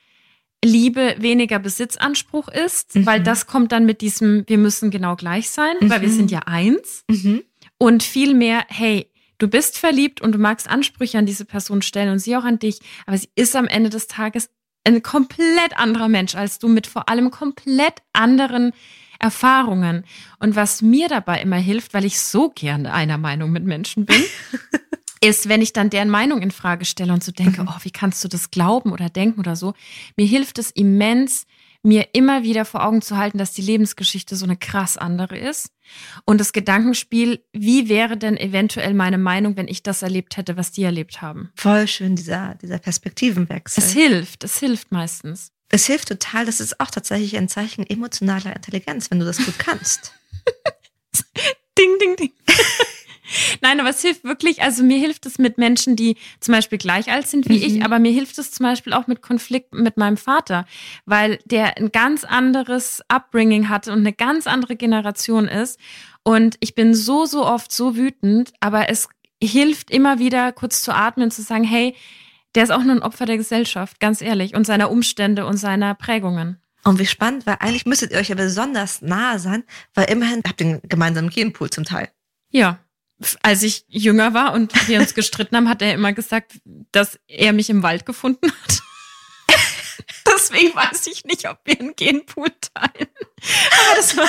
Liebe 0.66 1.16
weniger 1.20 1.60
Besitzanspruch 1.60 2.50
ist, 2.50 2.96
mhm. 2.96 3.06
weil 3.06 3.22
das 3.22 3.48
kommt 3.48 3.72
dann 3.72 3.86
mit 3.86 4.02
diesem, 4.02 4.44
wir 4.48 4.58
müssen 4.58 4.92
genau 4.92 5.16
gleich 5.16 5.50
sein, 5.50 5.76
mhm. 5.80 5.90
weil 5.90 6.02
wir 6.02 6.10
sind 6.10 6.32
ja 6.32 6.40
eins. 6.40 7.04
Mhm. 7.10 7.44
Und 7.78 8.04
viel 8.04 8.34
mehr, 8.34 8.66
hey, 8.68 9.10
du 9.38 9.47
bist 9.47 9.78
verliebt 9.78 10.21
und 10.21 10.34
du 10.34 10.38
magst 10.38 10.69
Ansprüche 10.69 11.17
an 11.17 11.26
diese 11.26 11.45
Person 11.45 11.82
stellen 11.82 12.10
und 12.10 12.19
sie 12.19 12.36
auch 12.36 12.43
an 12.43 12.60
dich, 12.60 12.80
aber 13.06 13.17
sie 13.17 13.30
ist 13.36 13.56
am 13.56 13.67
Ende 13.67 13.89
des 13.89 14.08
Tages 14.08 14.50
ein 14.84 15.04
komplett 15.04 15.78
anderer 15.78 16.08
Mensch 16.08 16.36
als 16.36 16.60
du 16.60 16.67
mit 16.67 16.88
vor 16.88 17.10
allem 17.10 17.30
komplett 17.30 18.02
anderen 18.13 18.71
Erfahrungen. 19.19 20.06
Und 20.39 20.56
was 20.56 20.82
mir 20.82 21.10
dabei 21.10 21.41
immer 21.41 21.58
hilft, 21.58 21.93
weil 21.93 22.06
ich 22.06 22.19
so 22.19 22.50
gerne 22.50 22.93
einer 22.93 23.17
Meinung 23.17 23.52
mit 23.52 23.63
Menschen 23.63 24.06
bin, 24.06 24.23
ist, 25.21 25.50
wenn 25.50 25.62
ich 25.62 25.73
dann 25.73 25.89
deren 25.89 26.10
Meinung 26.10 26.41
in 26.41 26.52
Frage 26.52 26.86
stelle 26.86 27.13
und 27.13 27.23
so 27.23 27.32
denke, 27.32 27.63
mhm. 27.63 27.69
oh, 27.69 27.80
wie 27.82 27.91
kannst 27.91 28.23
du 28.23 28.28
das 28.28 28.52
glauben 28.52 28.91
oder 28.91 29.10
denken 29.10 29.39
oder 29.39 29.56
so, 29.56 29.73
mir 30.15 30.28
hilft 30.28 30.60
es 30.60 30.71
immens, 30.71 31.45
mir 31.88 32.10
immer 32.13 32.43
wieder 32.43 32.65
vor 32.65 32.86
Augen 32.86 33.02
zu 33.02 33.17
halten, 33.17 33.38
dass 33.38 33.54
die 33.54 33.62
Lebensgeschichte 33.62 34.36
so 34.36 34.45
eine 34.45 34.58
krass 34.58 34.97
andere 34.97 35.38
ist. 35.38 35.71
Und 36.26 36.39
das 36.39 36.52
Gedankenspiel, 36.52 37.43
wie 37.54 37.88
wäre 37.88 38.17
denn 38.17 38.38
eventuell 38.38 38.93
meine 38.93 39.17
Meinung, 39.17 39.56
wenn 39.56 39.69
ich 39.69 39.84
das 39.84 40.02
erlebt 40.02 40.36
hätte, 40.36 40.58
was 40.58 40.71
die 40.71 40.84
erlebt 40.84 41.21
haben? 41.21 41.50
Voll 41.56 41.88
schön, 41.88 42.15
dieser, 42.15 42.56
dieser 42.56 42.78
Perspektivenwechsel. 42.78 43.82
Es 43.82 43.93
hilft, 43.93 44.43
es 44.43 44.60
hilft 44.60 44.91
meistens. 44.91 45.54
Es 45.69 45.86
hilft 45.86 46.10
total, 46.10 46.45
das 46.45 46.60
ist 46.60 46.80
auch 46.80 46.91
tatsächlich 46.91 47.38
ein 47.38 47.47
Zeichen 47.47 47.86
emotionaler 47.86 48.56
Intelligenz, 48.56 49.10
wenn 49.10 49.19
du 49.19 49.26
das 49.26 49.38
gut 49.38 49.58
kannst. 49.58 50.13
ding, 51.78 51.97
ding, 52.00 52.15
ding. 52.17 52.32
Nein, 53.62 53.80
aber 53.80 53.90
es 53.90 54.02
hilft 54.02 54.24
wirklich, 54.24 54.62
also 54.62 54.84
mir 54.84 54.98
hilft 54.98 55.26
es 55.26 55.38
mit 55.38 55.58
Menschen, 55.58 55.96
die 55.96 56.18
zum 56.40 56.54
Beispiel 56.54 56.78
gleich 56.78 57.12
alt 57.12 57.28
sind 57.28 57.50
wie 57.50 57.58
mhm. 57.58 57.63
ich, 57.63 57.84
aber 57.84 58.00
mir 58.00 58.12
hilft 58.12 58.38
es 58.38 58.52
zum 58.52 58.66
Beispiel 58.66 58.94
auch 58.94 59.08
mit 59.08 59.22
Konflikten 59.22 59.84
mit 59.84 59.98
meinem 59.98 60.18
Vater, 60.18 60.66
weil 61.06 61.40
der 61.46 61.78
ein 61.78 61.92
ganz 61.92 62.24
anderes 62.24 63.02
Upbringing 63.08 63.70
hatte 63.70 63.92
und 63.92 64.00
eine 64.00 64.13
ganz 64.13 64.48
andere 64.48 64.76
Generation 64.76 65.48
ist. 65.48 65.80
Und 66.24 66.58
ich 66.60 66.76
bin 66.76 66.94
so, 66.94 67.26
so 67.26 67.46
oft 67.46 67.72
so 67.72 67.96
wütend, 67.96 68.52
aber 68.60 68.90
es 68.90 69.08
hilft 69.42 69.92
immer 69.92 70.20
wieder 70.20 70.52
kurz 70.52 70.82
zu 70.82 70.94
atmen, 70.94 71.32
zu 71.32 71.42
sagen, 71.42 71.63
hey, 71.63 71.96
der 72.56 72.63
ist 72.63 72.72
auch 72.72 72.84
nur 72.84 72.96
ein 72.96 73.04
Opfer 73.04 73.26
der 73.26 73.38
Gesellschaft, 73.38 74.00
ganz 74.00 74.22
ehrlich, 74.22 74.56
und 74.56 74.66
seiner 74.66 74.90
Umstände 74.90 75.46
und 75.46 75.58
seiner 75.58 75.94
Prägungen. 75.94 76.58
Und 76.84 77.00
wie 77.00 77.06
spannend, 77.06 77.46
weil 77.46 77.58
eigentlich 77.60 77.86
müsstet 77.86 78.12
ihr 78.12 78.18
euch 78.18 78.30
ja 78.30 78.36
besonders 78.36 79.02
nahe 79.02 79.40
sein, 79.40 79.63
weil 79.94 80.10
immerhin 80.10 80.42
habt 80.48 80.62
ihr 80.62 80.68
einen 80.68 80.82
gemeinsamen 80.84 81.30
Genpool 81.30 81.70
zum 81.70 81.84
Teil. 81.84 82.10
Ja, 82.50 82.80
als 83.41 83.63
ich 83.63 83.86
jünger 83.88 84.34
war 84.34 84.53
und 84.53 84.88
wir 84.88 84.99
uns 84.99 85.13
gestritten 85.13 85.56
haben, 85.56 85.69
hat 85.69 85.82
er 85.82 85.93
immer 85.93 86.13
gesagt, 86.13 86.60
dass 86.91 87.19
er 87.27 87.53
mich 87.53 87.69
im 87.69 87.84
Wald 87.84 88.06
gefunden 88.06 88.51
hat. 88.51 88.82
Deswegen 90.27 90.75
weiß 90.75 91.08
ich 91.08 91.25
nicht, 91.25 91.49
ob 91.49 91.60
wir 91.65 91.80
einen 91.80 91.95
Genpool 91.95 92.49
teilen. 92.73 93.10
Aber 93.71 93.95
das 93.95 94.15
war, 94.15 94.27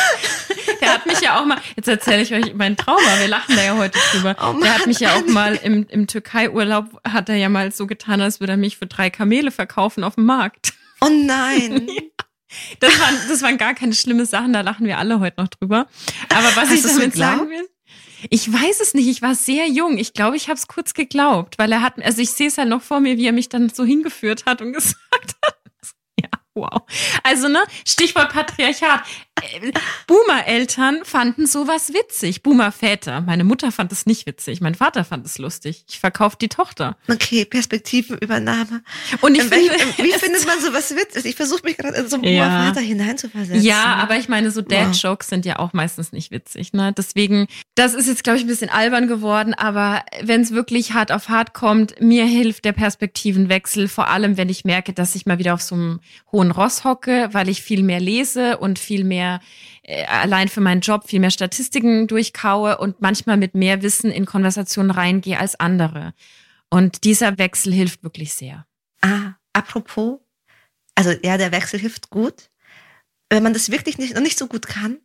der 0.81 0.95
hat 0.95 1.07
mich 1.07 1.21
ja 1.21 1.39
auch 1.39 1.45
mal, 1.45 1.61
jetzt 1.77 1.89
erzähle 1.89 2.23
ich 2.23 2.33
euch 2.33 2.55
meinen 2.55 2.77
Trauma, 2.77 3.19
wir 3.19 3.29
lachen 3.29 3.57
da 3.57 3.63
ja 3.63 3.77
heute 3.77 3.99
drüber. 4.13 4.37
Oh 4.41 4.53
Mann, 4.53 4.61
der 4.63 4.79
hat 4.79 4.87
mich 4.87 5.01
ja 5.01 5.17
auch 5.17 5.27
mal 5.27 5.55
im, 5.57 5.87
im 5.89 6.07
Türkei-Urlaub, 6.07 7.01
hat 7.07 7.29
er 7.29 7.37
ja 7.37 7.49
mal 7.49 7.73
so 7.73 7.87
getan, 7.87 8.21
als 8.21 8.41
würde 8.41 8.55
er 8.55 8.57
mich 8.57 8.79
für 8.79 8.87
drei 8.87 9.11
Kamele 9.11 9.51
verkaufen 9.51 10.05
auf 10.05 10.15
dem 10.15 10.25
Markt. 10.25 10.73
Oh 11.01 11.11
nein. 11.11 11.89
Das 12.81 12.99
waren, 12.99 13.15
das 13.29 13.43
waren 13.43 13.59
gar 13.59 13.75
keine 13.75 13.93
schlimme 13.93 14.25
Sachen, 14.25 14.55
da 14.55 14.63
lachen 14.63 14.87
wir 14.87 14.97
alle 14.97 15.21
heute 15.21 15.39
noch 15.39 15.49
drüber. 15.49 15.87
Aber 16.31 16.47
was 16.57 16.71
Hast 16.71 16.73
ich 16.73 16.83
damit 16.83 17.15
sagen 17.15 17.51
will, 17.51 17.69
ich 18.31 18.53
weiß 18.53 18.81
es 18.81 18.95
nicht, 18.95 19.09
ich 19.09 19.23
war 19.23 19.35
sehr 19.35 19.69
jung. 19.69 19.99
Ich 19.99 20.13
glaube, 20.13 20.37
ich 20.37 20.49
habe 20.49 20.59
es 20.59 20.67
kurz 20.67 20.95
geglaubt, 20.95 21.59
weil 21.59 21.73
er 21.73 21.83
hat, 21.83 22.03
also 22.03 22.21
ich 22.21 22.31
sehe 22.31 22.49
es 22.49 22.59
halt 22.59 22.69
noch 22.69 22.83
vor 22.83 23.01
mir, 23.01 23.17
wie 23.17 23.27
er 23.27 23.33
mich 23.33 23.49
dann 23.49 23.69
so 23.69 23.85
hingeführt 23.85 24.45
hat 24.47 24.61
und 24.63 24.73
gesagt 24.75 25.37
hat, 25.45 25.59
Wow. 26.59 26.83
Also, 27.23 27.49
ne, 27.49 27.63
Stichwort 27.87 28.33
Patriarchat. 28.33 29.03
Boomer-Eltern 30.07 31.01
fanden 31.05 31.47
sowas 31.47 31.93
witzig. 31.93 32.43
Boomer-Väter. 32.43 33.21
Meine 33.21 33.45
Mutter 33.45 33.73
fand 33.73 33.93
es 33.93 34.07
nicht 34.07 34.27
witzig. 34.27 34.61
Mein 34.61 34.75
Vater 34.75 35.05
fand 35.05 35.27
es 35.27 35.39
lustig. 35.39 35.85
Ich 35.89 36.01
verkaufe 36.01 36.37
die 36.41 36.49
Tochter. 36.49 36.97
Okay, 37.09 37.45
Perspektivenübernahme. 37.45 38.83
Und 39.21 39.35
ich 39.35 39.43
finde, 39.43 39.73
wie 39.99 40.13
findet 40.13 40.47
man 40.47 40.61
sowas 40.61 40.95
witzig? 40.95 41.25
Ich 41.25 41.37
versuche 41.37 41.63
mich 41.65 41.77
gerade 41.77 41.99
in 41.99 42.09
so 42.09 42.17
einen 42.17 42.25
ja. 42.25 42.49
Boomer-Vater 42.49 42.81
hineinzuversetzen. 42.81 43.63
Ja, 43.63 43.97
aber 43.97 44.17
ich 44.17 44.29
meine, 44.29 44.51
so 44.51 44.63
Dad-Jokes 44.63 45.27
wow. 45.27 45.31
sind 45.31 45.47
ja 45.47 45.59
auch 45.59 45.73
meistens 45.73 46.13
nicht 46.13 46.31
witzig. 46.31 46.73
Ne? 46.73 46.93
Deswegen, 46.97 47.47
das 47.75 47.95
ist 47.95 48.09
jetzt, 48.09 48.25
glaube 48.25 48.39
ich, 48.39 48.45
ein 48.45 48.49
bisschen 48.49 48.71
albern 48.71 49.09
geworden. 49.09 49.55
Aber 49.55 50.03
wenn 50.23 50.41
es 50.41 50.53
wirklich 50.53 50.95
hart 50.95 51.13
auf 51.13 51.29
hart 51.29 51.55
kommt, 51.55 52.01
mir 52.01 52.25
hilft 52.25 52.65
der 52.65 52.73
Perspektivenwechsel. 52.73 53.89
Vor 53.89 54.09
allem, 54.09 54.37
wenn 54.37 54.49
ich 54.49 54.65
merke, 54.65 54.93
dass 54.93 55.15
ich 55.15 55.27
mal 55.27 55.39
wieder 55.39 55.55
auf 55.55 55.63
so 55.63 55.75
einem 55.75 56.01
hohen 56.33 56.51
Ross 56.51 56.85
hocke, 56.85 57.29
weil 57.33 57.49
ich 57.49 57.63
viel 57.63 57.83
mehr 57.83 58.01
lese 58.01 58.59
und 58.59 58.79
viel 58.79 59.05
mehr 59.05 59.28
äh, 59.83 60.05
allein 60.07 60.49
für 60.49 60.61
meinen 60.61 60.81
Job 60.81 61.09
viel 61.09 61.21
mehr 61.21 61.31
Statistiken 61.31 62.07
durchkaue 62.07 62.79
und 62.79 63.01
manchmal 63.01 63.37
mit 63.37 63.55
mehr 63.55 63.83
Wissen 63.83 64.11
in 64.11 64.27
Konversationen 64.27 64.91
reingehe 64.91 65.39
als 65.39 65.59
andere. 65.59 66.15
Und 66.71 67.05
dieser 67.05 67.39
Wechsel 67.39 67.73
hilft 67.73 68.03
wirklich 68.03 68.35
sehr. 68.35 68.67
Ah, 69.01 69.35
apropos, 69.53 70.21
also 70.95 71.13
ja, 71.23 71.39
der 71.39 71.53
Wechsel 71.53 71.79
hilft 71.79 72.11
gut. 72.11 72.51
Wenn 73.31 73.43
man 73.43 73.53
das 73.53 73.71
wirklich 73.71 73.99
nicht, 73.99 74.15
noch 74.15 74.23
nicht 74.23 74.39
so 74.39 74.49
gut 74.49 74.67
kann, 74.67 74.99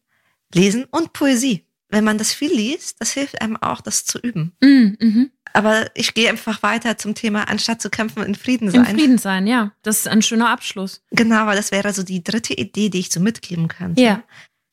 lesen 0.54 0.86
und 0.86 1.14
Poesie. 1.14 1.68
Wenn 1.94 2.04
man 2.04 2.18
das 2.18 2.34
viel 2.34 2.52
liest, 2.52 3.00
das 3.00 3.12
hilft 3.12 3.40
einem 3.40 3.56
auch, 3.56 3.80
das 3.80 4.04
zu 4.04 4.18
üben. 4.18 4.54
Mm, 4.62 4.96
mhm. 5.00 5.32
Aber 5.54 5.92
ich 5.94 6.16
gehe 6.16 6.28
einfach 6.28 6.64
weiter 6.64 6.98
zum 6.98 7.14
Thema, 7.14 7.48
anstatt 7.48 7.84
zu 7.84 7.92
kämpfen, 7.92 8.24
in 8.24 8.34
Frieden 8.34 8.72
sein. 8.72 8.86
In 8.86 8.98
Frieden 8.98 9.18
sein, 9.20 9.46
ja. 9.46 9.74
Das 9.84 10.00
ist 10.00 10.08
ein 10.08 10.24
schöner 10.24 10.50
Abschluss. 10.50 11.04
Genau, 11.12 11.46
weil 11.46 11.56
das 11.56 11.72
wäre 11.72 11.94
so 11.94 12.02
die 12.02 12.24
dritte 12.24 12.56
Idee, 12.56 12.90
die 12.90 12.98
ich 12.98 13.12
so 13.12 13.20
mitgeben 13.20 13.68
könnte. 13.68 14.02
Ja. 14.02 14.24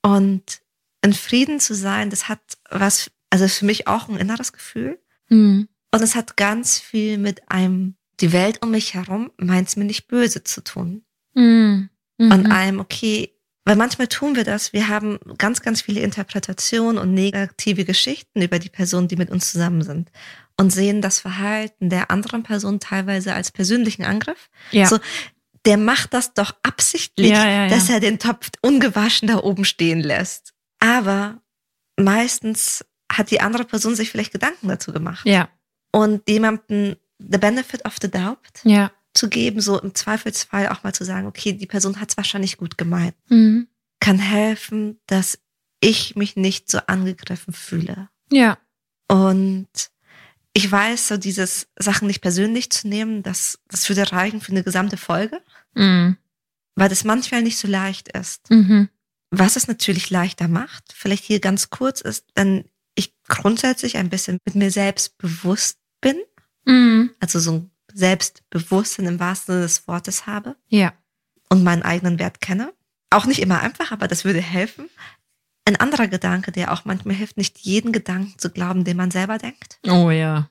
Und 0.00 0.62
in 1.02 1.12
Frieden 1.12 1.60
zu 1.60 1.74
sein, 1.74 2.08
das 2.08 2.26
hat 2.28 2.40
was, 2.70 3.10
also 3.28 3.46
für 3.48 3.66
mich 3.66 3.86
auch 3.86 4.08
ein 4.08 4.16
inneres 4.16 4.54
Gefühl. 4.54 4.98
Mhm. 5.28 5.68
Und 5.92 6.02
es 6.02 6.14
hat 6.14 6.38
ganz 6.38 6.78
viel 6.78 7.18
mit 7.18 7.50
einem, 7.50 7.96
die 8.20 8.32
Welt 8.32 8.62
um 8.62 8.70
mich 8.70 8.94
herum 8.94 9.30
meint 9.36 9.68
es 9.68 9.76
mir 9.76 9.84
nicht 9.84 10.08
böse 10.08 10.42
zu 10.42 10.64
tun. 10.64 11.04
Mhm. 11.34 11.90
Mhm. 12.16 12.32
Und 12.32 12.46
einem, 12.46 12.80
okay, 12.80 13.34
weil 13.70 13.76
manchmal 13.76 14.08
tun 14.08 14.34
wir 14.34 14.42
das, 14.42 14.72
wir 14.72 14.88
haben 14.88 15.20
ganz, 15.38 15.62
ganz 15.62 15.80
viele 15.80 16.00
Interpretationen 16.00 16.98
und 16.98 17.14
negative 17.14 17.84
Geschichten 17.84 18.42
über 18.42 18.58
die 18.58 18.68
Personen, 18.68 19.06
die 19.06 19.14
mit 19.14 19.30
uns 19.30 19.52
zusammen 19.52 19.82
sind 19.82 20.10
und 20.56 20.70
sehen 20.70 21.00
das 21.00 21.20
Verhalten 21.20 21.88
der 21.88 22.10
anderen 22.10 22.42
Person 22.42 22.80
teilweise 22.80 23.32
als 23.32 23.52
persönlichen 23.52 24.04
Angriff. 24.04 24.50
Ja. 24.72 24.86
So, 24.86 24.98
der 25.66 25.76
macht 25.76 26.14
das 26.14 26.34
doch 26.34 26.52
absichtlich, 26.64 27.30
ja, 27.30 27.44
ja, 27.44 27.62
ja. 27.66 27.68
dass 27.68 27.88
er 27.88 28.00
den 28.00 28.18
Topf 28.18 28.50
ungewaschen 28.60 29.28
da 29.28 29.36
oben 29.36 29.64
stehen 29.64 30.00
lässt. 30.00 30.52
Aber 30.80 31.40
meistens 31.96 32.84
hat 33.08 33.30
die 33.30 33.40
andere 33.40 33.62
Person 33.62 33.94
sich 33.94 34.10
vielleicht 34.10 34.32
Gedanken 34.32 34.66
dazu 34.66 34.92
gemacht. 34.92 35.24
Ja. 35.26 35.48
Und 35.92 36.28
jemandem 36.28 36.96
the 37.20 37.38
benefit 37.38 37.84
of 37.84 37.98
the 38.02 38.10
doubt 38.10 38.40
ja. 38.64 38.90
Zu 39.14 39.28
geben, 39.28 39.60
so 39.60 39.80
im 39.80 39.94
Zweifelsfall 39.94 40.68
auch 40.68 40.82
mal 40.82 40.92
zu 40.92 41.04
sagen, 41.04 41.26
okay, 41.26 41.52
die 41.52 41.66
Person 41.66 42.00
hat 42.00 42.10
es 42.10 42.16
wahrscheinlich 42.16 42.56
gut 42.56 42.78
gemeint, 42.78 43.14
mhm. 43.28 43.68
kann 44.00 44.18
helfen, 44.18 45.00
dass 45.06 45.38
ich 45.80 46.16
mich 46.16 46.36
nicht 46.36 46.70
so 46.70 46.78
angegriffen 46.86 47.52
fühle. 47.52 48.08
Ja. 48.30 48.58
Und 49.08 49.68
ich 50.52 50.70
weiß, 50.70 51.08
so 51.08 51.16
dieses 51.16 51.68
Sachen 51.76 52.06
nicht 52.06 52.20
persönlich 52.20 52.70
zu 52.70 52.88
nehmen, 52.88 53.22
das, 53.22 53.58
das 53.68 53.88
würde 53.88 54.12
reichen 54.12 54.40
für 54.40 54.52
eine 54.52 54.62
gesamte 54.62 54.96
Folge, 54.96 55.40
mhm. 55.74 56.16
weil 56.74 56.88
das 56.88 57.04
manchmal 57.04 57.42
nicht 57.42 57.58
so 57.58 57.68
leicht 57.68 58.08
ist. 58.16 58.50
Mhm. 58.50 58.88
Was 59.30 59.56
es 59.56 59.68
natürlich 59.68 60.10
leichter 60.10 60.48
macht, 60.48 60.92
vielleicht 60.92 61.24
hier 61.24 61.40
ganz 61.40 61.70
kurz, 61.70 62.00
ist, 62.00 62.26
wenn 62.34 62.64
ich 62.96 63.14
grundsätzlich 63.28 63.96
ein 63.96 64.10
bisschen 64.10 64.38
mit 64.44 64.56
mir 64.56 64.70
selbst 64.70 65.16
bewusst 65.18 65.78
bin, 66.00 66.20
mhm. 66.64 67.10
also 67.20 67.38
so 67.38 67.52
ein 67.52 67.70
Selbstbewusstsein 67.94 69.06
im 69.06 69.20
wahrsten 69.20 69.54
Sinne 69.54 69.62
des 69.66 69.86
Wortes 69.88 70.26
habe. 70.26 70.56
Ja. 70.68 70.92
Und 71.48 71.64
meinen 71.64 71.82
eigenen 71.82 72.18
Wert 72.18 72.40
kenne. 72.40 72.72
Auch 73.10 73.26
nicht 73.26 73.40
immer 73.40 73.60
einfach, 73.60 73.90
aber 73.90 74.06
das 74.06 74.24
würde 74.24 74.40
helfen. 74.40 74.88
Ein 75.64 75.76
anderer 75.76 76.08
Gedanke, 76.08 76.52
der 76.52 76.72
auch 76.72 76.84
manchmal 76.84 77.14
hilft, 77.14 77.36
nicht 77.36 77.58
jeden 77.58 77.92
Gedanken 77.92 78.38
zu 78.38 78.50
glauben, 78.50 78.84
den 78.84 78.96
man 78.96 79.10
selber 79.10 79.38
denkt. 79.38 79.78
Oh 79.86 80.10
ja. 80.10 80.48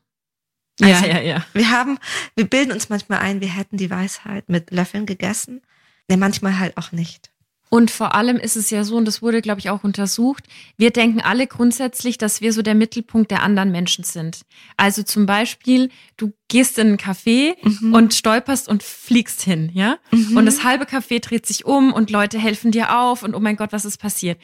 Also, 0.82 1.06
ja, 1.06 1.17
ja, 1.17 1.21
ja. 1.21 1.45
Wir 1.54 1.71
haben, 1.71 1.99
wir 2.36 2.49
bilden 2.49 2.71
uns 2.71 2.89
manchmal 2.89 3.19
ein, 3.19 3.41
wir 3.41 3.54
hätten 3.54 3.78
die 3.78 3.89
Weisheit 3.89 4.49
mit 4.49 4.71
Löffeln 4.71 5.06
gegessen. 5.06 5.62
Ja, 6.10 6.17
manchmal 6.17 6.58
halt 6.60 6.78
auch 6.78 6.91
nicht. 6.91 7.32
Und 7.69 7.91
vor 7.91 8.15
allem 8.15 8.38
ist 8.38 8.55
es 8.55 8.71
ja 8.71 8.84
so, 8.84 8.97
und 8.97 9.05
das 9.05 9.21
wurde, 9.21 9.41
glaube 9.41 9.60
ich, 9.60 9.69
auch 9.69 9.84
untersucht, 9.84 10.43
wir 10.77 10.89
denken 10.89 11.21
alle 11.21 11.45
grundsätzlich, 11.45 12.17
dass 12.17 12.41
wir 12.41 12.51
so 12.51 12.63
der 12.63 12.73
Mittelpunkt 12.73 13.29
der 13.29 13.43
anderen 13.43 13.71
Menschen 13.71 14.03
sind. 14.03 14.41
Also 14.75 15.03
zum 15.03 15.27
Beispiel, 15.27 15.89
du 16.17 16.34
gehst 16.47 16.79
in 16.79 16.88
einen 16.88 16.97
Café 16.97 17.55
mhm. 17.62 17.93
und 17.93 18.15
stolperst 18.15 18.67
und 18.67 18.82
fliegst 18.82 19.43
hin, 19.43 19.69
ja? 19.73 19.99
Mhm. 20.12 20.36
Und 20.36 20.47
das 20.47 20.63
halbe 20.63 20.86
Café 20.86 21.21
dreht 21.21 21.45
sich 21.45 21.65
um 21.65 21.93
und 21.93 22.10
Leute 22.10 22.39
helfen 22.39 22.71
dir 22.71 22.97
auf 22.97 23.21
und 23.21 23.36
oh 23.36 23.39
mein 23.39 23.55
Gott, 23.55 23.71
was 23.71 23.86
ist 23.86 23.99
passiert? 23.99 24.39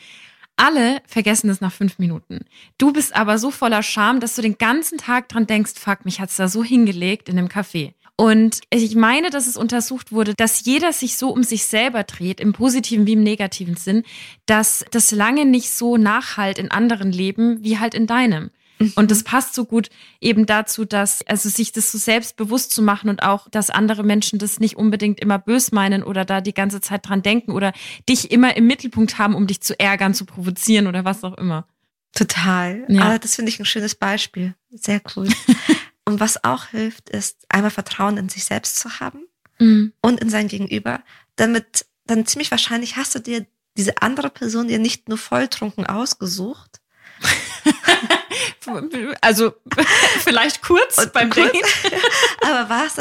Alle 0.55 1.01
vergessen 1.05 1.49
es 1.49 1.59
nach 1.59 1.73
fünf 1.73 1.97
Minuten. 1.99 2.45
Du 2.77 2.93
bist 2.93 3.15
aber 3.15 3.39
so 3.39 3.51
voller 3.51 3.83
Scham, 3.83 4.19
dass 4.19 4.35
du 4.35 4.41
den 4.41 4.57
ganzen 4.57 4.99
Tag 4.99 5.27
dran 5.29 5.47
denkst, 5.47 5.73
fuck, 5.77 6.05
mich 6.05 6.21
hat's 6.21 6.37
da 6.37 6.47
so 6.47 6.63
hingelegt 6.63 7.27
in 7.27 7.35
dem 7.35 7.49
Café. 7.49 7.93
Und 8.17 8.61
ich 8.69 8.95
meine, 8.95 9.29
dass 9.29 9.45
es 9.45 9.57
untersucht 9.57 10.11
wurde, 10.13 10.33
dass 10.35 10.63
jeder 10.63 10.93
sich 10.93 11.17
so 11.17 11.31
um 11.31 11.43
sich 11.43 11.65
selber 11.65 12.03
dreht, 12.03 12.39
im 12.39 12.53
positiven 12.53 13.05
wie 13.05 13.13
im 13.13 13.23
negativen 13.23 13.75
Sinn, 13.75 14.03
dass 14.45 14.85
das 14.91 15.11
lange 15.11 15.45
nicht 15.45 15.69
so 15.69 15.97
nachhalt 15.97 16.57
in 16.57 16.71
anderen 16.71 17.11
Leben 17.11 17.61
wie 17.63 17.77
halt 17.77 17.93
in 17.93 18.07
deinem. 18.07 18.51
Mhm. 18.79 18.93
Und 18.95 19.11
das 19.11 19.23
passt 19.23 19.53
so 19.53 19.65
gut 19.65 19.89
eben 20.21 20.45
dazu, 20.45 20.85
dass, 20.85 21.27
also 21.27 21.49
sich 21.49 21.73
das 21.73 21.91
so 21.91 21.97
selbstbewusst 21.97 22.71
zu 22.71 22.81
machen 22.81 23.09
und 23.09 23.21
auch, 23.21 23.49
dass 23.49 23.69
andere 23.69 24.03
Menschen 24.03 24.39
das 24.39 24.59
nicht 24.61 24.77
unbedingt 24.77 25.19
immer 25.19 25.39
bös 25.39 25.73
meinen 25.73 26.03
oder 26.03 26.23
da 26.23 26.39
die 26.39 26.53
ganze 26.53 26.79
Zeit 26.79 27.07
dran 27.07 27.21
denken 27.21 27.51
oder 27.51 27.73
dich 28.07 28.31
immer 28.31 28.55
im 28.55 28.67
Mittelpunkt 28.67 29.17
haben, 29.17 29.35
um 29.35 29.45
dich 29.47 29.61
zu 29.61 29.77
ärgern, 29.77 30.13
zu 30.13 30.25
provozieren 30.25 30.87
oder 30.87 31.03
was 31.03 31.23
auch 31.23 31.37
immer. 31.37 31.67
Total. 32.13 32.85
Ja. 32.87 33.03
Aber 33.03 33.19
das 33.19 33.35
finde 33.35 33.49
ich 33.49 33.59
ein 33.59 33.65
schönes 33.65 33.95
Beispiel. 33.95 34.55
Sehr 34.71 35.01
cool. 35.15 35.27
und 36.05 36.19
was 36.19 36.43
auch 36.43 36.67
hilft, 36.67 37.09
ist 37.09 37.45
einmal 37.49 37.71
Vertrauen 37.71 38.17
in 38.17 38.29
sich 38.29 38.45
selbst 38.45 38.77
zu 38.77 38.99
haben 38.99 39.27
mhm. 39.59 39.93
und 40.01 40.19
in 40.19 40.29
sein 40.29 40.47
Gegenüber, 40.47 41.03
damit 41.35 41.85
dann 42.05 42.25
ziemlich 42.25 42.51
wahrscheinlich 42.51 42.95
hast 42.95 43.15
du 43.15 43.19
dir 43.19 43.45
diese 43.77 44.01
andere 44.01 44.29
Person 44.29 44.67
dir 44.67 44.79
nicht 44.79 45.09
nur 45.09 45.17
volltrunken 45.17 45.85
ausgesucht, 45.85 46.79
also 49.21 49.53
vielleicht 50.23 50.61
kurz 50.61 50.97
und 50.97 51.13
beim 51.13 51.29
kurz, 51.29 51.51
Date. 51.51 51.93
Aber 52.41 52.69
war 52.69 52.85
es, 52.85 52.97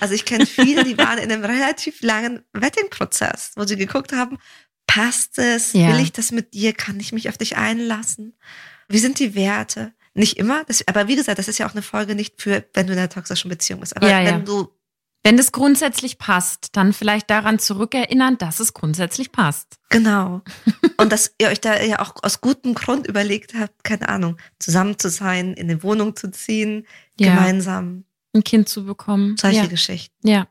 also 0.00 0.14
ich 0.14 0.24
kenne 0.24 0.46
viele, 0.46 0.84
die 0.84 0.98
waren 0.98 1.18
in 1.18 1.30
einem 1.30 1.44
relativ 1.44 2.02
langen 2.02 2.44
Wetting-Prozess, 2.52 3.52
wo 3.56 3.64
sie 3.64 3.76
geguckt 3.76 4.12
haben, 4.12 4.38
passt 4.86 5.38
es, 5.38 5.72
ja. 5.72 5.92
will 5.92 6.00
ich 6.00 6.12
das 6.12 6.32
mit 6.32 6.54
dir, 6.54 6.72
kann 6.72 7.00
ich 7.00 7.12
mich 7.12 7.28
auf 7.28 7.38
dich 7.38 7.56
einlassen? 7.56 8.36
Wie 8.88 8.98
sind 8.98 9.18
die 9.18 9.34
Werte? 9.34 9.92
Nicht 10.16 10.38
immer, 10.38 10.64
das, 10.64 10.86
aber 10.88 11.08
wie 11.08 11.16
gesagt, 11.16 11.38
das 11.38 11.48
ist 11.48 11.58
ja 11.58 11.68
auch 11.68 11.72
eine 11.72 11.82
Folge 11.82 12.14
nicht 12.14 12.40
für, 12.40 12.64
wenn 12.74 12.86
du 12.86 12.92
in 12.92 12.98
einer 12.98 13.08
toxischen 13.08 13.48
Beziehung 13.48 13.80
bist. 13.80 13.96
Aber 13.96 14.08
ja, 14.08 14.18
wenn 14.18 14.26
ja. 14.26 14.38
du 14.38 14.68
wenn 15.26 15.40
es 15.40 15.50
grundsätzlich 15.50 16.18
passt, 16.18 16.76
dann 16.76 16.92
vielleicht 16.92 17.30
daran 17.30 17.58
zurückerinnern, 17.58 18.38
dass 18.38 18.60
es 18.60 18.74
grundsätzlich 18.74 19.32
passt. 19.32 19.74
Genau. 19.88 20.42
Und 20.98 21.10
dass 21.10 21.34
ihr 21.40 21.48
euch 21.48 21.60
da 21.60 21.82
ja 21.82 21.98
auch 21.98 22.14
aus 22.22 22.40
gutem 22.40 22.74
Grund 22.74 23.08
überlegt 23.08 23.52
habt, 23.54 23.82
keine 23.82 24.08
Ahnung, 24.08 24.36
zusammen 24.60 25.00
zu 25.00 25.10
sein, 25.10 25.54
in 25.54 25.68
eine 25.68 25.82
Wohnung 25.82 26.14
zu 26.14 26.30
ziehen, 26.30 26.86
ja. 27.18 27.34
gemeinsam 27.34 28.04
ein 28.36 28.44
Kind 28.44 28.68
zu 28.68 28.84
bekommen. 28.84 29.36
Solche. 29.36 29.66
Geschichten. 29.66 30.28
Ja. 30.28 30.46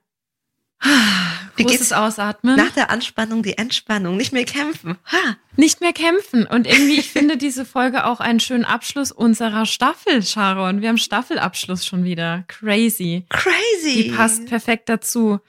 Wie 1.55 1.63
geht 1.63 1.81
es 1.81 1.93
ausatmen? 1.93 2.57
Nach 2.57 2.71
der 2.71 2.89
Anspannung 2.89 3.41
die 3.41 3.57
Entspannung, 3.57 4.17
nicht 4.17 4.33
mehr 4.33 4.45
kämpfen. 4.45 4.97
Ha. 5.05 5.37
Nicht 5.55 5.81
mehr 5.81 5.93
kämpfen. 5.93 6.45
Und 6.45 6.67
irgendwie, 6.67 6.99
ich 6.99 7.09
finde 7.11 7.37
diese 7.37 7.65
Folge 7.65 8.05
auch 8.05 8.19
einen 8.19 8.39
schönen 8.39 8.65
Abschluss 8.65 9.11
unserer 9.11 9.65
Staffel, 9.65 10.21
Sharon. 10.21 10.81
Wir 10.81 10.89
haben 10.89 10.97
Staffelabschluss 10.97 11.85
schon 11.85 12.03
wieder. 12.03 12.43
Crazy. 12.47 13.25
Crazy. 13.29 14.03
Die 14.03 14.11
passt 14.11 14.45
perfekt 14.47 14.89
dazu. 14.89 15.39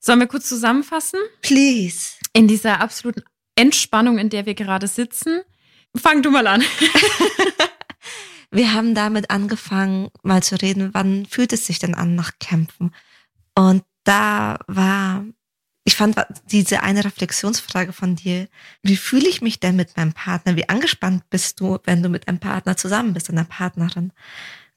Sollen 0.00 0.18
wir 0.18 0.26
kurz 0.26 0.48
zusammenfassen? 0.48 1.20
Please. 1.42 2.14
In 2.32 2.48
dieser 2.48 2.80
absoluten 2.80 3.22
Entspannung, 3.54 4.18
in 4.18 4.30
der 4.30 4.46
wir 4.46 4.54
gerade 4.54 4.88
sitzen. 4.88 5.42
Fang 5.96 6.22
du 6.22 6.30
mal 6.30 6.46
an. 6.48 6.64
wir 8.50 8.72
haben 8.72 8.94
damit 8.94 9.30
angefangen, 9.30 10.08
mal 10.22 10.42
zu 10.42 10.60
reden, 10.60 10.90
wann 10.92 11.26
fühlt 11.26 11.52
es 11.52 11.66
sich 11.66 11.78
denn 11.78 11.94
an 11.94 12.16
nach 12.16 12.32
Kämpfen? 12.40 12.92
Und 13.54 13.84
da 14.04 14.58
war, 14.66 15.24
ich 15.84 15.96
fand 15.96 16.16
diese 16.50 16.82
eine 16.82 17.04
Reflexionsfrage 17.04 17.92
von 17.92 18.16
dir, 18.16 18.48
wie 18.82 18.96
fühle 18.96 19.28
ich 19.28 19.42
mich 19.42 19.60
denn 19.60 19.76
mit 19.76 19.96
meinem 19.96 20.12
Partner? 20.12 20.56
Wie 20.56 20.68
angespannt 20.68 21.28
bist 21.30 21.60
du, 21.60 21.78
wenn 21.84 22.02
du 22.02 22.08
mit 22.08 22.28
einem 22.28 22.38
Partner 22.38 22.76
zusammen 22.76 23.14
bist, 23.14 23.30
einer 23.30 23.44
Partnerin? 23.44 24.12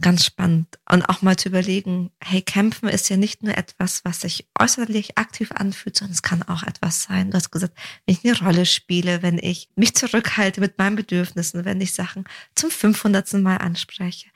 Ganz 0.02 0.26
spannend. 0.26 0.68
Und 0.90 1.04
auch 1.04 1.22
mal 1.22 1.38
zu 1.38 1.50
überlegen, 1.50 2.12
hey, 2.22 2.42
kämpfen 2.42 2.90
ist 2.90 3.10
ja 3.10 3.18
nicht 3.18 3.44
nur 3.44 3.58
etwas, 3.58 4.04
was 4.04 4.22
sich 4.22 4.48
äußerlich 4.60 5.18
aktiv 5.18 5.52
anfühlt, 5.54 5.96
sondern 5.96 6.14
es 6.14 6.22
kann 6.22 6.44
auch 6.44 6.64
etwas 6.64 7.04
sein. 7.04 7.32
Du 7.32 7.38
hast 7.38 7.52
gesagt, 7.52 7.78
wenn 8.06 8.16
ich 8.16 8.26
eine 8.26 8.38
Rolle 8.38 8.66
spiele, 8.66 9.22
wenn 9.22 9.38
ich 9.38 9.70
mich 9.76 9.96
zurückhalte 9.96 10.60
mit 10.60 10.78
meinen 10.78 10.98
Bedürfnissen, 10.98 11.64
wenn 11.64 11.80
ich 11.80 11.94
Sachen 11.94 12.26
zum 12.56 12.70
500. 12.70 13.34
Mal 13.36 13.58
anspreche, 13.58 14.28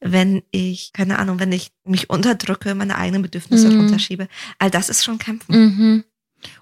wenn 0.00 0.42
ich, 0.50 0.92
keine 0.92 1.18
Ahnung, 1.18 1.38
wenn 1.38 1.52
ich 1.52 1.72
mich 1.84 2.10
unterdrücke, 2.10 2.74
meine 2.74 2.96
eigenen 2.96 3.22
Bedürfnisse 3.22 3.70
mhm. 3.70 3.80
runterschiebe. 3.80 4.28
All 4.58 4.70
das 4.70 4.88
ist 4.88 5.04
schon 5.04 5.18
kämpfen. 5.18 5.54
Mhm. 5.56 6.04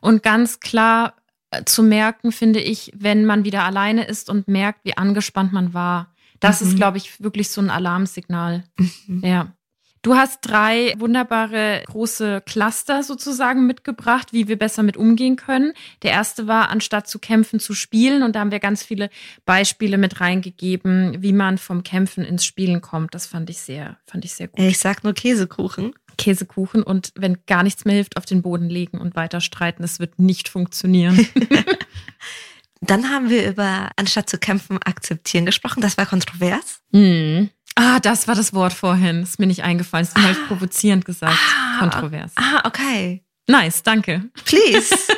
Und 0.00 0.22
ganz 0.22 0.60
klar 0.60 1.14
äh, 1.50 1.64
zu 1.64 1.82
merken, 1.82 2.32
finde 2.32 2.60
ich, 2.60 2.90
wenn 2.94 3.26
man 3.26 3.44
wieder 3.44 3.64
alleine 3.64 4.06
ist 4.06 4.30
und 4.30 4.48
merkt, 4.48 4.84
wie 4.84 4.96
angespannt 4.96 5.52
man 5.52 5.74
war 5.74 6.15
das 6.40 6.60
mhm. 6.60 6.68
ist, 6.68 6.76
glaube 6.76 6.98
ich, 6.98 7.20
wirklich 7.22 7.50
so 7.50 7.60
ein 7.60 7.70
Alarmsignal. 7.70 8.64
Mhm. 9.06 9.24
Ja. 9.24 9.52
Du 10.06 10.14
hast 10.14 10.38
drei 10.42 10.94
wunderbare 10.98 11.82
große 11.86 12.40
Cluster 12.46 13.02
sozusagen 13.02 13.66
mitgebracht, 13.66 14.32
wie 14.32 14.46
wir 14.46 14.56
besser 14.56 14.84
mit 14.84 14.96
umgehen 14.96 15.34
können. 15.34 15.72
Der 16.02 16.12
erste 16.12 16.46
war, 16.46 16.68
anstatt 16.68 17.08
zu 17.08 17.18
kämpfen, 17.18 17.58
zu 17.58 17.74
spielen. 17.74 18.22
Und 18.22 18.36
da 18.36 18.40
haben 18.40 18.52
wir 18.52 18.60
ganz 18.60 18.84
viele 18.84 19.10
Beispiele 19.46 19.98
mit 19.98 20.20
reingegeben, 20.20 21.22
wie 21.22 21.32
man 21.32 21.58
vom 21.58 21.82
Kämpfen 21.82 22.24
ins 22.24 22.44
Spielen 22.44 22.82
kommt. 22.82 23.16
Das 23.16 23.26
fand 23.26 23.50
ich 23.50 23.58
sehr, 23.58 23.96
fand 24.06 24.24
ich 24.24 24.34
sehr 24.34 24.46
gut. 24.46 24.60
Ich 24.60 24.78
sag 24.78 25.02
nur 25.02 25.12
Käsekuchen. 25.12 25.92
Käsekuchen 26.16 26.84
und 26.84 27.12
wenn 27.16 27.38
gar 27.46 27.64
nichts 27.64 27.84
mehr 27.84 27.96
hilft, 27.96 28.16
auf 28.16 28.26
den 28.26 28.42
Boden 28.42 28.70
legen 28.70 28.98
und 28.98 29.16
weiter 29.16 29.40
streiten. 29.40 29.82
Es 29.82 29.98
wird 29.98 30.20
nicht 30.20 30.48
funktionieren. 30.48 31.18
Dann 32.86 33.10
haben 33.10 33.30
wir 33.30 33.48
über 33.48 33.90
anstatt 33.96 34.30
zu 34.30 34.38
kämpfen, 34.38 34.78
akzeptieren 34.82 35.46
gesprochen. 35.46 35.80
Das 35.80 35.98
war 35.98 36.06
kontrovers. 36.06 36.80
Mhm. 36.92 37.50
Ah, 37.74 38.00
das 38.00 38.26
war 38.26 38.34
das 38.34 38.54
Wort 38.54 38.72
vorhin. 38.72 39.22
Ist 39.22 39.38
mir 39.38 39.46
nicht 39.46 39.64
eingefallen. 39.64 40.06
Das 40.06 40.16
ah. 40.16 40.22
habe 40.22 40.32
ich 40.32 40.46
provozierend 40.46 41.04
gesagt. 41.04 41.36
Ah, 41.36 41.78
kontrovers. 41.78 42.32
Ah, 42.36 42.62
okay. 42.64 43.24
Nice, 43.48 43.82
danke. 43.82 44.30
Please. 44.44 44.94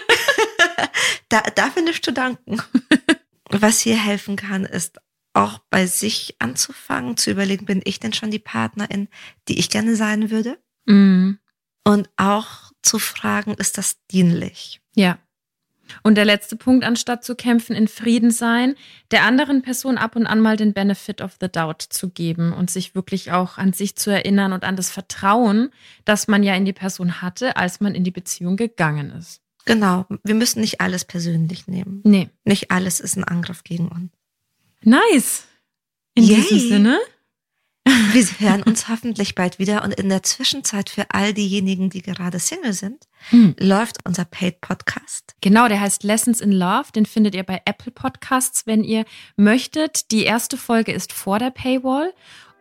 da, 1.29 1.43
dafür 1.55 1.83
nicht 1.83 2.05
zu 2.05 2.13
danken. 2.13 2.61
Was 3.51 3.81
hier 3.81 3.97
helfen 3.97 4.37
kann, 4.37 4.65
ist 4.65 4.99
auch 5.33 5.61
bei 5.71 5.87
sich 5.87 6.37
anzufangen, 6.39 7.17
zu 7.17 7.31
überlegen, 7.31 7.65
bin 7.65 7.81
ich 7.85 8.01
denn 8.01 8.13
schon 8.13 8.31
die 8.31 8.39
Partnerin, 8.39 9.09
die 9.49 9.59
ich 9.59 9.71
gerne 9.71 9.97
sein 9.97 10.31
würde? 10.31 10.59
Mm. 10.87 11.35
Und 11.85 12.11
auch 12.17 12.73
zu 12.83 12.99
fragen, 12.99 13.55
ist 13.55 13.79
das 13.79 14.05
dienlich? 14.11 14.81
Ja. 14.95 15.19
Und 16.03 16.17
der 16.17 16.25
letzte 16.25 16.57
Punkt, 16.57 16.85
anstatt 16.85 17.25
zu 17.25 17.35
kämpfen, 17.35 17.75
in 17.75 17.89
Frieden 17.89 18.31
sein, 18.31 18.75
der 19.11 19.25
anderen 19.25 19.63
Person 19.63 19.99
ab 19.99 20.17
und 20.17 20.27
an 20.27 20.41
mal 20.41 20.57
den 20.57 20.73
Benefit 20.73 21.21
of 21.21 21.37
the 21.41 21.49
Doubt 21.51 21.83
zu 21.83 22.11
geben 22.11 22.53
und 22.53 22.71
sich 22.71 22.95
wirklich 22.95 23.33
auch 23.33 23.59
an 23.59 23.73
sich 23.73 23.97
zu 23.97 24.11
erinnern 24.11 24.53
und 24.53 24.65
an 24.65 24.77
das 24.77 24.91
Vertrauen, 24.91 25.71
das 26.05 26.29
man 26.29 26.43
ja 26.43 26.55
in 26.55 26.65
die 26.65 26.73
Person 26.73 27.21
hatte, 27.23 27.57
als 27.57 27.81
man 27.81 27.95
in 27.95 28.05
die 28.05 28.11
Beziehung 28.11 28.57
gegangen 28.57 29.11
ist. 29.11 29.41
Genau. 29.65 30.07
Wir 30.25 30.35
müssen 30.35 30.61
nicht 30.61 30.81
alles 30.81 31.05
persönlich 31.05 31.69
nehmen. 31.69 32.01
Nee. 32.05 32.31
Nicht 32.45 32.71
alles 32.71 33.01
ist 33.01 33.17
ein 33.17 33.25
Angriff 33.25 33.65
gegen 33.65 33.89
uns. 33.89 34.11
Nice. 34.83 35.45
In 36.15 36.25
Yay. 36.25 36.37
diesem 36.37 36.59
Sinne. 36.69 36.99
Wir 38.13 38.25
hören 38.39 38.63
uns 38.65 38.89
hoffentlich 38.89 39.35
bald 39.35 39.59
wieder 39.59 39.83
und 39.83 39.95
in 39.95 40.09
der 40.09 40.23
Zwischenzeit 40.23 40.91
für 40.91 41.07
all 41.11 41.33
diejenigen, 41.33 41.89
die 41.89 42.03
gerade 42.03 42.39
Single 42.39 42.73
sind, 42.73 43.09
hm. 43.31 43.55
läuft 43.59 43.99
unser 44.05 44.25
Paid 44.25 44.61
Podcast. 44.61 45.35
Genau, 45.41 45.69
der 45.69 45.81
heißt 45.81 46.03
Lessons 46.03 46.41
in 46.41 46.53
Love. 46.53 46.93
Den 46.95 47.07
findet 47.07 47.35
ihr 47.35 47.45
bei 47.45 47.63
Apple 47.65 47.93
Podcasts, 47.93 48.67
wenn 48.67 48.85
ihr 48.85 49.05
möchtet. 49.37 50.11
Die 50.11 50.25
erste 50.25 50.57
Folge 50.57 50.93
ist 50.93 51.13
vor 51.13 51.39
der 51.39 51.51
Paywall 51.51 52.13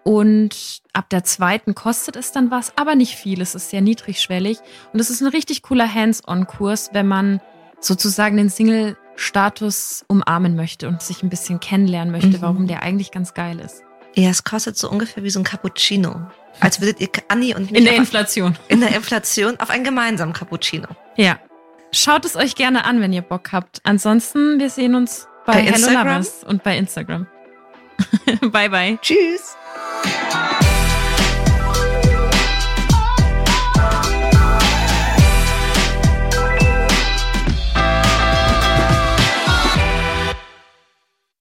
und 0.03 0.81
ab 0.93 1.09
der 1.09 1.25
zweiten 1.25 1.75
kostet 1.75 2.15
es 2.15 2.31
dann 2.31 2.49
was, 2.49 2.77
aber 2.77 2.95
nicht 2.95 3.15
viel. 3.15 3.41
Es 3.41 3.55
ist 3.55 3.69
sehr 3.69 3.81
niedrigschwellig 3.81 4.59
und 4.93 4.99
es 5.01 5.09
ist 5.09 5.21
ein 5.21 5.27
richtig 5.27 5.61
cooler 5.63 5.93
Hands-on-Kurs, 5.93 6.91
wenn 6.93 7.07
man 7.07 7.41
sozusagen 7.81 8.37
den 8.37 8.49
Single-Status 8.49 10.05
umarmen 10.07 10.55
möchte 10.55 10.87
und 10.87 11.01
sich 11.01 11.23
ein 11.23 11.29
bisschen 11.29 11.59
kennenlernen 11.59 12.13
möchte, 12.13 12.37
mhm. 12.37 12.41
warum 12.41 12.67
der 12.67 12.83
eigentlich 12.83 13.11
ganz 13.11 13.33
geil 13.33 13.59
ist. 13.59 13.83
Ja, 14.17 14.29
es 14.29 14.43
kostet 14.43 14.75
so 14.75 14.89
ungefähr 14.89 15.23
wie 15.23 15.29
so 15.29 15.39
ein 15.39 15.43
Cappuccino. 15.43 16.21
Als 16.59 16.81
würdet 16.81 16.99
ihr 16.99 17.09
Anni 17.27 17.53
und 17.53 17.69
mich 17.69 17.79
in 17.79 17.85
der 17.85 17.95
Inflation. 17.95 18.57
In 18.67 18.81
der 18.81 18.95
Inflation 18.95 19.59
auf 19.59 19.69
einen 19.69 19.83
gemeinsamen 19.83 20.33
Cappuccino. 20.33 20.87
Ja. 21.17 21.37
Schaut 21.91 22.25
es 22.25 22.35
euch 22.35 22.55
gerne 22.55 22.85
an, 22.85 22.99
wenn 22.99 23.13
ihr 23.13 23.21
Bock 23.21 23.51
habt. 23.51 23.79
Ansonsten, 23.83 24.57
wir 24.57 24.71
sehen 24.71 24.95
uns 24.95 25.27
bei, 25.45 25.53
bei 25.53 25.61
Hello 25.61 25.91
Lovers 25.91 26.43
und 26.43 26.63
bei 26.63 26.75
Instagram. 26.77 27.27
bye 28.51 28.69
bye. 28.69 28.97
Tschüss. 29.03 29.55